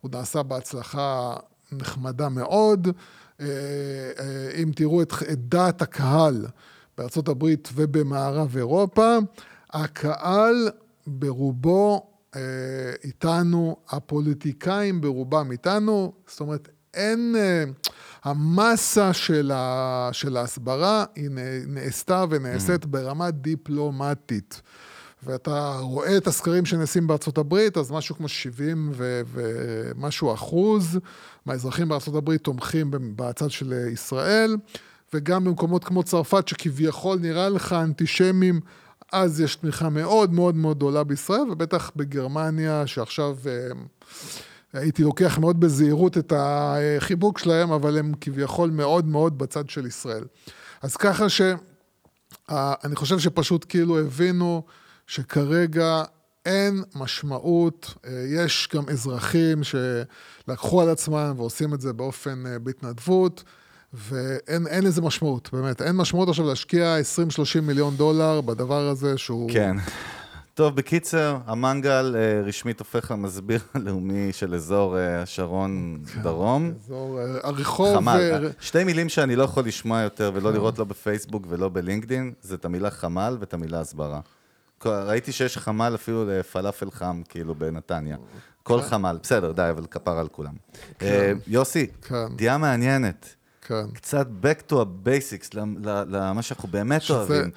הוא 0.00 0.10
נעשה 0.14 0.42
בהצלחה 0.42 1.36
נחמדה 1.72 2.28
מאוד. 2.28 2.88
אה, 3.40 3.46
אה, 4.18 4.50
אם 4.62 4.70
תראו 4.74 5.02
את, 5.02 5.12
את 5.32 5.48
דעת 5.48 5.82
הקהל 5.82 6.46
בארצות 6.98 7.28
הברית 7.28 7.68
ובמערב 7.74 8.56
אירופה, 8.56 9.16
הקהל 9.70 10.70
ברובו 11.06 12.06
איתנו, 13.04 13.76
הפוליטיקאים 13.88 15.00
ברובם 15.00 15.52
איתנו, 15.52 16.12
זאת 16.26 16.40
אומרת, 16.40 16.68
אין... 16.94 17.34
אה, 17.38 17.64
המסה 18.24 19.12
של, 19.12 19.50
ה, 19.54 20.08
של 20.12 20.36
ההסברה 20.36 21.04
היא 21.14 21.30
נעשתה 21.66 22.24
ונעשית 22.30 22.86
ברמה 22.86 23.30
דיפלומטית. 23.30 24.62
ואתה 25.22 25.76
רואה 25.80 26.16
את 26.16 26.26
הסקרים 26.26 26.66
שנעשים 26.66 27.06
בארצות 27.06 27.38
הברית, 27.38 27.76
אז 27.76 27.90
משהו 27.90 28.16
כמו 28.16 28.28
70 28.28 28.90
ו- 28.94 29.22
ומשהו 29.32 30.34
אחוז 30.34 30.98
מהאזרחים 31.46 31.88
בארצות 31.88 32.14
הברית 32.14 32.44
תומכים 32.44 32.90
בצד 33.16 33.50
של 33.50 33.88
ישראל, 33.92 34.56
וגם 35.14 35.44
במקומות 35.44 35.84
כמו 35.84 36.02
צרפת, 36.02 36.48
שכביכול 36.48 37.18
נראה 37.18 37.48
לך 37.48 37.72
אנטישמים, 37.72 38.60
אז 39.12 39.40
יש 39.40 39.56
תמיכה 39.56 39.88
מאוד 39.88 40.32
מאוד 40.32 40.54
מאוד 40.54 40.76
גדולה 40.76 41.04
בישראל, 41.04 41.50
ובטח 41.50 41.90
בגרמניה, 41.96 42.86
שעכשיו 42.86 43.36
אה, 43.46 43.70
הייתי 44.72 45.02
לוקח 45.02 45.38
מאוד 45.38 45.60
בזהירות 45.60 46.18
את 46.18 46.32
החיבוק 46.36 47.38
שלהם, 47.38 47.72
אבל 47.72 47.98
הם 47.98 48.12
כביכול 48.20 48.70
מאוד 48.70 49.06
מאוד 49.06 49.38
בצד 49.38 49.70
של 49.70 49.86
ישראל. 49.86 50.24
אז 50.82 50.96
ככה 50.96 51.28
ש... 51.28 51.40
אה, 52.50 52.74
חושב 52.94 53.18
שפשוט 53.18 53.66
כאילו 53.68 53.98
הבינו 54.00 54.62
שכרגע 55.06 56.02
אין 56.46 56.82
משמעות, 56.94 57.94
אה, 58.06 58.24
יש 58.28 58.68
גם 58.74 58.88
אזרחים 58.88 59.60
שלקחו 59.64 60.82
על 60.82 60.88
עצמם 60.88 61.34
ועושים 61.36 61.74
את 61.74 61.80
זה 61.80 61.92
באופן, 61.92 62.44
בהתנדבות, 62.62 63.44
ואין 63.94 64.66
אין 64.66 64.84
לזה 64.84 65.02
משמעות, 65.02 65.50
באמת. 65.52 65.82
אין 65.82 65.96
משמעות 65.96 66.28
עכשיו 66.28 66.46
להשקיע 66.46 66.96
20-30 67.58 67.60
מיליון 67.60 67.96
דולר 67.96 68.40
בדבר 68.40 68.88
הזה 68.88 69.18
שהוא... 69.18 69.50
כן. 69.52 69.76
טוב, 70.54 70.76
בקיצר, 70.76 71.38
המנגל 71.46 72.16
אה, 72.18 72.42
רשמית 72.44 72.78
הופך 72.78 73.10
למסביר 73.10 73.60
הלאומי 73.74 74.32
של 74.32 74.54
אזור 74.54 74.98
אה, 74.98 75.22
השרון 75.22 75.98
דרום. 76.22 76.72
אזור, 76.84 77.20
אה, 77.20 77.24
הרחוב... 77.42 77.96
חמ"ל. 77.96 78.20
אה, 78.44 78.50
שתי 78.60 78.84
מילים 78.84 79.08
שאני 79.08 79.36
לא 79.36 79.42
יכול 79.42 79.64
לשמוע 79.64 80.00
יותר 80.00 80.30
ולא 80.34 80.52
לראות 80.52 80.78
לא 80.78 80.84
בפייסבוק 80.84 81.46
ולא 81.48 81.68
בלינקדין, 81.68 82.32
זה 82.42 82.54
את 82.54 82.64
המילה 82.64 82.90
חמ"ל 82.90 83.36
ואת 83.40 83.54
המילה 83.54 83.80
הסברה. 83.80 84.20
ראיתי 84.86 85.32
שיש 85.32 85.58
חמ"ל 85.58 85.92
אפילו 85.94 86.24
לפלאפל 86.28 86.90
חם, 86.90 87.22
כאילו, 87.28 87.54
בנתניה. 87.54 88.16
כל 88.62 88.82
חמ"ל, 88.82 89.18
בסדר, 89.22 89.52
די, 89.52 89.68
אבל 89.70 89.86
כפר 89.90 90.18
על 90.18 90.28
כולם. 90.28 90.54
אה, 91.02 91.32
יוסי, 91.46 91.86
כן. 92.02 92.36
דעה 92.36 92.58
מעניינת. 92.58 93.34
כן. 93.68 93.90
קצת 93.94 94.26
back 94.42 94.70
to 94.70 94.74
a 94.74 95.06
basics, 95.06 95.56
למה 96.08 96.42
שאנחנו 96.42 96.68
באמת 96.68 97.02
שזה- 97.02 97.14
אוהבים. 97.14 97.50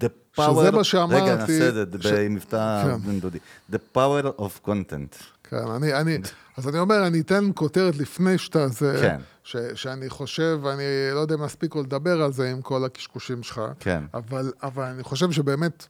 The 0.00 0.06
power... 0.38 0.42
שזה 0.60 0.70
מה 0.70 0.84
שאמרתי, 0.84 1.14
רגע, 1.22 1.36
נעשה 1.36 1.68
את 1.68 1.74
זה 1.74 1.84
ש- 2.00 2.06
במבטא 2.06 2.82
כן. 2.84 2.96
בן 2.96 3.20
דודי. 3.20 3.38
The 3.72 3.96
power 3.96 4.40
of 4.40 4.68
content. 4.68 5.22
כן, 5.44 5.56
אני, 5.76 5.94
אני, 5.94 6.18
אז 6.56 6.68
אני 6.68 6.78
אומר, 6.78 7.06
אני 7.06 7.20
אתן 7.20 7.50
כותרת 7.54 7.96
לפני 7.96 8.38
שאתה 8.38 8.68
זה, 8.68 8.98
כן. 9.00 9.20
ש, 9.44 9.56
שאני 9.74 10.08
חושב, 10.10 10.60
אני 10.72 10.82
לא 11.14 11.20
יודע 11.20 11.34
אם 11.34 11.42
נספיק 11.42 11.74
או 11.74 11.82
לדבר 11.82 12.22
על 12.22 12.32
זה 12.32 12.50
עם 12.50 12.62
כל 12.62 12.84
הקשקושים 12.84 13.42
שלך, 13.42 13.60
כן. 13.80 14.04
אבל, 14.14 14.52
אבל 14.62 14.84
אני 14.84 15.02
חושב 15.02 15.30
שבאמת, 15.32 15.86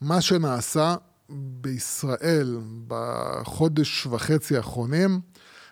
מה 0.00 0.20
שנעשה 0.20 0.94
בישראל 1.60 2.58
בחודש 2.88 4.06
וחצי 4.06 4.56
האחרונים, 4.56 5.20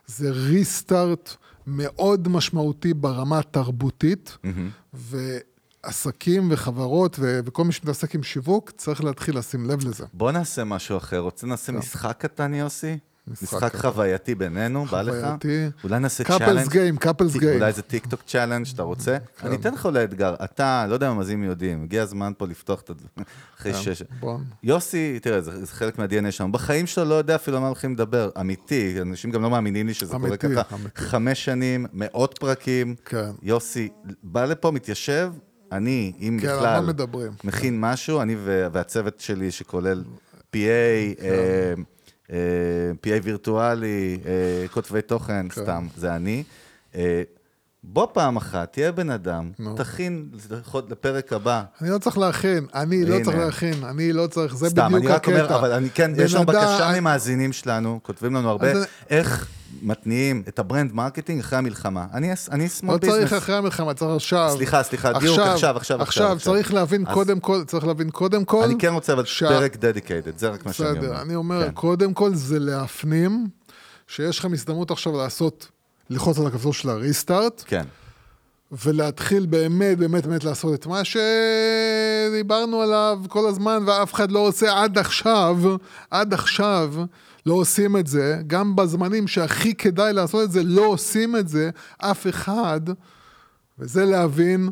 זה 0.06 0.30
ריסטארט 0.30 1.30
מאוד 1.66 2.28
משמעותי 2.28 2.94
ברמה 2.94 3.38
התרבותית, 3.38 4.38
ועסקים 4.92 6.48
וחברות 6.50 7.16
ו- 7.20 7.40
וכל 7.44 7.64
מי 7.64 7.72
שמתעסק 7.72 8.14
עם 8.14 8.22
שיווק, 8.22 8.70
צריך 8.70 9.04
להתחיל 9.04 9.38
לשים 9.38 9.70
לב 9.70 9.84
לזה. 9.88 10.04
בוא 10.12 10.32
נעשה 10.32 10.64
משהו 10.64 10.96
אחר. 10.96 11.18
רוצה 11.18 11.46
נעשה 11.46 11.72
משחק 11.72 12.16
קטן, 12.18 12.54
יוסי? 12.54 12.98
משחק. 13.30 13.76
חווייתי 13.76 14.34
בינינו, 14.34 14.84
בא 14.84 15.02
לך? 15.02 15.14
חווייתי. 15.24 15.66
אולי 15.84 15.98
נעשה 15.98 16.24
challenge. 16.24 16.66
game, 16.68 17.04
couples 17.04 17.32
טיק- 17.32 17.42
game. 17.42 17.54
אולי 17.54 17.72
זה 17.72 17.82
TikTok 17.82 18.20
challenge 18.26 18.64
שאתה 18.64 18.82
רוצה? 18.82 19.16
כן. 19.40 19.46
אני 19.46 19.56
אתן 19.56 19.74
לך 19.74 19.86
אולי 19.86 20.04
אתגר. 20.04 20.34
אתה, 20.44 20.86
לא 20.88 20.94
יודע 20.94 21.06
אם 21.06 21.12
המאזינים 21.12 21.44
יודעים, 21.44 21.82
הגיע 21.82 22.02
הזמן 22.02 22.32
פה 22.38 22.46
לפתוח 22.46 22.82
את 22.90 22.98
זה. 23.00 23.22
אחרי 23.58 23.72
כן, 23.72 23.78
שש... 23.82 24.02
יוסי, 24.62 25.18
תראה, 25.22 25.40
זה 25.40 25.66
חלק 25.66 25.98
מה-DNA 25.98 26.30
שלנו. 26.30 26.52
בחיים 26.52 26.86
שלו 26.86 27.04
לא 27.04 27.14
יודע 27.14 27.34
אפילו 27.34 27.56
על 27.56 27.60
מה 27.60 27.66
הולכים 27.68 27.92
לדבר. 27.92 28.30
אמיתי, 28.40 28.96
אנשים 29.02 29.30
גם 29.30 29.42
לא 29.42 29.50
מאמינים 29.50 29.86
לי 29.86 29.94
שזה 29.94 30.12
קורה 30.20 30.36
ככה. 30.36 30.76
חמש 30.96 31.44
שנים, 31.44 31.86
מאות 31.92 32.38
פרקים. 32.38 32.94
כן. 33.04 33.30
יוסי, 33.42 33.88
בא 34.22 34.44
לפה, 34.44 34.70
מתיישב, 34.70 35.32
אני, 35.72 36.12
אם 36.20 36.38
בכלל? 36.42 36.90
מכין 37.44 37.80
משהו, 37.80 38.22
אני 38.22 38.36
והצוות 38.72 39.20
שלי 39.20 39.50
שכולל 39.50 40.04
PA, 40.52 40.56
אה, 40.56 41.72
PA 42.28 42.32
וירטואלי, 43.22 44.18
אה, 44.26 44.32
כותבי 44.68 45.02
תוכן, 45.02 45.48
כן. 45.48 45.62
סתם, 45.62 45.86
זה 45.96 46.14
אני. 46.16 46.42
אה, 46.94 47.22
בוא 47.84 48.06
פעם 48.12 48.36
אחת, 48.36 48.72
תהיה 48.72 48.92
בן 48.92 49.10
אדם, 49.10 49.50
נו. 49.58 49.74
תכין 49.76 50.28
לפרק 50.90 51.32
הבא. 51.32 51.62
אני 51.82 51.90
לא 51.90 51.98
צריך 51.98 52.18
להכין, 52.18 52.66
אני 52.74 53.04
לא 53.04 53.14
הנה. 53.14 53.24
צריך 53.24 53.36
להכין, 53.36 53.84
אני 53.84 54.12
לא 54.12 54.26
צריך, 54.26 54.56
זה 54.56 54.68
סתם, 54.68 54.86
בדיוק 54.88 55.04
אני 55.04 55.12
רק 55.12 55.26
אומר, 55.28 55.44
הקטע. 55.44 55.56
אבל 55.58 55.72
אני 55.72 55.90
כן, 55.90 56.10
יש 56.16 56.34
לנו 56.34 56.46
בקשה 56.46 56.92
ממאזינים 57.00 57.52
שלנו, 57.52 58.00
כותבים 58.02 58.34
לנו 58.34 58.50
הרבה, 58.50 58.72
אז- 58.72 58.86
איך 59.10 59.48
מתניעים 59.82 60.42
את 60.48 60.58
ה 60.58 60.64
brand 60.64 60.92
marketing 60.92 61.40
אחרי 61.40 61.58
המלחמה. 61.58 62.06
אני 62.14 62.32
אני 62.50 62.62
לא 62.62 62.68
שמאל 62.68 62.98
צריך 62.98 63.12
business. 63.12 63.38
אחרי 63.38 63.54
המלחמה, 63.54 63.94
צריך 63.94 64.10
עכשיו. 64.10 64.50
סליחה, 64.56 64.82
סליחה, 64.82 65.18
דיוק, 65.18 65.38
עכשיו, 65.38 65.76
עכשיו, 65.76 65.76
עכשיו, 65.76 66.02
עכשיו. 66.02 66.36
צריך 66.40 66.74
להבין 66.74 67.04
קודם 67.04 67.40
כל, 67.40 67.64
צריך 67.66 67.86
להבין 67.86 68.10
קודם 68.10 68.44
כל. 68.44 68.64
אני 68.64 68.74
כן 68.78 68.92
רוצה 68.92 69.12
אבל 69.12 69.24
פרק 69.38 69.76
dedicated, 69.76 70.38
זה 70.38 70.48
רק 70.48 70.66
מה 70.66 70.72
שאני 70.72 70.88
אומר. 70.88 71.00
בסדר, 71.00 71.22
אני 71.22 71.34
אומר, 71.34 71.64
כן. 71.66 71.70
קודם 71.72 72.14
כל 72.14 72.34
זה 72.34 72.58
להפנים 72.58 73.46
שיש 74.06 74.38
לכם 74.38 74.52
הזדמנות 74.52 74.90
עכשיו 74.90 75.16
לעשות, 75.16 75.68
ללחוץ 76.10 76.38
על 76.38 76.46
הכפתור 76.46 76.72
של 76.72 76.88
ה 76.88 76.96
restart, 76.96 77.62
כן, 77.66 77.84
ולהתחיל 78.72 79.46
באמת, 79.46 79.98
באמת, 79.98 80.26
באמת 80.26 80.44
לעשות 80.44 80.74
את 80.74 80.86
מה 80.86 81.02
שדיברנו 81.04 82.82
עליו 82.82 83.18
כל 83.28 83.48
הזמן, 83.48 83.82
ואף 83.86 84.14
אחד 84.14 84.30
לא 84.30 84.38
עושה 84.38 84.82
עד 84.82 84.98
עכשיו, 84.98 85.56
עד 86.10 86.34
עכשיו, 86.34 86.94
לא 87.46 87.54
עושים 87.54 87.96
את 87.96 88.06
זה, 88.06 88.40
גם 88.46 88.76
בזמנים 88.76 89.28
שהכי 89.28 89.74
כדאי 89.74 90.12
לעשות 90.12 90.44
את 90.44 90.52
זה, 90.52 90.62
לא 90.62 90.86
עושים 90.86 91.36
את 91.36 91.48
זה, 91.48 91.70
אף 91.98 92.26
אחד, 92.26 92.80
וזה 93.78 94.04
להבין 94.04 94.70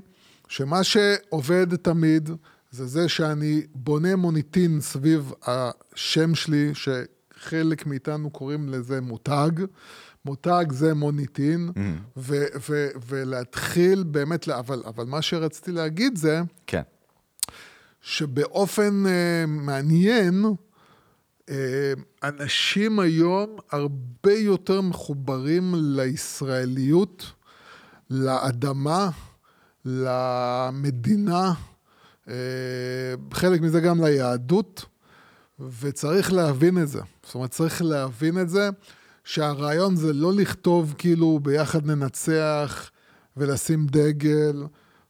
שמה 0.48 0.84
שעובד 0.84 1.76
תמיד, 1.76 2.30
זה 2.70 2.86
זה 2.86 3.08
שאני 3.08 3.62
בונה 3.74 4.16
מוניטין 4.16 4.80
סביב 4.80 5.32
השם 5.46 6.34
שלי, 6.34 6.72
שחלק 6.74 7.86
מאיתנו 7.86 8.30
קוראים 8.30 8.68
לזה 8.68 9.00
מותג. 9.00 9.50
מותג 10.24 10.64
זה 10.70 10.94
מוניטין, 10.94 11.70
ו- 12.16 12.46
ו- 12.70 12.88
ולהתחיל 13.08 14.02
באמת, 14.02 14.48
אבל, 14.48 14.82
אבל 14.86 15.04
מה 15.04 15.22
שרציתי 15.22 15.72
להגיד 15.72 16.16
זה, 16.16 16.40
כן. 16.66 16.82
שבאופן 18.00 19.04
uh, 19.06 19.46
מעניין, 19.46 20.44
אנשים 22.22 22.98
היום 23.00 23.56
הרבה 23.70 24.32
יותר 24.32 24.80
מחוברים 24.80 25.74
לישראליות, 25.76 27.32
לאדמה, 28.10 29.10
למדינה, 29.84 31.52
uh, 32.26 32.30
חלק 33.32 33.60
מזה 33.60 33.80
גם 33.80 34.04
ליהדות, 34.04 34.84
וצריך 35.80 36.32
להבין 36.32 36.82
את 36.82 36.88
זה. 36.88 37.00
זאת 37.22 37.34
אומרת, 37.34 37.50
צריך 37.50 37.82
להבין 37.82 38.40
את 38.40 38.48
זה, 38.48 38.68
שהרעיון 39.24 39.96
זה 39.96 40.12
לא 40.12 40.32
לכתוב 40.32 40.94
כאילו 40.98 41.38
ביחד 41.42 41.86
ננצח 41.86 42.90
ולשים 43.36 43.86
דגל. 43.86 44.64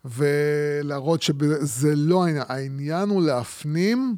ולהראות 0.05 1.23
שזה 1.23 1.97
לא 1.97 2.25
העניין. 2.25 2.45
העניין 2.49 3.09
הוא 3.09 3.23
להפנים 3.23 4.17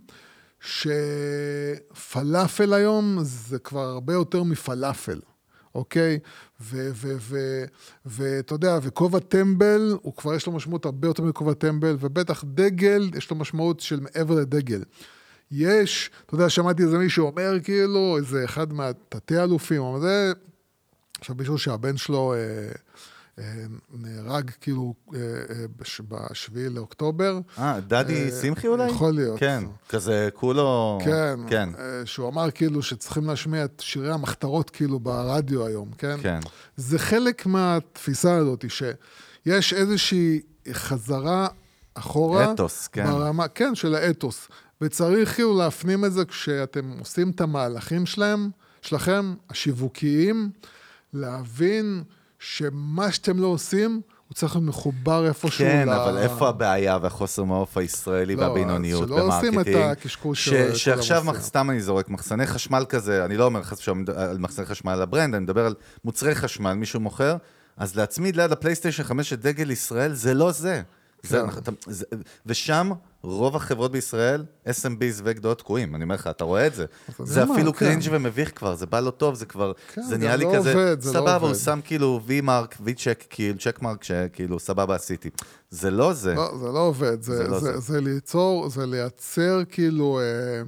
שפלאפל 0.66 2.72
היום 2.72 3.18
זה 3.22 3.58
כבר 3.58 3.88
הרבה 3.88 4.12
יותר 4.12 4.42
מפלאפל, 4.42 5.20
אוקיי? 5.74 6.18
ואתה 8.06 8.54
יודע, 8.54 8.78
וכובע 8.82 9.18
טמבל, 9.18 9.96
הוא 10.02 10.14
כבר 10.16 10.34
יש 10.34 10.46
לו 10.46 10.52
משמעות 10.52 10.84
הרבה 10.84 11.08
יותר 11.08 11.22
מכובע 11.22 11.54
טמבל, 11.54 11.96
ובטח 12.00 12.44
דגל, 12.44 13.10
יש 13.16 13.30
לו 13.30 13.36
משמעות 13.36 13.80
של 13.80 14.00
מעבר 14.00 14.34
לדגל. 14.34 14.82
יש, 15.50 16.10
אתה 16.26 16.34
יודע, 16.34 16.50
שמעתי 16.50 16.82
איזה 16.82 16.98
מישהו 16.98 17.26
אומר, 17.26 17.60
כאילו, 17.62 18.16
איזה 18.16 18.44
אחד 18.44 18.72
מהתתי 18.72 19.38
אלופים, 19.38 19.82
אבל 19.82 20.00
זה, 20.00 20.32
עכשיו 21.20 21.36
מישהו 21.36 21.58
שהבן 21.58 21.96
שלו... 21.96 22.34
אה, 22.34 22.72
נהרג 23.94 24.50
כאילו 24.60 24.94
אה, 25.14 25.18
אה, 25.20 25.24
בש- 25.76 26.00
בשביעי 26.08 26.68
לאוקטובר. 26.68 27.38
אה, 27.58 27.80
דדי 27.80 28.24
אה, 28.30 28.40
שמחי 28.42 28.66
אולי? 28.66 28.86
יכול 28.90 29.14
להיות. 29.14 29.40
כן, 29.40 29.64
כזה 29.88 30.28
כולו... 30.34 30.98
כן, 31.04 31.38
כן, 31.48 31.68
שהוא 32.04 32.28
אמר 32.28 32.50
כאילו 32.50 32.82
שצריכים 32.82 33.24
להשמיע 33.26 33.64
את 33.64 33.82
שירי 33.84 34.12
המחתרות 34.12 34.70
כאילו 34.70 35.00
ברדיו 35.00 35.66
היום, 35.66 35.90
כן? 35.98 36.16
כן. 36.22 36.40
זה 36.76 36.98
חלק 36.98 37.46
מהתפיסה 37.46 38.36
הזאת, 38.36 38.64
שיש 38.68 39.72
איזושהי 39.72 40.40
חזרה 40.72 41.48
אחורה. 41.94 42.52
אתוס, 42.52 42.86
כן. 42.88 43.06
ברמה, 43.06 43.48
כן, 43.48 43.74
של 43.74 43.94
האתוס. 43.94 44.48
וצריך 44.80 45.34
כאילו 45.34 45.58
להפנים 45.58 46.04
את 46.04 46.12
זה 46.12 46.24
כשאתם 46.24 46.92
עושים 46.98 47.30
את 47.30 47.40
המהלכים 47.40 48.06
שלהם, 48.06 48.50
שלכם, 48.82 49.34
השיווקיים, 49.50 50.50
להבין 51.14 52.02
שמה 52.38 53.12
שאתם 53.12 53.38
לא 53.38 53.46
עושים, 53.46 54.00
הוא 54.28 54.34
צריך 54.34 54.56
להיות 54.56 54.64
מחובר 54.68 55.26
איפשהו 55.26 55.58
כן, 55.64 55.88
ל- 55.88 55.92
אבל 55.92 56.18
איפה 56.18 56.48
הבעיה 56.48 56.98
והחוסר 57.02 57.44
מעוף 57.44 57.76
הישראלי 57.76 58.36
לא, 58.36 58.42
והבינוניות 58.42 59.08
שלא 59.08 59.20
עושים 59.36 59.52
במרקטינג? 59.52 59.76
את 59.76 59.98
הקשקוש 59.98 60.44
ש- 60.44 60.48
של 60.48 60.74
שעכשיו. 60.74 61.24
מח- 61.24 61.40
סתם 61.40 61.70
אני 61.70 61.80
זורק, 61.80 62.08
מחסני 62.08 62.46
חשמל 62.46 62.84
כזה, 62.88 63.24
אני 63.24 63.36
לא 63.36 63.44
אומר 63.44 63.62
חס 63.62 63.78
ושלום 63.80 64.04
על 64.16 64.38
מחסני 64.38 64.64
חשמל 64.66 64.92
על 64.92 65.02
הברנד, 65.02 65.34
אני 65.34 65.42
מדבר 65.44 65.66
על 65.66 65.74
מוצרי 66.04 66.34
חשמל, 66.34 66.72
מישהו 66.72 67.00
מוכר, 67.00 67.36
אז 67.76 67.96
להצמיד 67.96 68.36
ליד 68.36 68.52
הפלייסטיישן 68.52 69.02
5 69.02 69.32
את 69.32 69.40
דגל 69.40 69.70
ישראל, 69.70 70.12
זה 70.14 70.34
לא 70.34 70.52
זה. 70.52 70.82
זה, 71.28 71.42
כן. 71.52 71.58
אתה- 71.58 71.70
זה, 71.86 72.04
ושם 72.46 72.90
רוב 73.22 73.56
החברות 73.56 73.92
בישראל, 73.92 74.44
SMBs 74.68 75.20
וגדולות 75.24 75.58
תקועים, 75.58 75.94
אני 75.94 76.04
אומר 76.04 76.14
לך, 76.14 76.26
אתה 76.26 76.44
רואה 76.44 76.66
את 76.66 76.74
זה. 76.74 76.84
זה 77.24 77.44
אפילו 77.44 77.72
כן. 77.72 77.78
קרינג' 77.78 78.02
ומביך 78.10 78.58
כבר, 78.58 78.74
זה 78.74 78.86
בא 78.86 79.00
לא 79.00 79.10
טוב, 79.10 79.34
זה 79.34 79.46
כבר, 79.46 79.72
כן, 79.94 80.02
זה 80.02 80.18
נהיה 80.18 80.36
לי 80.36 80.44
לא 80.44 80.52
כזה, 80.56 80.72
עובד, 80.72 81.00
זה 81.00 81.08
לא 81.12 81.14
סבבה, 81.18 81.34
הוא 81.36 81.44
עובד. 81.48 81.58
שם 81.58 81.80
כאילו 81.84 82.20
V-מרק, 82.28 82.74
V-צ'ק, 82.86 83.24
כאילו, 83.30 83.58
צ'ק 83.58 83.82
מרק, 83.82 84.04
שכאילו, 84.04 84.58
סבבה, 84.58 84.94
עשיתי. 84.94 85.30
זה 85.70 85.90
לא 85.90 86.12
זה. 86.12 86.34
לא, 86.34 86.58
זה 86.58 86.66
לא 86.66 86.78
עובד, 86.78 87.22
זה, 87.22 87.36
זה 87.36 87.44
זה, 87.44 87.48
לא 87.50 87.58
זה, 87.60 87.72
זה. 87.72 87.78
זה 87.92 88.00
ליצור, 88.00 88.68
זה 88.68 88.86
לייצר 88.86 89.62
כאילו, 89.70 90.20
אה, 90.20 90.62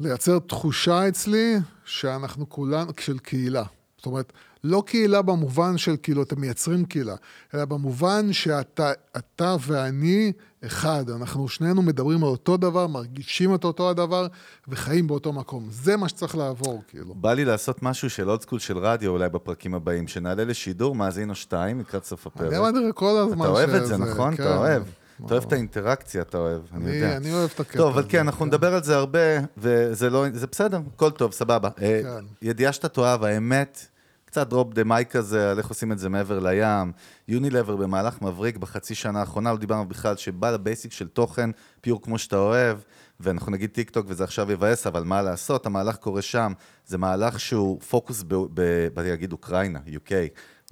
לייצר 0.00 0.38
תחושה 0.38 1.08
אצלי 1.08 1.56
שאנחנו 1.84 2.48
כולנו, 2.48 2.92
של 3.00 3.18
קהילה. 3.18 3.62
זאת 3.96 4.06
אומרת, 4.06 4.32
לא 4.64 4.82
קהילה 4.86 5.22
במובן 5.22 5.78
של 5.78 5.96
כאילו 6.02 6.22
אתם 6.22 6.40
מייצרים 6.40 6.84
קהילה, 6.84 7.14
אלא 7.54 7.64
במובן 7.64 8.32
שאתה 8.32 8.92
אתה 9.16 9.56
ואני 9.60 10.32
אחד, 10.66 11.10
אנחנו 11.10 11.48
שנינו 11.48 11.82
מדברים 11.82 12.24
על 12.24 12.28
אותו 12.30 12.56
דבר, 12.56 12.86
מרגישים 12.86 13.54
את 13.54 13.64
אותו 13.64 13.90
הדבר 13.90 14.26
וחיים 14.68 15.06
באותו 15.06 15.32
מקום. 15.32 15.66
זה 15.70 15.96
מה 15.96 16.08
שצריך 16.08 16.36
לעבור, 16.36 16.82
כאילו. 16.88 17.14
בא 17.14 17.32
לי 17.32 17.44
לעשות 17.44 17.82
משהו 17.82 18.10
של 18.10 18.28
old 18.30 18.40
school 18.42 18.58
של 18.58 18.78
רדיו 18.78 19.10
אולי 19.10 19.28
בפרקים 19.28 19.74
הבאים, 19.74 20.08
שנעלה 20.08 20.44
לשידור, 20.44 20.94
מאזין 20.94 21.30
או 21.30 21.34
שתיים 21.34 21.80
לקראת 21.80 22.04
סוף 22.04 22.26
הפרק. 22.26 22.48
אני 22.48 22.58
אמרתי 22.58 22.76
כל 22.94 23.16
הזמן 23.18 23.40
אתה 23.44 23.50
אוהב 23.52 23.70
את 23.70 23.82
שזה- 23.82 23.96
זה, 23.96 24.04
נכון? 24.04 24.36
כן. 24.36 24.42
אתה 24.42 24.56
אוהב. 24.56 24.82
אתה 25.26 25.34
אוהב 25.34 25.44
את 25.46 25.52
האינטראקציה, 25.52 26.22
אתה 26.22 26.38
אוהב, 26.38 26.60
אני 26.74 26.90
יודע. 26.90 27.16
אני 27.16 27.32
אוהב 27.34 27.50
את 27.54 27.60
הקטע 27.60 27.78
טוב, 27.78 27.92
אבל 27.92 28.04
כן, 28.08 28.18
אנחנו 28.18 28.38
כן. 28.40 28.46
נדבר 28.46 28.74
על 28.74 28.82
זה 28.84 28.96
הרבה, 28.96 29.18
וזה 29.58 30.10
לא, 30.10 30.24
זה 30.32 30.46
בסדר, 30.46 30.80
הכל 30.96 31.10
טוב, 31.10 31.32
סבבה. 31.32 31.68
אה, 31.82 32.00
כן. 32.02 32.24
ידיעה 32.42 32.72
שאתה 32.72 32.88
תאהב, 32.88 33.24
האמת, 33.24 33.86
קצת 34.34 34.48
drop 34.48 34.74
the 34.74 34.84
mic 34.84 35.10
כזה, 35.10 35.50
על 35.50 35.58
איך 35.58 35.68
עושים 35.68 35.92
את 35.92 35.98
זה 35.98 36.08
מעבר 36.08 36.38
לים. 36.38 36.92
יונילבר 37.28 37.76
במהלך 37.76 38.22
מבריק 38.22 38.56
בחצי 38.56 38.94
שנה 38.94 39.20
האחרונה, 39.20 39.52
לא 39.52 39.58
דיברנו 39.58 39.88
בכלל, 39.88 40.16
שבא 40.16 40.50
ל 40.50 40.57
basic 40.57 40.92
של 40.92 41.08
תוכן, 41.08 41.50
pure 41.80 42.02
כמו 42.02 42.18
שאתה 42.18 42.36
אוהב, 42.36 42.78
ואנחנו 43.20 43.52
נגיד 43.52 43.70
טיק 43.70 43.90
טוק 43.90 44.06
וזה 44.08 44.24
עכשיו 44.24 44.52
יבאס, 44.52 44.86
אבל 44.86 45.04
מה 45.04 45.22
לעשות, 45.22 45.66
המהלך 45.66 45.96
קורה 45.96 46.22
שם. 46.22 46.52
זה 46.86 46.98
מהלך 46.98 47.40
שהוא 47.40 47.80
פוקוס, 47.80 48.22
ב- 48.22 48.34
ב- 48.34 48.88
באתי 48.94 49.08
להגיד 49.10 49.32
אוקראינה, 49.32 49.78
UK. 49.86 50.12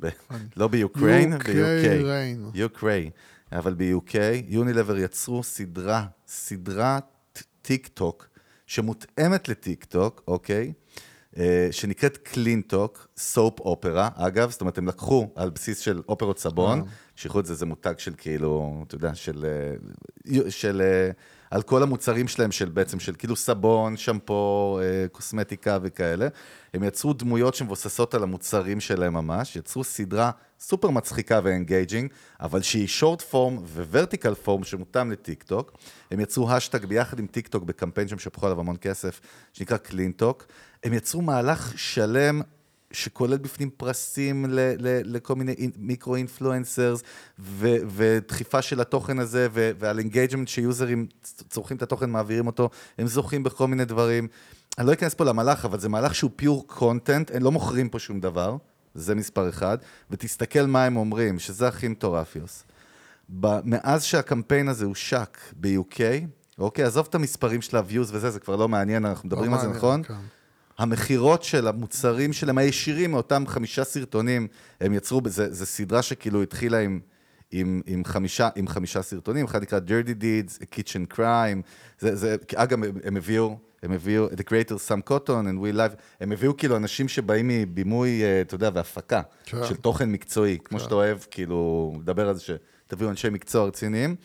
ב- 0.02 0.08
לא 0.56 0.68
ב 0.68 0.76
Ukraine, 0.76 1.38
ב-UK. 1.38 1.42
Ukraine. 2.54 3.10
אבל 3.52 3.74
ב-UK, 3.74 4.14
יונילבר 4.48 4.98
יצרו 4.98 5.42
סדרה, 5.42 6.06
סדרת 6.26 7.04
טיק 7.62 7.88
טוק, 7.88 8.28
שמותאמת 8.66 9.48
לטיק 9.48 9.84
טוק, 9.84 10.22
אוקיי? 10.28 10.72
אה, 11.38 11.68
שנקראת 11.70 12.16
קלינטוק, 12.16 13.08
soap 13.16 13.60
opera, 13.60 14.08
אגב, 14.14 14.50
זאת 14.50 14.60
אומרת, 14.60 14.78
הם 14.78 14.88
לקחו 14.88 15.28
על 15.34 15.50
בסיס 15.50 15.78
של 15.78 16.02
אופרות 16.08 16.38
סבון, 16.38 16.82
שייכו 17.16 17.40
את 17.40 17.46
זה, 17.46 17.54
זה 17.54 17.66
מותג 17.66 17.94
של 17.98 18.14
כאילו, 18.16 18.84
אתה 18.86 18.94
יודע, 18.94 19.14
של, 19.14 19.46
אה, 20.34 20.50
של, 20.50 20.82
אה, 20.84 21.10
על 21.52 21.62
כל 21.62 21.82
המוצרים 21.82 22.28
שלהם, 22.28 22.52
של 22.52 22.68
בעצם, 22.68 23.00
של 23.00 23.14
כאילו 23.18 23.36
סבון, 23.36 23.96
שמפו, 23.96 24.80
אה, 24.82 25.08
קוסמטיקה 25.08 25.78
וכאלה. 25.82 26.28
הם 26.74 26.82
יצרו 26.82 27.12
דמויות 27.12 27.54
שמבוססות 27.54 28.14
על 28.14 28.22
המוצרים 28.22 28.80
שלהם 28.80 29.12
ממש, 29.12 29.56
יצרו 29.56 29.84
סדרה 29.84 30.30
סופר 30.60 30.90
מצחיקה 30.90 31.40
ו 31.44 31.51
engaging, 31.51 32.10
אבל 32.40 32.62
שהיא 32.62 32.86
short 32.86 33.22
form 33.22 33.56
ו 33.56 33.65
vertical 33.65 34.34
form 34.34 34.64
שמותאם 34.64 35.12
לטיק 35.12 35.42
טוק. 35.42 35.72
הם 36.10 36.20
יצרו 36.20 36.50
האשטג 36.50 36.84
ביחד 36.84 37.18
עם 37.18 37.26
טיק 37.26 37.48
טוק 37.48 37.64
בקמפיין 37.64 38.08
שהם 38.08 38.18
שפכו 38.18 38.46
עליו 38.46 38.60
המון 38.60 38.76
כסף, 38.80 39.20
שנקרא 39.52 39.76
קלינטוק. 39.76 40.46
הם 40.84 40.92
יצרו 40.92 41.22
מהלך 41.22 41.72
שלם 41.76 42.42
שכולל 42.92 43.36
בפנים 43.38 43.70
פרסים 43.76 44.44
ל- 44.48 44.74
ל- 44.78 45.00
לכל 45.04 45.34
מיני 45.34 45.52
אינ- 45.52 45.72
micro 45.76 46.16
influencers, 46.16 47.02
ו- 47.38 47.76
ודחיפה 47.88 48.62
של 48.62 48.80
התוכן 48.80 49.18
הזה, 49.18 49.48
ו- 49.52 49.70
ועל 49.78 49.98
engagement 49.98 50.48
שיוזרים 50.48 51.06
צורכים 51.48 51.76
את 51.76 51.82
התוכן, 51.82 52.10
מעבירים 52.10 52.46
אותו, 52.46 52.70
הם 52.98 53.06
זוכים 53.06 53.42
בכל 53.42 53.68
מיני 53.68 53.84
דברים. 53.84 54.28
אני 54.78 54.86
לא 54.86 54.92
אכנס 54.92 55.14
פה 55.14 55.24
למהלך, 55.24 55.64
אבל 55.64 55.80
זה 55.80 55.88
מהלך 55.88 56.14
שהוא 56.14 56.30
pure 56.36 56.66
content, 56.66 57.30
הם 57.34 57.42
לא 57.42 57.52
מוכרים 57.52 57.88
פה 57.88 57.98
שום 57.98 58.20
דבר, 58.20 58.56
זה 58.94 59.14
מספר 59.14 59.48
אחד, 59.48 59.78
ותסתכל 60.10 60.62
מה 60.66 60.84
הם 60.84 60.96
אומרים, 60.96 61.38
שזה 61.38 61.68
הכי 61.68 61.88
מטורף, 61.88 62.36
יוס. 62.36 62.64
מאז 63.64 64.04
שהקמפיין 64.04 64.68
הזה 64.68 64.84
הושק 64.84 65.38
ב-UK, 65.60 66.00
אוקיי, 66.58 66.84
עזוב 66.84 67.06
את 67.10 67.14
המספרים 67.14 67.62
של 67.62 67.76
ה-views 67.76 68.08
וזה, 68.12 68.30
זה 68.30 68.40
כבר 68.40 68.56
לא 68.56 68.68
מעניין, 68.68 69.06
אנחנו 69.06 69.26
מדברים 69.26 69.54
על 69.54 69.60
זה, 69.60 69.66
נכון? 69.76 70.02
כן. 70.02 70.14
המכירות 70.82 71.42
של 71.42 71.68
המוצרים 71.68 72.32
שלהם, 72.32 72.58
הישירים 72.58 73.10
מאותם 73.10 73.44
חמישה 73.46 73.84
סרטונים, 73.84 74.48
הם 74.80 74.94
יצרו, 74.94 75.20
זה 75.26 75.66
סדרה 75.66 76.02
שכאילו 76.02 76.42
התחילה 76.42 76.78
עם, 76.78 77.00
עם, 77.50 77.82
עם, 77.86 78.04
חמישה, 78.04 78.48
עם 78.56 78.68
חמישה 78.68 79.02
סרטונים, 79.02 79.44
אחד 79.44 79.62
נקרא 79.62 79.78
Dirty 79.78 80.22
Deeds, 80.22 80.62
A 80.62 80.64
Kitchen 80.74 81.16
Crime, 81.16 81.62
זה, 81.98 82.16
זה, 82.16 82.36
אגב, 82.54 82.84
הם, 82.84 82.98
הם 83.04 83.16
הביאו, 83.16 83.58
הם 83.82 83.92
הביאו, 83.92 84.28
The 84.28 84.42
Creator 84.42 84.88
Sam 84.88 85.10
Cotton 85.10 85.28
and 85.28 85.64
We 85.64 85.76
Live, 85.76 85.96
הם 86.20 86.32
הביאו 86.32 86.56
כאילו 86.56 86.76
אנשים 86.76 87.08
שבאים 87.08 87.48
מבימוי, 87.48 88.22
אה, 88.22 88.40
אתה 88.40 88.54
יודע, 88.54 88.70
והפקה, 88.74 89.22
כן. 89.44 89.64
של 89.64 89.76
תוכן 89.76 90.12
מקצועי, 90.12 90.58
כמו 90.64 90.80
שאתה 90.80 90.94
אוהב, 90.94 91.18
כאילו, 91.30 91.92
לדבר 92.00 92.28
על 92.28 92.34
זה 92.34 92.40
שתביאו 92.40 93.10
אנשי 93.10 93.28
מקצוע 93.28 93.66
רציניים, 93.66 94.16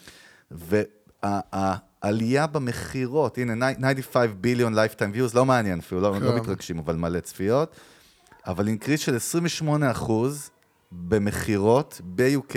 והעלייה 1.54 2.48
במכירות, 2.48 3.38
הנה, 3.38 3.74
95 3.74 4.32
ביליון 4.42 4.74
lifetime 4.74 5.12
views, 5.14 5.34
לא 5.34 5.46
מעניין 5.46 5.80
אפילו, 5.80 6.02
לא, 6.02 6.22
לא 6.22 6.32
כן. 6.32 6.36
מתרגשים, 6.36 6.80
אבל 6.80 6.96
מלא 6.96 7.20
צפיות, 7.20 7.76
אבל 8.48 8.68
אינקריס 8.68 9.00
של 9.00 9.16
28 9.16 9.92
אחוז 9.92 10.50
במכירות 10.92 12.02
ב-UK, 12.16 12.56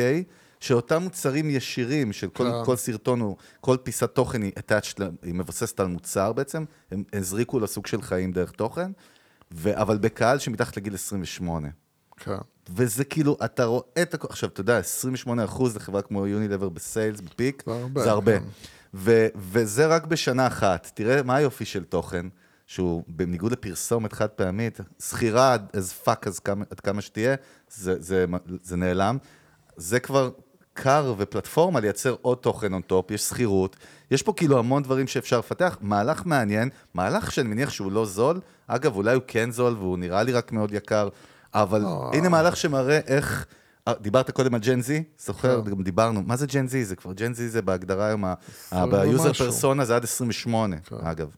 שאותם 0.60 1.02
מוצרים 1.02 1.50
ישירים, 1.50 2.12
של 2.12 2.28
כל, 2.28 2.44
כן. 2.44 2.64
כל 2.64 2.76
סרטון, 2.76 3.20
הוא, 3.20 3.36
כל 3.60 3.76
פיסת 3.82 4.14
תוכן 4.14 4.42
היא 4.42 4.52
attached, 4.58 5.02
היא 5.22 5.34
מבוססת 5.34 5.80
על 5.80 5.86
מוצר 5.86 6.32
בעצם, 6.32 6.64
הם 6.90 7.04
הזריקו 7.12 7.60
לסוג 7.60 7.86
של 7.86 8.02
חיים 8.02 8.32
דרך 8.32 8.50
תוכן, 8.50 8.90
ו, 9.52 9.80
אבל 9.80 9.98
בקהל 9.98 10.38
שמתחת 10.38 10.76
לגיל 10.76 10.94
28. 10.94 11.68
כן. 12.16 12.32
וזה 12.76 13.04
כאילו, 13.04 13.36
אתה 13.44 13.64
רואה 13.64 14.02
את 14.02 14.14
הכל, 14.14 14.28
עכשיו, 14.30 14.48
אתה 14.48 14.60
יודע, 14.60 14.78
28 14.78 15.44
אחוז 15.44 15.76
לחברה 15.76 16.02
כמו 16.02 16.26
יונילבר 16.26 16.68
בסיילס, 16.68 17.20
בפיק, 17.20 17.62
זה 17.66 17.72
הרבה, 17.72 18.02
זה 18.02 18.10
הרבה. 18.10 18.38
כן. 18.38 18.44
ו- 18.94 19.26
וזה 19.36 19.86
רק 19.86 20.04
בשנה 20.04 20.46
אחת. 20.46 20.90
תראה 20.94 21.22
מה 21.22 21.36
היופי 21.36 21.64
של 21.64 21.84
תוכן, 21.84 22.26
שהוא 22.66 23.02
בניגוד 23.08 23.52
לפרסומת 23.52 24.12
חד 24.12 24.28
פעמית, 24.28 24.80
שכירה 25.02 25.56
as 25.72 26.06
fuck 26.06 26.26
אז 26.26 26.38
כמה, 26.38 26.64
עד 26.70 26.80
כמה 26.80 27.00
שתהיה, 27.00 27.34
זה, 27.70 28.02
זה, 28.02 28.24
זה 28.62 28.76
נעלם. 28.76 29.18
זה 29.76 30.00
כבר 30.00 30.30
קר 30.72 31.14
ופלטפורמה 31.18 31.80
לייצר 31.80 32.16
עוד 32.22 32.38
תוכן 32.38 32.74
on 32.74 32.92
top, 32.92 33.14
יש 33.14 33.22
שכירות, 33.22 33.76
יש 34.10 34.22
פה 34.22 34.32
כאילו 34.32 34.58
המון 34.58 34.82
דברים 34.82 35.06
שאפשר 35.06 35.38
לפתח, 35.38 35.78
מהלך 35.80 36.26
מעניין, 36.26 36.68
מהלך 36.94 37.32
שאני 37.32 37.48
מניח 37.48 37.70
שהוא 37.70 37.92
לא 37.92 38.06
זול, 38.06 38.40
אגב, 38.66 38.96
אולי 38.96 39.14
הוא 39.14 39.22
כן 39.26 39.50
זול 39.50 39.72
והוא 39.72 39.98
נראה 39.98 40.22
לי 40.22 40.32
רק 40.32 40.52
מאוד 40.52 40.72
יקר, 40.74 41.08
אבל 41.54 41.80
לא. 41.80 42.10
הנה 42.14 42.28
מהלך 42.28 42.56
שמראה 42.56 43.00
איך... 43.06 43.46
אה, 43.88 43.94
דיברת 44.00 44.30
קודם 44.30 44.54
על 44.54 44.60
ג'ן 44.60 44.80
זי, 44.80 45.02
זוכר? 45.18 45.62
כן. 45.64 45.70
גם 45.70 45.82
דיברנו, 45.82 46.22
מה 46.22 46.36
זה 46.36 46.46
ג'ן 46.46 46.68
זי? 46.68 46.84
זה 46.84 46.96
כבר 46.96 47.12
ג'ן 47.12 47.34
זי 47.34 47.48
זה 47.48 47.62
בהגדרה 47.62 48.06
היום, 48.06 48.24
ביוזר. 48.72 49.32
פרסונה 49.32 49.84
זה 49.84 49.96
עד 49.96 50.04
28, 50.04 50.76
כן. 50.76 50.96
אגב. 51.02 51.34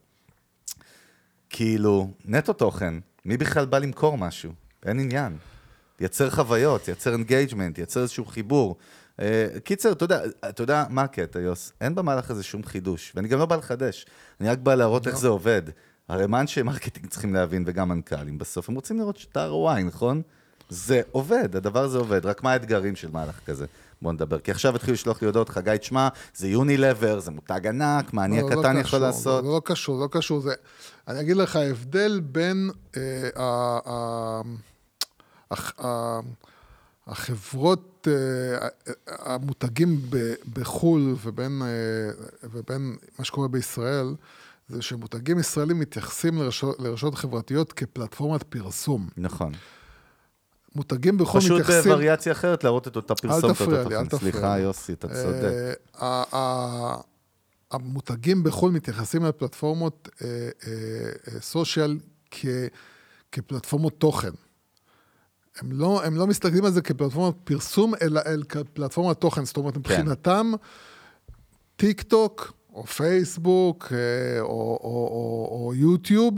כאילו, 1.51 2.11
נטו 2.25 2.53
תוכן, 2.53 2.95
מי 3.25 3.37
בכלל 3.37 3.67
בא 3.67 3.79
למכור 3.79 4.19
משהו? 4.19 4.53
אין 4.87 5.01
עניין. 5.01 5.37
יצר 6.01 6.31
חוויות, 6.31 6.89
יצר 6.89 7.13
engagement, 7.13 7.79
יצר 7.79 8.03
איזשהו 8.03 8.25
חיבור. 8.25 8.77
אה, 9.21 9.47
קיצר, 9.65 9.93
אתה 9.93 10.05
יודע, 10.05 10.21
אתה 10.49 10.63
יודע 10.63 10.85
מה 10.91 11.03
הקטע, 11.03 11.41
יוס? 11.41 11.73
אין 11.81 11.95
במהלך 11.95 12.31
הזה 12.31 12.43
שום 12.43 12.65
חידוש, 12.65 13.13
ואני 13.15 13.29
גם 13.29 13.39
לא 13.39 13.47
בא 13.47 13.57
לחדש. 13.57 14.07
אני 14.41 14.49
רק 14.49 14.59
בא 14.59 14.75
להראות 14.75 15.07
איך 15.07 15.19
זה 15.19 15.29
עובד. 15.29 15.63
הרי 16.09 16.27
מה 16.27 16.41
אנשי 16.41 16.63
marketing 16.63 17.07
צריכים 17.09 17.35
להבין, 17.35 17.65
וגם 17.67 17.89
מנכ"לים 17.89 18.39
בסוף, 18.39 18.69
הם 18.69 18.75
רוצים 18.75 18.99
לראות 18.99 19.27
את 19.33 19.37
ה-ROI, 19.37 19.83
נכון? 19.83 20.23
זה 20.69 21.01
עובד, 21.13 21.57
הדבר 21.57 21.85
הזה 21.85 21.99
עובד, 21.99 22.27
רק 22.27 22.43
מה 22.43 22.53
האתגרים 22.53 22.97
של 22.97 23.11
מהלך 23.11 23.41
כזה? 23.47 23.67
בואו 24.03 24.13
נדבר. 24.13 24.39
כי 24.39 24.51
עכשיו 24.51 24.77
התחילו 24.77 24.93
לשלוח 24.95 25.23
לי 25.23 25.27
הודעות, 25.27 25.49
חגי, 25.49 25.79
תשמע, 25.81 26.09
זה 26.35 26.49
יונילבר, 26.49 27.21
זה 27.21 27.31
מותג 27.31 27.67
ענק, 27.67 28.13
מה 28.13 28.25
אני 28.25 28.41
לא, 28.41 28.51
לא 28.51 28.61
הקטן 28.61 28.71
קשור, 28.73 28.81
יכול 28.81 28.99
לעשות? 28.99 29.45
זה 29.45 29.51
לא 29.51 29.61
קשור, 29.65 30.01
לא 30.01 30.09
קשור. 30.11 30.41
זה... 30.41 30.55
אני 31.09 31.21
אגיד 31.21 31.37
לך, 31.37 31.57
ההבדל 31.57 32.21
בין 32.21 32.71
אה, 32.97 33.29
ה- 33.37 33.79
ה- 33.87 34.43
ה- 35.85 36.21
החברות, 37.07 38.09
אה, 38.11 38.69
המותגים 39.09 40.01
ב- 40.11 40.35
בחו"ל 40.53 41.17
ובין, 41.25 41.63
אה, 41.63 42.25
ובין 42.53 42.97
מה 43.19 43.25
שקורה 43.25 43.49
בישראל, 43.49 44.15
זה 44.69 44.83
שמותגים 44.83 45.39
ישראלים 45.39 45.79
מתייחסים 45.79 46.39
לרשו- 46.39 46.75
לרשתות 46.79 47.15
חברתיות 47.15 47.73
כפלטפורמת 47.73 48.43
פרסום. 48.43 49.09
נכון. 49.17 49.53
מותגים 50.75 51.19
בחו"ל 51.19 51.41
פשוט 51.41 51.61
מתייחסים... 51.61 51.91
בווריאציה 51.93 52.33
אחרת 52.33 52.65
להראות 52.65 52.89
את 52.89 52.97
אותה 52.97 53.15
פרסומת. 53.15 53.45
אותו 53.45 53.55
תפריע 53.55 53.89
לי, 53.89 53.97
אל. 53.97 54.07
תפריע 54.07 54.33
סליחה, 54.33 54.57
לי. 54.57 54.63
יוסי, 54.63 54.93
אתה 54.93 55.09
צודק. 55.09 55.77
אה, 56.03 56.23
ה- 56.33 57.01
המותגים 57.71 58.43
בחו"ל 58.43 58.73
מתייחסים 58.73 59.25
לפלטפורמות 59.25 60.09
אה, 60.23 60.29
אה, 60.29 60.73
אה, 61.35 61.41
סושיאל 61.41 61.99
כפלטפורמות 63.33 63.93
תוכן. 63.99 64.31
הם 65.61 65.73
לא, 65.73 66.05
הם 66.05 66.17
לא 66.17 66.27
מסתכלים 66.27 66.65
על 66.65 66.73
זה 66.73 66.83
כפלטפורמת 66.83 67.35
פרסום, 67.45 67.95
אלא 68.03 68.21
אל 68.27 68.43
כפלטפורמת 68.49 69.21
תוכן. 69.21 69.45
זאת 69.45 69.57
אומרת, 69.57 69.77
מבחינתם, 69.77 70.53
טיק 71.77 72.03
טוק, 72.03 72.53
או 72.75 72.87
פייסבוק, 72.87 73.93
אה, 73.93 74.41
או, 74.41 74.47
או, 74.47 74.79
או, 74.85 75.65
או 75.67 75.75
יוטיוב, 75.75 76.35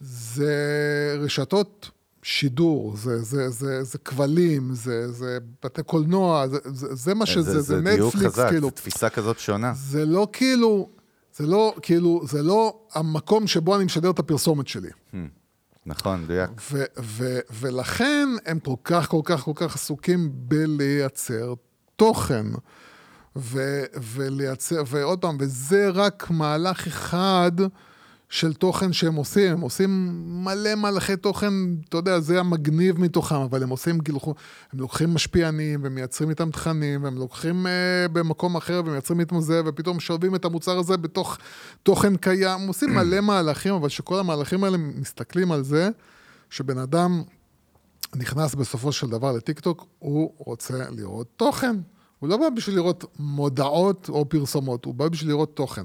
זה 0.00 1.16
רשתות 1.18 1.90
שידור, 2.22 2.96
זה, 2.96 3.22
זה, 3.22 3.50
זה, 3.50 3.84
זה 3.84 3.98
כבלים, 3.98 4.74
זה, 4.74 5.12
זה 5.12 5.38
בתי 5.64 5.82
קולנוע, 5.82 6.48
זה, 6.48 6.58
זה, 6.64 6.94
זה 6.94 7.14
מה 7.14 7.26
שזה, 7.26 7.60
זה, 7.60 7.80
דיוק 7.80 8.14
נטפליקס, 8.14 8.34
חזק, 8.34 8.48
כאילו. 8.48 8.68
זו 8.68 8.70
תפיסה 8.70 9.10
כזאת 9.10 9.38
שונה. 9.38 9.72
זה 9.74 10.06
לא 10.06 10.28
כאילו, 10.32 10.88
זה 11.36 11.46
לא 11.46 11.74
כאילו, 11.82 12.22
זה 12.26 12.42
לא 12.42 12.78
המקום 12.94 13.46
שבו 13.46 13.76
אני 13.76 13.84
משדר 13.84 14.10
את 14.10 14.18
הפרסומת 14.18 14.68
שלי. 14.68 14.90
נכון, 15.86 16.22
מדויק. 16.22 16.50
ו- 16.72 16.84
ו- 16.98 17.38
ולכן 17.60 18.28
הם 18.46 18.58
כל 18.60 18.74
כך, 18.84 19.08
כל 19.08 19.20
כך, 19.24 19.40
כל 19.40 19.52
כך 19.54 19.74
עסוקים 19.74 20.30
בלייצר 20.32 21.54
תוכן. 21.96 22.46
ו- 23.36 23.84
ולייצר, 24.02 24.82
ועוד 24.86 25.18
פעם, 25.18 25.36
וזה 25.40 25.88
רק 25.90 26.30
מהלך 26.30 26.86
אחד 26.86 27.52
של 28.30 28.52
תוכן 28.52 28.92
שהם 28.92 29.14
עושים. 29.14 29.52
הם 29.52 29.60
עושים 29.60 30.12
מלא 30.44 30.74
מהלכי 30.74 31.16
תוכן, 31.16 31.52
אתה 31.88 31.96
יודע, 31.96 32.20
זה 32.20 32.40
המגניב 32.40 33.00
מתוכם, 33.00 33.34
אבל 33.34 33.62
הם 33.62 33.68
עושים, 33.68 34.00
כאילו, 34.00 34.20
הם 34.72 34.80
לוקחים 34.80 35.14
משפיענים 35.14 35.80
ומייצרים 35.84 36.30
איתם 36.30 36.50
תכנים, 36.50 37.04
והם 37.04 37.18
לוקחים 37.18 37.66
אה, 37.66 38.08
במקום 38.12 38.56
אחר 38.56 38.82
ומייצרים 38.86 39.20
איתם 39.20 39.40
זה, 39.40 39.62
ופתאום 39.66 39.96
משלבים 39.96 40.34
את 40.34 40.44
המוצר 40.44 40.78
הזה 40.78 40.96
בתוך 40.96 41.38
תוכן 41.82 42.16
קיים. 42.16 42.60
הם 42.60 42.68
עושים 42.68 42.94
מלא 42.94 43.20
מהלכים, 43.30 43.74
אבל 43.74 43.88
שכל 43.88 44.18
המהלכים 44.18 44.64
האלה 44.64 44.76
מסתכלים 44.78 45.52
על 45.52 45.62
זה, 45.62 45.88
שבן 46.50 46.78
אדם 46.78 47.22
נכנס 48.16 48.54
בסופו 48.54 48.92
של 48.92 49.08
דבר 49.08 49.32
לטיקטוק, 49.32 49.86
הוא 49.98 50.32
רוצה 50.38 50.90
לראות 50.90 51.26
תוכן. 51.36 51.76
הוא 52.20 52.28
לא 52.28 52.36
בא 52.36 52.50
בשביל 52.50 52.76
לראות 52.76 53.04
מודעות 53.18 54.08
או 54.08 54.28
פרסומות, 54.28 54.84
הוא 54.84 54.94
בא 54.94 55.08
בשביל 55.08 55.30
לראות 55.30 55.56
תוכן. 55.56 55.84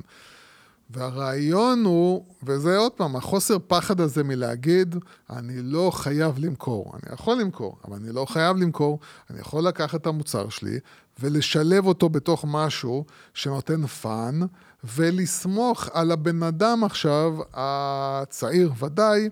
והרעיון 0.89 1.85
הוא, 1.85 2.25
וזה 2.43 2.77
עוד 2.77 2.91
פעם, 2.91 3.15
החוסר 3.15 3.57
פחד 3.67 4.01
הזה 4.01 4.23
מלהגיד, 4.23 4.95
אני 5.29 5.61
לא 5.61 5.91
חייב 5.93 6.39
למכור. 6.39 6.93
אני 6.93 7.13
יכול 7.13 7.37
למכור, 7.37 7.77
אבל 7.87 7.97
אני 7.97 8.11
לא 8.11 8.25
חייב 8.25 8.57
למכור. 8.57 8.99
אני 9.29 9.39
יכול 9.39 9.63
לקחת 9.63 10.01
את 10.01 10.07
המוצר 10.07 10.49
שלי 10.49 10.79
ולשלב 11.19 11.85
אותו 11.85 12.09
בתוך 12.09 12.45
משהו 12.47 13.05
שנותן 13.33 13.87
fun, 13.87 14.39
ולסמוך 14.83 15.89
על 15.93 16.11
הבן 16.11 16.43
אדם 16.43 16.83
עכשיו, 16.83 17.33
הצעיר 17.53 18.71
ודאי, 18.79 19.29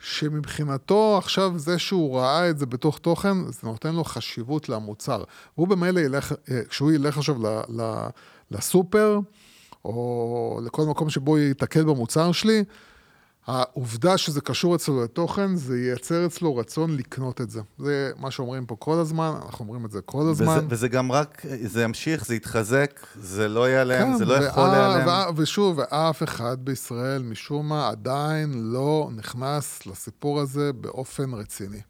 שמבחינתו 0.00 1.18
עכשיו 1.18 1.52
זה 1.58 1.78
שהוא 1.78 2.18
ראה 2.18 2.50
את 2.50 2.58
זה 2.58 2.66
בתוך 2.66 2.98
תוכן, 2.98 3.44
זה 3.44 3.60
נותן 3.62 3.94
לו 3.94 4.04
חשיבות 4.04 4.68
למוצר. 4.68 5.24
הוא 5.54 5.68
במילא 5.68 6.00
ילך, 6.00 6.32
אה, 6.50 6.60
כשהוא 6.68 6.92
ילך 6.92 7.18
עכשיו 7.18 7.42
ל, 7.42 7.46
ל, 7.80 8.06
לסופר, 8.50 9.18
או 9.84 10.60
לכל 10.64 10.82
מקום 10.82 11.10
שבו 11.10 11.38
ייתקל 11.38 11.84
במוצר 11.84 12.32
שלי, 12.32 12.64
העובדה 13.50 14.18
שזה 14.18 14.40
קשור 14.40 14.74
אצלו 14.76 15.04
לתוכן, 15.04 15.56
זה 15.56 15.78
ייצר 15.80 16.26
אצלו 16.26 16.56
רצון 16.56 16.96
לקנות 16.96 17.40
את 17.40 17.50
זה. 17.50 17.60
זה 17.78 18.10
מה 18.18 18.30
שאומרים 18.30 18.66
פה 18.66 18.76
כל 18.78 18.98
הזמן, 18.98 19.32
אנחנו 19.46 19.64
אומרים 19.64 19.84
את 19.86 19.90
זה 19.90 20.00
כל 20.00 20.28
הזמן. 20.30 20.48
וזה, 20.58 20.66
וזה 20.68 20.88
גם 20.88 21.12
רק, 21.12 21.42
זה 21.64 21.82
ימשיך, 21.82 22.26
זה 22.26 22.34
יתחזק, 22.34 23.00
זה 23.20 23.48
לא 23.48 23.68
ייעלם, 23.68 24.16
זה 24.18 24.24
לא 24.24 24.32
ואה- 24.34 24.44
יכול 24.46 24.62
להיעלם. 24.68 25.06
ואה- 25.06 25.26
ושוב, 25.36 25.78
ואף 25.78 26.22
אחד 26.22 26.56
בישראל, 26.60 27.22
משום 27.22 27.68
מה, 27.68 27.88
עדיין 27.88 28.52
לא 28.72 29.10
נכנס 29.16 29.86
לסיפור 29.86 30.40
הזה 30.40 30.72
באופן 30.72 31.34
רציני. 31.34 31.80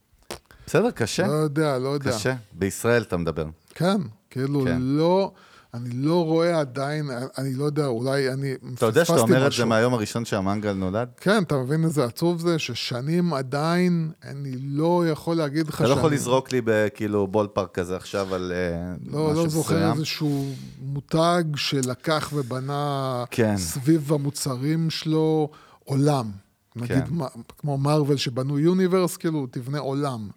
בסדר, 0.66 0.90
קשה, 0.90 1.26
לא 1.26 1.32
יודע, 1.32 1.78
לא 1.78 1.88
יודע. 1.88 2.12
קשה. 2.12 2.34
בישראל 2.52 3.02
אתה 3.02 3.16
מדבר. 3.16 3.46
כן, 3.74 3.96
כאילו 4.30 4.62
כן. 4.64 4.76
לא, 4.80 5.32
אני 5.74 5.90
לא 5.92 6.24
רואה 6.24 6.60
עדיין, 6.60 7.10
אני 7.38 7.54
לא 7.54 7.64
יודע, 7.64 7.86
אולי 7.86 8.32
אני 8.32 8.54
אתה 8.74 8.86
יודע 8.86 9.04
שאתה 9.04 9.20
אומר 9.20 9.36
את 9.36 9.42
זה 9.42 9.48
משהו. 9.48 9.66
מהיום 9.66 9.94
הראשון 9.94 10.24
שהמנגל 10.24 10.72
נולד? 10.72 11.08
כן, 11.16 11.42
אתה 11.42 11.56
מבין 11.58 11.84
איזה 11.84 12.04
עצוב 12.04 12.40
זה, 12.40 12.58
ששנים 12.58 13.34
עדיין, 13.34 14.10
אני 14.24 14.56
לא 14.60 15.04
יכול 15.08 15.36
להגיד 15.36 15.68
לך 15.68 15.74
אתה 15.74 15.84
לא 15.84 15.88
שאני- 15.88 15.98
יכול 15.98 16.12
לזרוק 16.12 16.52
לי 16.52 16.60
בכאילו 16.64 17.26
בול 17.26 17.46
פארק 17.52 17.74
כזה 17.74 17.96
עכשיו 17.96 18.34
על 18.34 18.52
אה, 18.54 18.94
לא, 19.12 19.30
משהו 19.30 19.42
לא 19.42 19.48
זוכר 19.48 19.74
מסוים? 19.76 19.92
איזשהו 19.92 20.46
מותג 20.82 21.44
שלקח 21.56 22.30
ובנה 22.34 23.24
כן. 23.30 23.56
סביב 23.56 24.12
המוצרים 24.12 24.90
שלו 24.90 25.50
עולם. 25.84 26.30
נגיד, 26.76 26.90
כן. 27.08 27.14
מה- 27.14 27.26
כמו 27.58 27.78
מארוול 27.78 28.16
שבנו 28.16 28.58
יוניברס, 28.58 29.16
כאילו, 29.16 29.46
תבנה 29.50 29.78
עולם. 29.78 30.28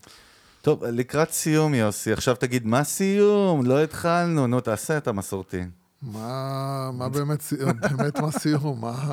טוב, 0.63 0.85
לקראת 0.85 1.31
סיום, 1.31 1.73
יוסי, 1.73 2.13
עכשיו 2.13 2.35
תגיד, 2.35 2.65
מה 2.65 2.83
סיום? 2.83 3.65
לא 3.65 3.83
התחלנו, 3.83 4.47
נו, 4.47 4.61
תעשה 4.61 4.97
את 4.97 5.07
המסורתי. 5.07 5.61
מה, 6.01 6.89
מה 6.93 7.09
באמת, 7.09 7.43
באמת 7.91 8.19
מה 8.19 8.31
סיום? 8.31 8.81
מה? 8.81 9.11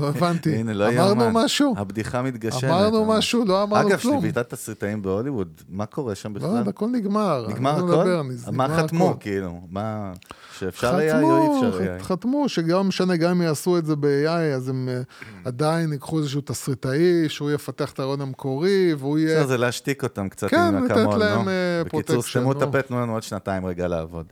לא 0.00 0.08
הבנתי. 0.08 0.54
הנה, 0.56 0.72
לא 0.72 0.88
אמרנו 0.88 1.24
יאמן. 1.24 1.44
משהו? 1.44 1.74
הבדיחה 1.76 2.22
מתגשמת. 2.22 2.64
אמרנו. 2.70 3.04
משהו, 3.04 3.44
לא 3.44 3.62
אמרנו 3.62 3.88
אגב, 3.88 3.98
כלום. 3.98 4.20
שביתת 4.20 4.48
תסריטאים 4.50 5.02
בהוליווד, 5.02 5.62
מה 5.68 5.86
קורה 5.86 6.14
שם 6.14 6.36
לא, 6.36 6.40
בכלל? 6.40 6.68
הכל 6.68 6.86
נגמר. 6.86 7.46
נגמר 7.48 7.84
לא 7.84 8.02
הכל? 8.02 8.22
מה 8.52 8.68
חתמו. 8.68 9.16
כאילו? 9.20 9.60
מה... 9.70 10.12
שאפשר 10.58 10.96
היה 10.96 11.20
או 11.20 11.62
אי 11.62 11.68
אפשר 11.68 11.78
היה? 11.78 12.00
חתמו, 12.00 12.48
שגם 12.48 12.88
משנה, 12.88 13.16
גם 13.16 13.30
אם 13.30 13.42
יעשו 13.42 13.78
את 13.78 13.86
זה 13.86 13.96
ב-AI, 13.96 14.54
אז 14.56 14.68
הם 14.68 14.88
אה, 14.88 15.00
עדיין 15.44 15.92
ייקחו 15.92 16.18
איזשהו 16.18 16.40
תסריטאי, 16.40 17.28
שהוא 17.28 17.50
יפתח 17.50 17.92
את 17.92 17.98
הרעיון 17.98 18.20
המקורי, 18.20 18.94
והוא 18.98 19.18
יהיה... 19.18 19.46
זה 19.46 19.56
להשתיק 19.56 20.02
אותם 20.02 20.28
קצת 20.28 20.48
כן, 20.48 20.58
עם 20.58 20.84
לתת 20.84 20.90
אקמול, 20.90 21.16
להם, 21.16 21.42
נו. 21.42 21.50
אה, 21.50 21.82
בקיצור, 21.84 22.22
סתמו 22.22 22.52
את 22.52 22.56
נו. 22.56 22.62
הפה, 22.62 22.82
תנו 22.82 23.00
לנו 23.00 23.12
עוד 23.12 23.22
שנתיים 23.22 23.66
רגע 23.66 23.88
לעבוד. 23.88 24.26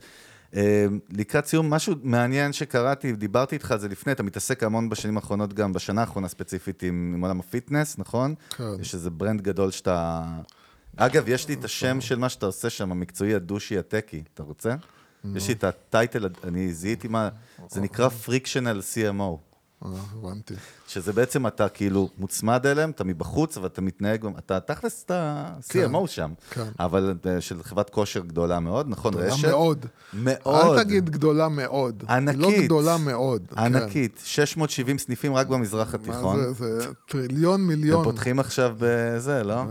אה, 0.55 0.85
לקראת 1.09 1.45
סיום, 1.45 1.69
משהו 1.69 1.93
מעניין 2.03 2.53
שקראתי, 2.53 3.11
דיברתי 3.11 3.55
איתך 3.55 3.71
על 3.71 3.79
זה 3.79 3.87
לפני, 3.87 4.11
אתה 4.11 4.23
מתעסק 4.23 4.63
המון 4.63 4.89
בשנים 4.89 5.17
האחרונות, 5.17 5.53
גם 5.53 5.73
בשנה 5.73 6.01
האחרונה 6.01 6.27
ספציפית 6.27 6.83
עם, 6.83 7.11
עם 7.15 7.21
עולם 7.21 7.39
ה 7.39 7.45
fitness, 7.45 7.97
נכון? 7.97 8.35
כן. 8.49 8.63
יש 8.81 8.93
איזה 8.93 9.09
brand 9.09 9.41
גדול 9.41 9.71
שאתה... 9.71 10.23
אגב, 10.97 11.23
יש 11.27 11.47
לי 11.47 11.53
את 11.53 11.63
השם 11.63 12.01
של 12.01 12.19
מה 12.19 12.29
שאתה 12.29 12.45
עושה 12.45 12.69
שם, 12.69 12.91
המקצועי, 12.91 13.35
הדושי, 13.35 13.77
הטקי. 13.77 14.23
אתה 14.33 14.43
רוצה? 14.43 14.75
יש 15.35 15.47
לי 15.47 15.53
את 15.53 15.63
ה 15.63 15.72
title, 15.72 16.29
אני 16.43 16.73
זיהיתי 16.73 17.07
מה... 17.07 17.29
זה 17.69 17.81
נקרא 17.81 18.09
fractional 18.09 18.81
CMO. 18.93 19.46
אה, 19.85 19.89
הבנתי. 20.13 20.53
שזה 20.87 21.13
בעצם 21.13 21.47
אתה 21.47 21.69
כאילו 21.69 22.09
מוצמד 22.17 22.65
אליהם, 22.65 22.89
אתה 22.89 23.03
מבחוץ, 23.03 23.57
ואתה 23.57 23.81
מתנהג, 23.81 24.25
אתה 24.37 24.59
תכלס 24.59 25.03
אתה 25.03 25.45
CMO 25.69 26.07
שם, 26.07 26.31
כן. 26.49 26.63
אבל 26.79 27.13
אה, 27.25 27.41
של 27.41 27.63
חברת 27.63 27.89
כושר 27.89 28.19
גדולה 28.19 28.59
מאוד, 28.59 28.89
נכון, 28.89 29.13
גדולה 29.13 29.33
רשת? 29.33 29.47
מאוד. 29.47 29.85
מאוד. 30.13 30.77
אל 30.77 30.83
תגיד 30.83 31.09
גדולה 31.09 31.49
מאוד. 31.49 32.03
היא 32.07 32.15
ענקית. 32.15 32.39
לא 32.39 32.51
גדולה 32.65 32.97
מאוד. 32.97 33.47
כן. 33.49 33.59
ענקית, 33.59 34.21
670 34.25 34.97
סניפים 34.97 35.35
רק 35.35 35.47
במזרח 35.47 35.93
התיכון. 35.93 36.53
זה, 36.53 36.53
זה 36.53 36.87
טריליון 37.07 37.61
הם 37.61 37.67
מיליון. 37.67 38.03
פותחים 38.03 38.39
עכשיו 38.39 38.75
בזה, 38.79 39.43
לא? 39.43 39.53
אה, 39.53 39.65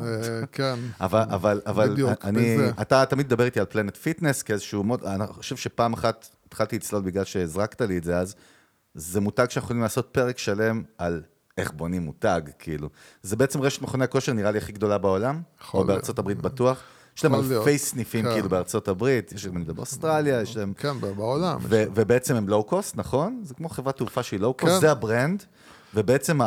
כן. 0.53 0.79
אבל, 1.01 1.23
אבל, 1.29 1.61
אבל 1.67 1.91
בדיוק, 1.91 2.25
אני, 2.25 2.57
בזה. 2.57 2.71
אתה 2.81 3.05
תמיד 3.07 3.27
מדבר 3.27 3.45
איתי 3.45 3.61
על 3.61 3.67
פלנט 3.67 3.97
פיטנס 3.97 4.43
כאיזשהו 4.43 4.85
מוד, 4.85 5.05
אני 5.05 5.27
חושב 5.27 5.57
שפעם 5.57 5.93
אחת 5.93 6.29
התחלתי 6.49 6.77
לצלול 6.77 7.03
בגלל 7.03 7.25
שהזרקת 7.25 7.81
לי 7.81 7.99
את 7.99 8.05
זה 8.05 8.19
אז, 8.19 8.35
זה 8.97 9.21
מותג 9.21 9.47
שאנחנו 9.51 9.67
יכולים 9.67 9.83
לעשות 9.83 10.09
פרק 10.13 10.39
שלם 10.39 10.83
על 10.99 11.23
איך 11.59 11.73
בונים 11.73 12.03
מותג, 12.03 12.41
כאילו. 12.59 12.89
זה 13.23 13.37
בעצם 13.37 13.61
רשת 13.61 13.83
מכוני 13.83 14.05
הכושר 14.05 14.33
נראה 14.33 14.51
לי 14.51 14.59
הכי 14.59 14.73
גדולה 14.73 14.99
בעולם, 14.99 15.41
או. 15.75 15.85
בארצות 15.85 16.19
הברית 16.19 16.39
בטוח. 16.39 16.83
יש 17.17 17.25
להם. 17.25 17.35
אלפי 17.35 17.79
סניפים 17.79 18.25
כן. 18.25 18.33
כאילו 18.33 18.49
בארצות 18.49 18.89
הברית, 18.89 19.33
יש 19.33 19.47
להם 19.47 19.65
באוסטרליה, 19.65 20.41
יש 20.41 20.57
להם... 20.57 20.73
כן, 20.75 21.01
בעולם. 21.01 21.59
ו- 21.63 21.85
ובעצם 21.95 22.35
הם 22.35 22.49
לואו-קוסט, 22.49 22.97
נכון? 22.97 23.41
זה 23.45 23.55
כמו 23.55 23.69
חברת 23.69 23.97
תעופה 23.97 24.23
שהיא 24.23 24.41
לואו-קוסט, 24.41 24.75
כן. 24.75 24.81
זה 24.81 24.91
ה 24.91 24.98
brand. 24.98 25.45
ובעצם 25.95 26.39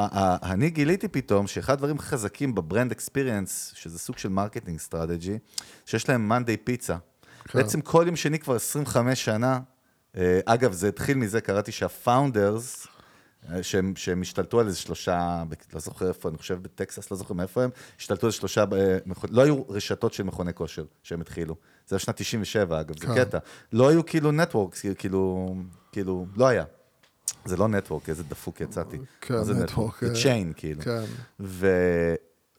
אני 0.43 0.69
גיליתי 0.69 1.07
פתאום 1.07 1.47
שאחד 1.47 1.73
הדברים 1.73 1.95
החזקים 1.99 2.55
ב 2.55 2.61
brand 2.61 2.91
experience, 2.91 3.71
שזה 3.75 3.99
סוג 3.99 4.17
של 4.17 4.29
marketing 4.29 4.79
strategy, 4.79 5.37
שיש 5.85 6.09
להם 6.09 6.27
Monday 6.27 6.57
pizza. 6.57 6.95
כן. 7.43 7.59
בעצם 7.59 7.81
כל 7.81 8.03
יום 8.07 8.15
שני 8.15 8.39
כבר 8.39 8.55
25 8.55 9.25
שנה, 9.25 9.59
אגב, 10.45 10.71
זה 10.73 10.87
התחיל 10.87 11.17
מזה, 11.17 11.41
קראתי 11.41 11.71
שהפאונדרס, 11.71 12.87
אה, 13.49 13.63
שהם, 13.63 13.93
שהם 13.95 14.21
השתלטו 14.21 14.59
על 14.59 14.67
איזה 14.67 14.77
שלושה, 14.77 15.43
לא 15.73 15.79
זוכר 15.79 16.07
איפה, 16.07 16.29
אני 16.29 16.37
חושב 16.37 16.63
בטקסס, 16.63 17.11
לא 17.11 17.17
זוכר 17.17 17.33
מאיפה 17.33 17.63
הם, 17.63 17.69
השתלטו 17.97 18.27
על 18.27 18.31
שלושה, 18.31 18.63
אה, 18.73 18.97
לא 19.29 19.41
היו 19.41 19.63
רשתות 19.69 20.13
של 20.13 20.23
מכוני 20.23 20.53
כושר 20.53 20.85
שהם 21.03 21.21
התחילו. 21.21 21.55
זה 21.87 21.95
היה 21.95 21.99
שנת 21.99 22.15
97, 22.15 22.79
אגב, 22.79 22.99
זה 22.99 23.07
כן. 23.07 23.15
קטע. 23.15 23.37
לא 23.73 23.89
היו 23.89 24.05
כאילו 24.05 24.31
נטוורקס, 24.31 24.85
כאילו, 24.97 25.55
כאילו, 25.91 26.25
לא 26.35 26.47
היה. 26.47 26.63
זה 27.45 27.57
לא 27.57 27.67
נטוורק, 27.67 28.09
איזה 28.09 28.23
דפוק 28.23 28.61
יצאתי. 28.61 28.97
כן, 29.21 29.43
זה 29.43 29.53
network, 29.65 29.93
זה 30.01 30.09
אה, 30.09 30.21
צ'יין, 30.21 30.53
כאילו. 30.55 30.81
כן. 30.81 31.03
ו... 31.39 31.67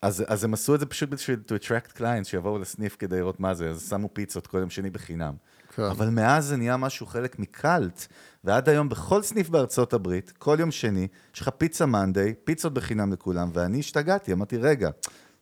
אז, 0.02 0.24
אז 0.26 0.44
הם 0.44 0.54
עשו 0.54 0.74
את 0.74 0.80
זה 0.80 0.86
פשוט 0.86 1.08
בשביל 1.08 1.40
to 1.48 1.62
attract 1.62 1.98
clients, 1.98 2.24
שיבואו 2.24 2.58
לסניף 2.58 2.96
כדי 2.98 3.16
לראות 3.16 3.40
מה 3.40 3.54
זה, 3.54 3.70
אז 3.70 3.88
שמו 3.88 4.08
פיצות 4.12 4.46
כל 4.46 4.58
יום 4.58 4.70
שני 4.70 4.90
בחינם. 4.90 5.34
כן. 5.74 5.82
אבל 5.82 6.08
מאז 6.08 6.46
זה 6.46 6.56
נהיה 6.56 6.76
משהו 6.76 7.06
חלק 7.06 7.38
מ 7.38 7.49
cult, 7.49 8.06
ועד 8.44 8.68
היום 8.68 8.88
בכל 8.88 9.22
סניף 9.22 9.48
בארצות 9.48 9.92
הברית, 9.92 10.32
כל 10.38 10.56
יום 10.60 10.70
שני, 10.70 11.08
יש 11.34 11.40
לך 11.40 11.48
pizza 11.48 11.86
Monday, 11.86 12.34
פיצות 12.44 12.74
בחינם 12.74 13.12
לכולם, 13.12 13.50
ואני 13.52 13.78
השתגעתי, 13.78 14.32
אמרתי, 14.32 14.56
רגע, 14.56 14.90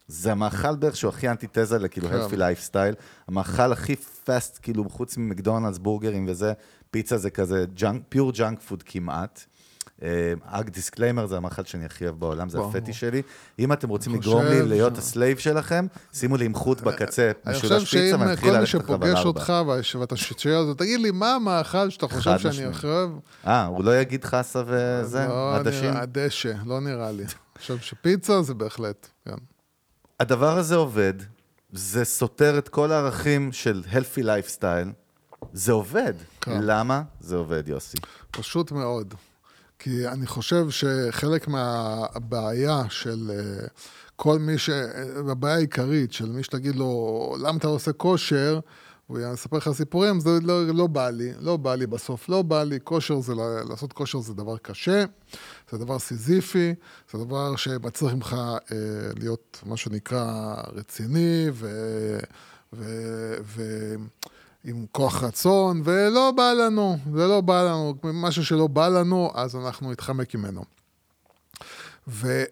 זה 0.09 0.33
המאכל 0.33 0.77
בערך 0.77 0.97
שהוא 0.97 1.09
הכי 1.09 1.29
אנטיתזה 1.29 1.79
לכאילו 1.79 2.09
כן. 2.09 2.15
healthy 2.15 2.37
lifestyle, 2.37 3.03
המאכל 3.29 3.73
הכי 3.73 3.97
fast, 3.97 4.59
כאילו 4.63 4.91
חוץ 4.91 5.17
ממקדונלדס, 5.17 5.79
בורגרים 5.79 6.27
וזה, 6.29 6.53
פיצה 6.91 7.19
זה 7.19 7.31
כזה 7.31 7.65
pure 8.09 8.33
junk 8.33 8.61
food 8.61 8.83
כמעט. 8.83 9.45
אה, 10.03 10.09
אגב 10.45 10.69
disclaimer 10.69 11.27
זה 11.27 11.37
המאכל 11.37 11.65
שאני 11.65 11.85
הכי 11.85 12.05
אוהב 12.05 12.19
בעולם, 12.21 12.49
זה. 12.49 12.59
הפטיש 12.61 12.93
שלי. 12.93 13.23
אם 13.59 13.73
אתם 13.73 13.89
רוצים 13.89 14.13
אני 14.13 14.21
לגרום 14.21 14.43
לי 14.45 14.49
חושב 14.55 14.65
להיות 14.69 14.99
ה 14.99 15.05
slave 15.05 15.39
שלכם, 15.39 15.87
שימו 16.13 16.37
לי 16.37 16.45
עם 16.45 16.55
חוט 16.55 16.81
בקצה, 16.81 17.31
אני 17.47 17.55
חושב 17.55 17.67
משולש 17.67 17.91
פיצה, 17.91 18.09
שאם 18.13 18.21
ואני 18.21 18.33
אתחיל 18.33 18.49
כל 18.51 18.55
מי 18.55 18.61
ללכת 18.61 18.81
אחריו 18.81 18.95
על 18.95 18.99
שפוגש 19.15 19.17
ארבע. 19.19 19.29
אותך 19.29 19.53
ויש- 19.69 19.95
ואתה 19.95 20.17
שואל 20.17 20.55
אותו, 20.55 20.75
תגיד 20.75 21.01
לי, 21.01 21.11
מה 21.11 21.35
המאכל 21.35 21.91
שאתה 21.91 22.09
חושב 22.09 22.39
שאני. 22.39 22.65
הכי 22.65 22.87
אוהב? 22.87 23.11
אה, 23.47 23.65
הוא 23.67 23.85
לא 23.85 24.01
יגיד 24.01 24.25
חסה 24.25 24.63
וזה, 24.67 25.27
לא 25.29 25.57
עדשים? 25.57 25.91
נראה, 25.91 26.07
דשא, 26.07 26.53
לא 26.67 26.81
נראה 26.81 27.13
לי. 27.13 27.23
אני 27.23 27.33
חושב 27.59 27.79
שפיצה 27.79 28.43
זה 28.43 28.55
בהחלט, 28.55 29.09
כן. 29.25 29.35
הדבר 30.21 30.59
הזה 30.59 30.75
עובד, 30.77 31.15
זה 31.73 32.05
סותר 32.05 32.59
את 32.59 32.69
כל 32.69 32.93
הערכים 32.93 33.53
של 33.53 33.83
healthy 33.93 34.23
lifestyle, 34.23 34.89
זה 35.53 35.73
עובד. 35.73 36.13
כן. 36.41 36.61
למה? 36.63 37.03
זה 37.21 37.37
עובד, 37.37 37.69
יוסי. 37.69 37.97
פשוט 38.31 38.73
מאוד. 38.73 39.15
כי 39.79 40.09
אני 40.09 40.27
חושב 40.27 40.71
שחלק 40.71 41.49
מהבעיה 41.49 42.83
של 42.89 43.31
אה, 43.31 43.67
כל 44.17 44.39
מי 44.39 44.59
ש... 44.59 44.71
הבעיה 45.31 45.55
העיקרית 45.55 46.13
של 46.13 46.31
מי 46.31 46.43
שתגיד 46.43 46.77
לו, 46.77 47.37
למה 47.41 47.59
אתה 47.59 47.67
עושה 47.67 47.93
כושר? 47.93 48.61
הוא 49.07 49.19
יספר 49.35 49.57
לך 49.57 49.71
סיפורים, 49.73 50.21
זה 50.21 50.31
לא, 50.43 50.67
לא 50.67 50.87
בא 50.87 51.11
לי, 51.11 51.33
לא 51.41 51.57
בא 51.57 51.75
לי 51.75 51.87
בסוף, 51.87 52.29
לא 52.29 52.43
בא 52.43 52.63
לי, 52.63 52.79
כושר 52.85 53.21
זה, 53.21 53.35
לעשות 53.69 53.93
כושר 53.93 54.19
זה 54.19 54.35
דבר 54.35 54.59
קשה, 54.59 55.05
זה 55.71 55.79
דבר 55.79 55.99
סיזיפי, 55.99 56.75
זה 57.13 57.19
דבר 57.19 57.57
שמצריך 57.57 58.15
ממך 58.15 58.37
אה, 58.73 58.77
להיות 59.19 59.63
מה 59.67 59.77
שנקרא 59.77 60.55
רציני 60.73 61.47
ו... 61.53 61.69
ו, 62.73 62.85
ו 63.43 63.95
עם 64.69 64.87
כוח 64.93 65.23
רצון, 65.23 65.83
ולא 65.85 66.31
בא 66.37 66.53
לנו, 66.53 66.99
זה 67.15 67.27
לא 67.27 67.41
בא 67.41 67.63
לנו, 67.63 67.95
משהו 68.05 68.45
שלא 68.45 68.67
בא 68.67 68.89
לנו, 68.89 69.31
אז 69.35 69.57
אנחנו 69.57 69.93
נתחמק 69.93 70.35
ממנו. 70.35 70.65
ו, 72.09 72.45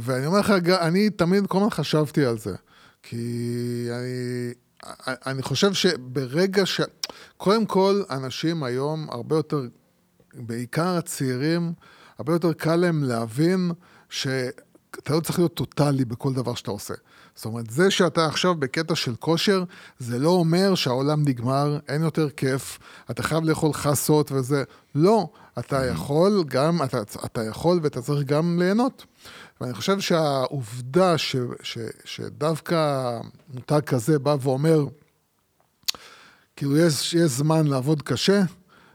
ואני 0.00 0.26
אומר 0.26 0.40
לך, 0.40 0.50
אני 0.80 1.10
תמיד 1.10 1.46
כל 1.46 1.58
הזמן 1.58 1.70
חשבתי 1.70 2.24
על 2.24 2.38
זה, 2.38 2.54
כי 3.02 3.88
אני, 3.90 4.52
אני 5.26 5.42
חושב 5.42 5.72
שברגע 5.72 6.66
ש... 6.66 6.80
קודם 7.36 7.66
כל, 7.66 8.02
אנשים 8.10 8.62
היום 8.62 9.06
הרבה 9.10 9.36
יותר, 9.36 9.60
בעיקר 10.34 10.96
הצעירים, 10.96 11.72
הרבה 12.18 12.32
יותר 12.32 12.52
קל 12.52 12.76
להם 12.76 13.04
להבין 13.04 13.70
שאתה 14.10 15.14
לא 15.14 15.20
צריך 15.20 15.38
להיות 15.38 15.54
טוטאלי 15.54 16.04
בכל 16.04 16.32
דבר 16.32 16.54
שאתה 16.54 16.70
עושה. 16.70 16.94
זאת 17.34 17.44
אומרת, 17.44 17.70
זה 17.70 17.90
שאתה 17.90 18.26
עכשיו 18.26 18.54
בקטע 18.54 18.94
של 18.94 19.14
כושר, 19.14 19.64
זה 19.98 20.18
לא 20.18 20.28
אומר 20.28 20.74
שהעולם 20.74 21.22
נגמר, 21.24 21.78
אין 21.88 22.02
יותר 22.02 22.30
כיף, 22.30 22.78
אתה 23.10 23.22
חייב 23.22 23.44
לאכול 23.44 23.72
חסות 23.72 24.32
וזה. 24.32 24.64
לא, 24.94 25.28
אתה 25.58 25.86
יכול 25.86 26.44
גם, 26.48 26.82
אתה, 26.82 27.02
אתה 27.24 27.44
יכול 27.44 27.80
ואתה 27.82 28.02
צריך 28.02 28.26
גם 28.26 28.58
ליהנות. 28.58 29.06
ואני 29.60 29.74
חושב 29.74 30.00
שהעובדה 30.00 31.18
ש, 31.18 31.36
ש, 31.62 31.78
שדווקא 32.04 33.10
מותג 33.54 33.80
כזה 33.80 34.18
בא 34.18 34.36
ואומר, 34.40 34.84
כאילו 36.56 36.76
יש, 36.76 37.14
יש 37.14 37.30
זמן 37.30 37.66
לעבוד 37.66 38.02
קשה 38.02 38.42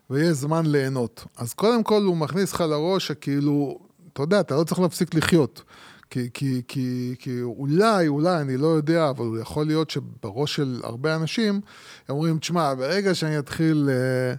ויש 0.09 0.37
זמן 0.37 0.65
ליהנות. 0.65 1.25
אז 1.37 1.53
קודם 1.53 1.83
כל 1.83 2.01
הוא 2.01 2.17
מכניס 2.17 2.53
לך 2.53 2.61
לראש 2.61 3.07
שכאילו, 3.07 3.79
אתה 4.13 4.23
יודע, 4.23 4.39
אתה 4.39 4.55
לא 4.55 4.63
צריך 4.63 4.79
להפסיק 4.79 5.15
לחיות. 5.15 5.63
כי, 6.09 6.29
כי, 6.33 6.61
כי, 6.67 7.15
כי 7.19 7.41
אולי, 7.41 8.07
אולי, 8.07 8.41
אני 8.41 8.57
לא 8.57 8.67
יודע, 8.67 9.09
אבל 9.09 9.25
יכול 9.41 9.65
להיות 9.65 9.89
שבראש 9.89 10.55
של 10.55 10.81
הרבה 10.83 11.15
אנשים, 11.15 11.53
הם 11.53 12.15
אומרים, 12.15 12.37
תשמע, 12.39 12.73
ברגע 12.73 13.15
שאני 13.15 13.39
אתחיל 13.39 13.89
אה, 13.89 14.35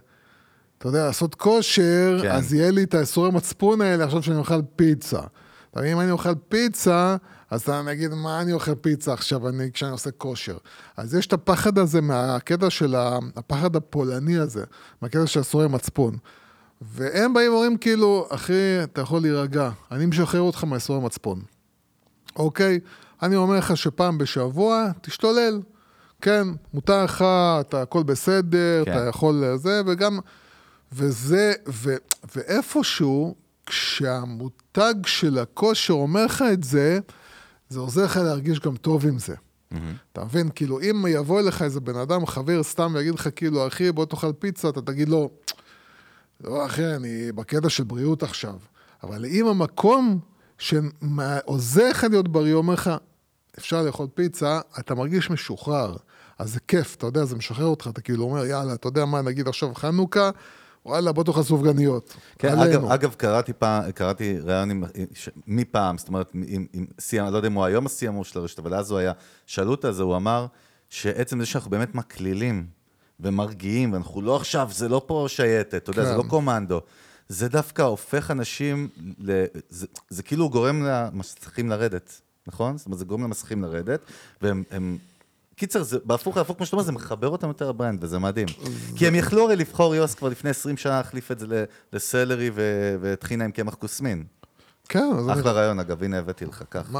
אתה 0.79 0.87
יודע, 0.87 1.05
לעשות 1.05 1.35
כושר, 1.35 2.19
כן. 2.21 2.31
אז 2.31 2.53
יהיה 2.53 2.71
לי 2.71 2.83
את 2.83 2.93
האיסורי 2.93 3.31
מצפון 3.31 3.81
האלה 3.81 4.03
עכשיו 4.03 4.23
שאני 4.23 4.37
אוכל 4.37 4.61
פיצה. 4.75 5.19
אם 5.77 5.99
אני 5.99 6.11
אוכל 6.11 6.35
פיצה, 6.49 7.15
אז 7.49 7.61
אתה 7.61 7.81
נגיד, 7.81 8.13
מה 8.13 8.41
אני 8.41 8.53
אוכל 8.53 8.75
פיצה 8.75 9.13
עכשיו, 9.13 9.49
אני, 9.49 9.71
כשאני 9.71 9.91
עושה 9.91 10.11
כושר. 10.11 10.57
אז 10.97 11.15
יש 11.15 11.27
את 11.27 11.33
הפחד 11.33 11.77
הזה 11.77 12.01
מהקטע 12.01 12.69
של 12.69 12.95
הפחד 13.35 13.75
הפולני 13.75 14.37
הזה, 14.37 14.63
מהקטע 15.01 15.27
של 15.27 15.39
איסורי 15.39 15.67
מצפון. 15.67 16.17
והם 16.81 17.33
באים 17.33 17.51
ואומרים 17.51 17.77
כאילו, 17.77 18.27
אחי, 18.29 18.83
אתה 18.83 19.01
יכול 19.01 19.21
להירגע, 19.21 19.69
אני 19.91 20.05
משחרר 20.05 20.41
אותך 20.41 20.63
מהאיסורי 20.63 21.05
מצפון. 21.05 21.41
אוקיי? 22.35 22.79
אני 23.21 23.35
אומר 23.35 23.57
לך 23.57 23.77
שפעם 23.77 24.17
בשבוע, 24.17 24.91
תשתולל. 25.01 25.61
כן, 26.21 26.47
מותר 26.73 27.03
לך, 27.03 27.25
אתה 27.59 27.81
הכל 27.81 28.03
בסדר, 28.03 28.83
כן. 28.85 28.91
אתה 28.91 29.05
יכול 29.05 29.43
זה, 29.55 29.81
וגם... 29.85 30.19
וזה, 30.91 31.53
ו, 31.67 31.95
ואיפשהו, 32.35 33.35
כשהמותג 33.65 34.93
של 35.05 35.37
הכושר 35.37 35.93
אומר 35.93 36.25
לך 36.25 36.43
את 36.53 36.63
זה, 36.63 36.99
זה 37.69 37.79
עוזר 37.79 38.05
לך 38.05 38.17
להרגיש 38.17 38.59
גם 38.59 38.75
טוב 38.75 39.05
עם 39.05 39.19
זה. 39.19 39.35
אתה 40.13 40.23
מבין? 40.23 40.49
כאילו, 40.55 40.81
אם 40.81 41.05
יבוא 41.09 41.39
אליך 41.39 41.61
איזה 41.61 41.79
בן 41.79 41.95
אדם, 41.95 42.25
חבר 42.25 42.63
סתם, 42.63 42.91
ויגיד 42.95 43.13
לך, 43.13 43.29
כאילו, 43.35 43.67
אחי, 43.67 43.91
בוא 43.91 44.05
תאכל 44.05 44.33
פיצה, 44.33 44.69
אתה 44.69 44.81
תגיד 44.81 45.09
לו, 45.09 45.29
לא, 46.43 46.65
אחי, 46.65 46.95
אני 46.95 47.31
בקטע 47.31 47.69
של 47.69 47.83
בריאות 47.83 48.23
עכשיו. 48.23 48.55
אבל 49.03 49.25
אם 49.25 49.47
המקום 49.47 50.19
שעוזר 50.59 51.89
לך 51.89 52.05
להיות 52.09 52.27
בריא, 52.27 52.53
אומר 52.53 52.73
לך, 52.73 52.91
אפשר 53.57 53.81
לאכול 53.81 54.07
פיצה, 54.13 54.59
אתה 54.79 54.95
מרגיש 54.95 55.29
משוחרר. 55.29 55.95
אז 56.39 56.53
זה 56.53 56.59
כיף, 56.67 56.95
אתה 56.95 57.05
יודע, 57.05 57.25
זה 57.25 57.35
משחרר 57.35 57.65
אותך, 57.65 57.89
אתה 57.91 58.01
כאילו 58.01 58.23
אומר, 58.23 58.45
יאללה, 58.45 58.73
אתה 58.73 58.87
יודע 58.87 59.05
מה, 59.05 59.21
נגיד 59.21 59.47
עכשיו 59.47 59.75
חנוכה, 59.75 60.29
וואלה, 60.85 61.11
בוא 61.11 61.23
תאכל 61.23 61.43
סופגניות. 61.43 62.13
כן, 62.39 62.47
עלינו. 62.47 62.65
אגב, 62.65 62.91
אגב, 62.91 63.13
קראתי 63.13 63.53
פעם, 63.53 63.91
קראתי 63.91 64.39
ראיון 64.39 64.71
עם, 64.71 64.83
ש- 65.13 65.29
מפעם, 65.47 65.97
זאת 65.97 66.07
אומרת, 66.07 66.31
עם, 66.33 66.65
עם 66.73 66.85
שיא, 66.99 67.21
אני 67.21 67.31
לא 67.31 67.37
יודע 67.37 67.47
אם 67.47 67.53
הוא 67.53 67.65
היום 67.65 67.85
המור 68.07 68.25
של 68.25 68.39
הרשת, 68.39 68.59
אבל 68.59 68.73
אז 68.73 68.91
הוא 68.91 68.99
היה, 68.99 69.11
שאלו 69.45 69.71
אותו 69.71 69.87
על 69.87 69.93
זה, 69.93 70.03
הוא 70.03 70.15
אמר 70.15 70.45
שעצם 70.89 71.39
זה 71.39 71.45
שאנחנו 71.45 71.71
באמת 71.71 71.95
מקלילים 71.95 72.65
ומרגיעים, 73.19 73.93
ואנחנו 73.93 74.21
לא 74.21 74.35
עכשיו, 74.35 74.69
זה 74.71 74.89
לא 74.89 75.01
פה 75.05 75.25
שייטת, 75.27 75.75
אתה 75.75 75.89
יודע, 75.89 76.03
זה 76.05 76.11
כן. 76.11 76.17
לא 76.17 76.23
קומנדו. 76.23 76.81
זה 77.29 77.47
דווקא 77.47 77.81
הופך 77.81 78.31
אנשים, 78.31 78.89
ל, 79.19 79.43
זה, 79.69 79.87
זה 80.09 80.23
כאילו 80.23 80.49
גורם 80.49 80.83
למסכים 80.83 81.69
לרדת, 81.69 82.21
נכון? 82.47 82.77
זאת 82.77 82.85
אומרת, 82.85 82.99
זה 82.99 83.05
גורם 83.05 83.23
למסכים 83.23 83.61
לרדת, 83.61 83.99
והם... 84.41 84.63
הם, 84.71 84.97
קיצר, 85.55 85.83
זה, 85.83 85.97
בהפוך 86.05 86.37
להפוך, 86.37 86.57
כמו 86.57 86.65
שאתה 86.65 86.75
אומר, 86.75 86.85
זה 86.85 86.91
מחבר 86.91 87.27
אותם 87.27 87.47
יותר 87.47 87.69
לברנד, 87.69 88.03
וזה 88.03 88.19
מדהים. 88.19 88.47
כי 88.95 89.07
הם 89.07 89.15
יכלו 89.15 89.43
הרי 89.43 89.55
לבחור 89.55 89.95
יוס 89.95 90.15
כבר 90.15 90.29
לפני 90.29 90.49
20 90.49 90.77
שנה, 90.77 90.97
להחליף 90.97 91.31
את 91.31 91.39
זה 91.39 91.65
לסלרי 91.93 92.51
וטחינה 93.01 93.45
עם 93.45 93.51
קמח 93.51 93.73
כוסמין. 93.73 94.23
כן. 94.89 95.11
אחלה 95.31 95.51
רעיון, 95.51 95.79
אגב, 95.79 96.03
הנה 96.03 96.17
הבאתי 96.17 96.45
לך. 96.45 96.63
מה, 96.91 96.99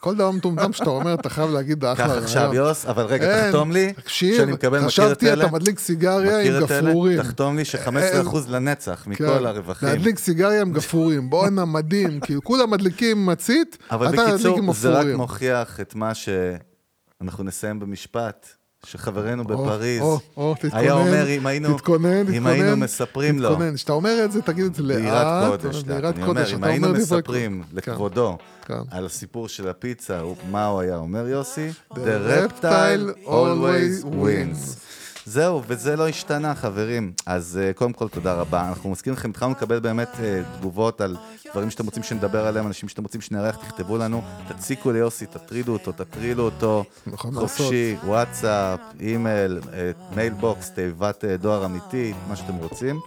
כל 0.00 0.14
דבר 0.14 0.30
מטומטם 0.30 0.72
שאתה 0.72 0.90
אומר, 0.90 1.14
אתה 1.14 1.28
חייב 1.28 1.50
להגיד, 1.50 1.84
אחלה. 1.84 2.06
קח 2.06 2.10
עכשיו 2.22 2.42
רעיון." 2.48 2.66
יוס, 2.66 2.86
אבל 2.86 3.04
רגע, 3.04 3.46
תחתום 3.46 3.72
לי, 3.72 3.92
שאני 4.06 4.52
מקבל, 4.52 4.78
מכיר 4.78 4.86
את 4.86 4.92
חשבתי, 4.92 5.32
אלה? 5.32 5.44
אתה 5.44 5.52
מדליק 5.52 5.78
סיגריה 5.78 6.40
עם? 6.58 6.64
גפרורים. 6.64 7.22
תחתום 7.22 7.56
לי 7.56 7.64
ש-15% 7.64 8.36
לנצח 8.48 9.06
מכל 9.06 9.24
כן, 9.38 9.46
הרווחים. 9.46 9.88
להדליק 9.88 10.18
סיגריה 10.18 10.60
עם 10.60 10.72
גפרורים, 10.72 11.30
בואנה, 11.30 11.64
מדהים, 11.64 12.20
כאילו 12.20 12.42
כולם 12.44 12.70
מדליקים 12.70 13.26
מצית, 13.26 13.78
אבל 13.90 14.14
אתה 14.14 14.32
בקיצור, 14.32 14.58
עם 14.58 14.72
זה 14.72 14.88
רק 14.88 14.94
גפרורים. 14.96 15.16
מוכיח 15.16 15.80
את 15.80 15.94
מה 15.94 16.12
שאנחנו 16.14 17.44
נסיים 17.44 17.80
במשפט, 17.80 18.46
שחברנו 18.86 19.42
או, 19.42 19.48
בפריז 19.48 20.02
או, 20.02 20.18
או, 20.36 20.54
תתכונן, 20.54 20.82
היה 20.82 20.92
אומר, 20.92 21.28
אם 21.28 21.46
היינו 21.46 21.76
תתכונן, 21.76 22.32
אם 22.32 22.46
היינו 22.46 22.64
תתכונן, 22.64 22.84
מספרים 22.84 23.38
לו, 23.38 23.50
תתכונן. 23.50 23.74
כשאתה 23.74 23.92
אומר 23.92 24.24
את 24.24 24.32
זה, 24.32 24.42
תגיד 24.42 24.64
את 24.64 24.74
זה 24.74 24.82
לאט. 24.82 24.98
ביראת 24.98 25.60
קודש, 25.60 25.82
ביראת 25.82 26.14
אני 26.14 26.22
אומר, 26.22 26.26
קודש, 26.26 26.52
אם 26.52 26.58
אתה 26.58 26.66
היינו 26.66 26.86
אומר 26.86 26.98
מספרים 26.98 27.62
קודש. 27.70 27.84
כן, 27.84 27.92
לכבודו 27.92 28.38
כן. 28.64 28.74
על 28.90 29.06
הסיפור 29.06 29.48
של 29.48 29.68
הפיצה, 29.68 30.20
מה 30.50 30.66
הוא 30.66 30.80
היה 30.80 30.96
אומר, 30.96 31.28
יוסי? 31.28 31.70
The 31.92 31.96
reptile 31.96 32.62
reptile 32.62 33.26
always 33.26 34.04
always 34.04 34.04
wins. 34.04 34.91
זהו, 35.26 35.62
וזה 35.66 35.96
לא 35.96 36.08
השתנה, 36.08 36.54
חברים. 36.54 37.12
אז 37.26 37.58
אה, 37.62 37.76
קודם 37.78 37.92
כל, 37.92 38.08
תודה 38.08 38.34
רבה. 38.34 38.68
אנחנו 38.68 38.90
מזכירים 38.90 39.18
לכם, 39.18 39.30
התחלנו 39.30 39.52
לקבל 39.52 39.78
באמת 39.80 40.08
אה, 40.14 40.18
תגובות 40.58 41.00
על 41.00 41.16
דברים 41.52 41.70
שאתם 41.70 41.84
רוצים 41.84 42.02
שנדבר 42.02 42.46
עליהם, 42.46 42.66
אנשים 42.66 42.88
שאתם 42.88 43.02
רוצים 43.02 43.20
שנארח, 43.20 43.56
תכתבו 43.56 43.98
לנו, 43.98 44.22
תציקו 44.48 44.92
ליוסי, 44.92 45.26
תטרידו 45.26 45.72
אותו, 45.72 45.92
תטרילו 45.92 46.44
אותו. 46.44 46.84
נכון 47.06 47.34
חופשי, 47.34 47.96
וואטסאפ, 48.04 48.80
אימייל, 49.00 49.60
אה, 49.72 49.90
mailbox, 50.16 50.70
תיבת 50.70 51.24
אה, 51.24 51.36
דואר 51.36 51.64
אמיתי, 51.64 52.12
מה 52.28 52.36
שאתם 52.36 52.54
רוצים. 52.56 53.00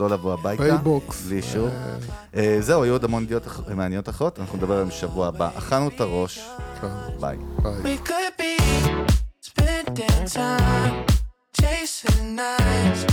לא 0.00 0.10
לבוא 0.10 0.32
הביתה. 0.32 0.62
mailbox. 0.62 1.22
בלי 1.26 1.36
אישור. 1.36 1.68
אה, 2.36 2.56
זהו, 2.60 2.82
היו 2.82 2.92
עוד 2.92 3.04
המון 3.04 3.22
ידיעות 3.22 3.46
אח- 3.46 3.60
מעניינות 3.74 4.08
אחרות, 4.08 4.38
אנחנו 4.38 4.58
נדבר 4.58 4.72
עליהן 4.74 4.88
בשבוע 4.88 5.28
הבא. 5.28 5.50
אכלנו 5.58 5.88
את 5.88 6.00
הראש, 6.00 6.40
כן, 6.80 6.88
ביי. 7.20 7.36
ביי. 7.82 7.98
Spending 9.44 10.34
time 10.34 11.17
chasing 11.68 12.34
nights. 12.34 13.06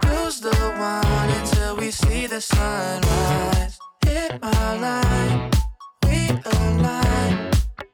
Cruise 0.00 0.40
the 0.40 0.56
one 0.78 1.30
until 1.38 1.76
we 1.76 1.90
see 1.90 2.26
the 2.26 2.40
sunrise. 2.40 3.78
Hit 4.04 4.40
my 4.42 4.76
line, 4.86 5.50
we 6.06 6.30
align. 6.54 7.50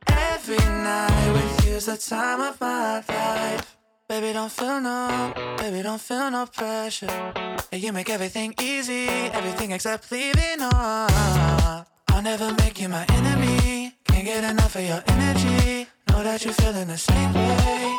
Every 0.06 0.64
night 0.88 1.30
with 1.32 1.66
you's 1.66 1.86
the 1.86 1.96
time 1.96 2.40
of 2.40 2.60
my 2.60 3.02
life. 3.08 3.76
Baby, 4.08 4.32
don't 4.32 4.50
feel 4.50 4.80
no, 4.80 5.32
baby, 5.58 5.82
don't 5.82 6.00
feel 6.00 6.30
no 6.30 6.46
pressure. 6.46 7.32
You 7.72 7.92
make 7.92 8.10
everything 8.10 8.54
easy, 8.60 9.06
everything 9.38 9.72
except 9.72 10.10
leaving 10.10 10.60
on. 10.62 11.84
I'll 12.08 12.22
never 12.22 12.52
make 12.54 12.80
you 12.80 12.88
my 12.88 13.04
enemy. 13.10 13.94
Can't 14.04 14.24
get 14.24 14.44
enough 14.44 14.74
of 14.74 14.82
your 14.82 15.02
energy. 15.06 15.86
Know 16.08 16.22
that 16.22 16.44
you're 16.44 16.54
feeling 16.54 16.88
the 16.88 16.96
same 16.96 17.34
way. 17.34 17.97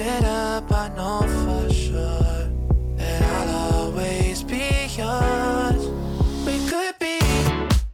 We 0.00 0.06
it 0.06 0.24
up, 0.24 0.72
I 0.72 0.88
know 0.96 1.20
for 1.44 1.70
sure. 1.70 2.48
That 2.96 3.22
I'll 3.22 3.74
always 3.74 4.42
be 4.42 4.88
yours. 4.96 5.88
We 6.46 6.56
could 6.70 6.98
be 6.98 7.20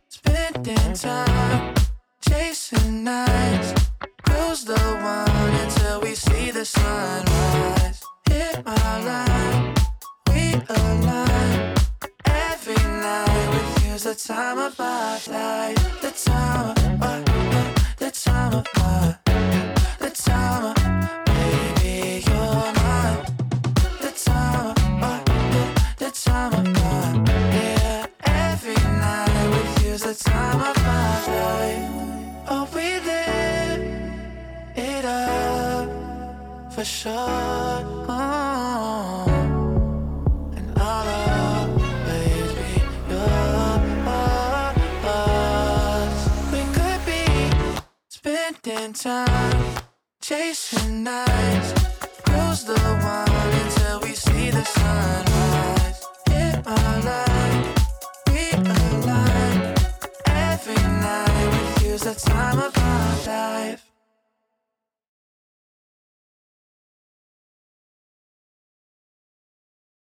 spending 0.08 0.92
time 0.94 1.74
chasing 2.20 3.02
nights. 3.02 3.74
Cruise 4.22 4.64
the 4.64 4.78
one 4.78 5.54
until 5.64 6.00
we 6.00 6.14
see 6.14 6.52
the 6.52 6.64
sunrise. 6.64 8.00
Hit 8.30 8.64
my 8.64 9.04
line, 9.04 9.74
we 10.28 10.54
align. 10.68 11.74
Every 12.24 12.82
night 12.84 13.48
with 13.50 13.84
you's 13.84 14.04
the 14.04 14.14
time 14.14 14.58
of 14.58 14.78
my 14.78 15.18
life. 15.26 16.00
The 16.02 16.12
time 16.12 16.70
of 16.70 17.00
my, 17.00 17.20
the 17.98 18.10
time 18.12 18.52
of 18.54 18.66
my, 18.76 19.18
the 19.98 20.10
time 20.10 20.64
of, 20.66 20.75
time 30.16 30.60
of 30.60 30.76
my 30.84 31.26
life. 31.38 31.90
Oh, 32.48 32.68
we 32.74 33.00
live 33.00 33.82
it 34.76 35.04
up 35.04 35.88
for 36.72 36.84
sure. 36.84 37.12
Oh. 38.08 39.26
And 46.58 46.74
could 46.74 47.02
be 47.06 47.24
spending 48.08 48.92
time 48.92 49.76
chasing 50.20 51.04
nights. 51.04 51.72
Cruise 52.24 52.64
the 52.64 52.74
one 52.74 53.52
until 53.62 54.00
we 54.00 54.12
see 54.14 54.50
the 54.50 54.64
sunrise. 54.64 56.04
Hit 56.28 56.64
my 56.64 57.00
line, 57.00 57.75
is 61.96 62.02
the 62.02 62.30
time 62.30 62.58
of 62.58 62.76
my 62.76 63.26
life. 63.26 63.95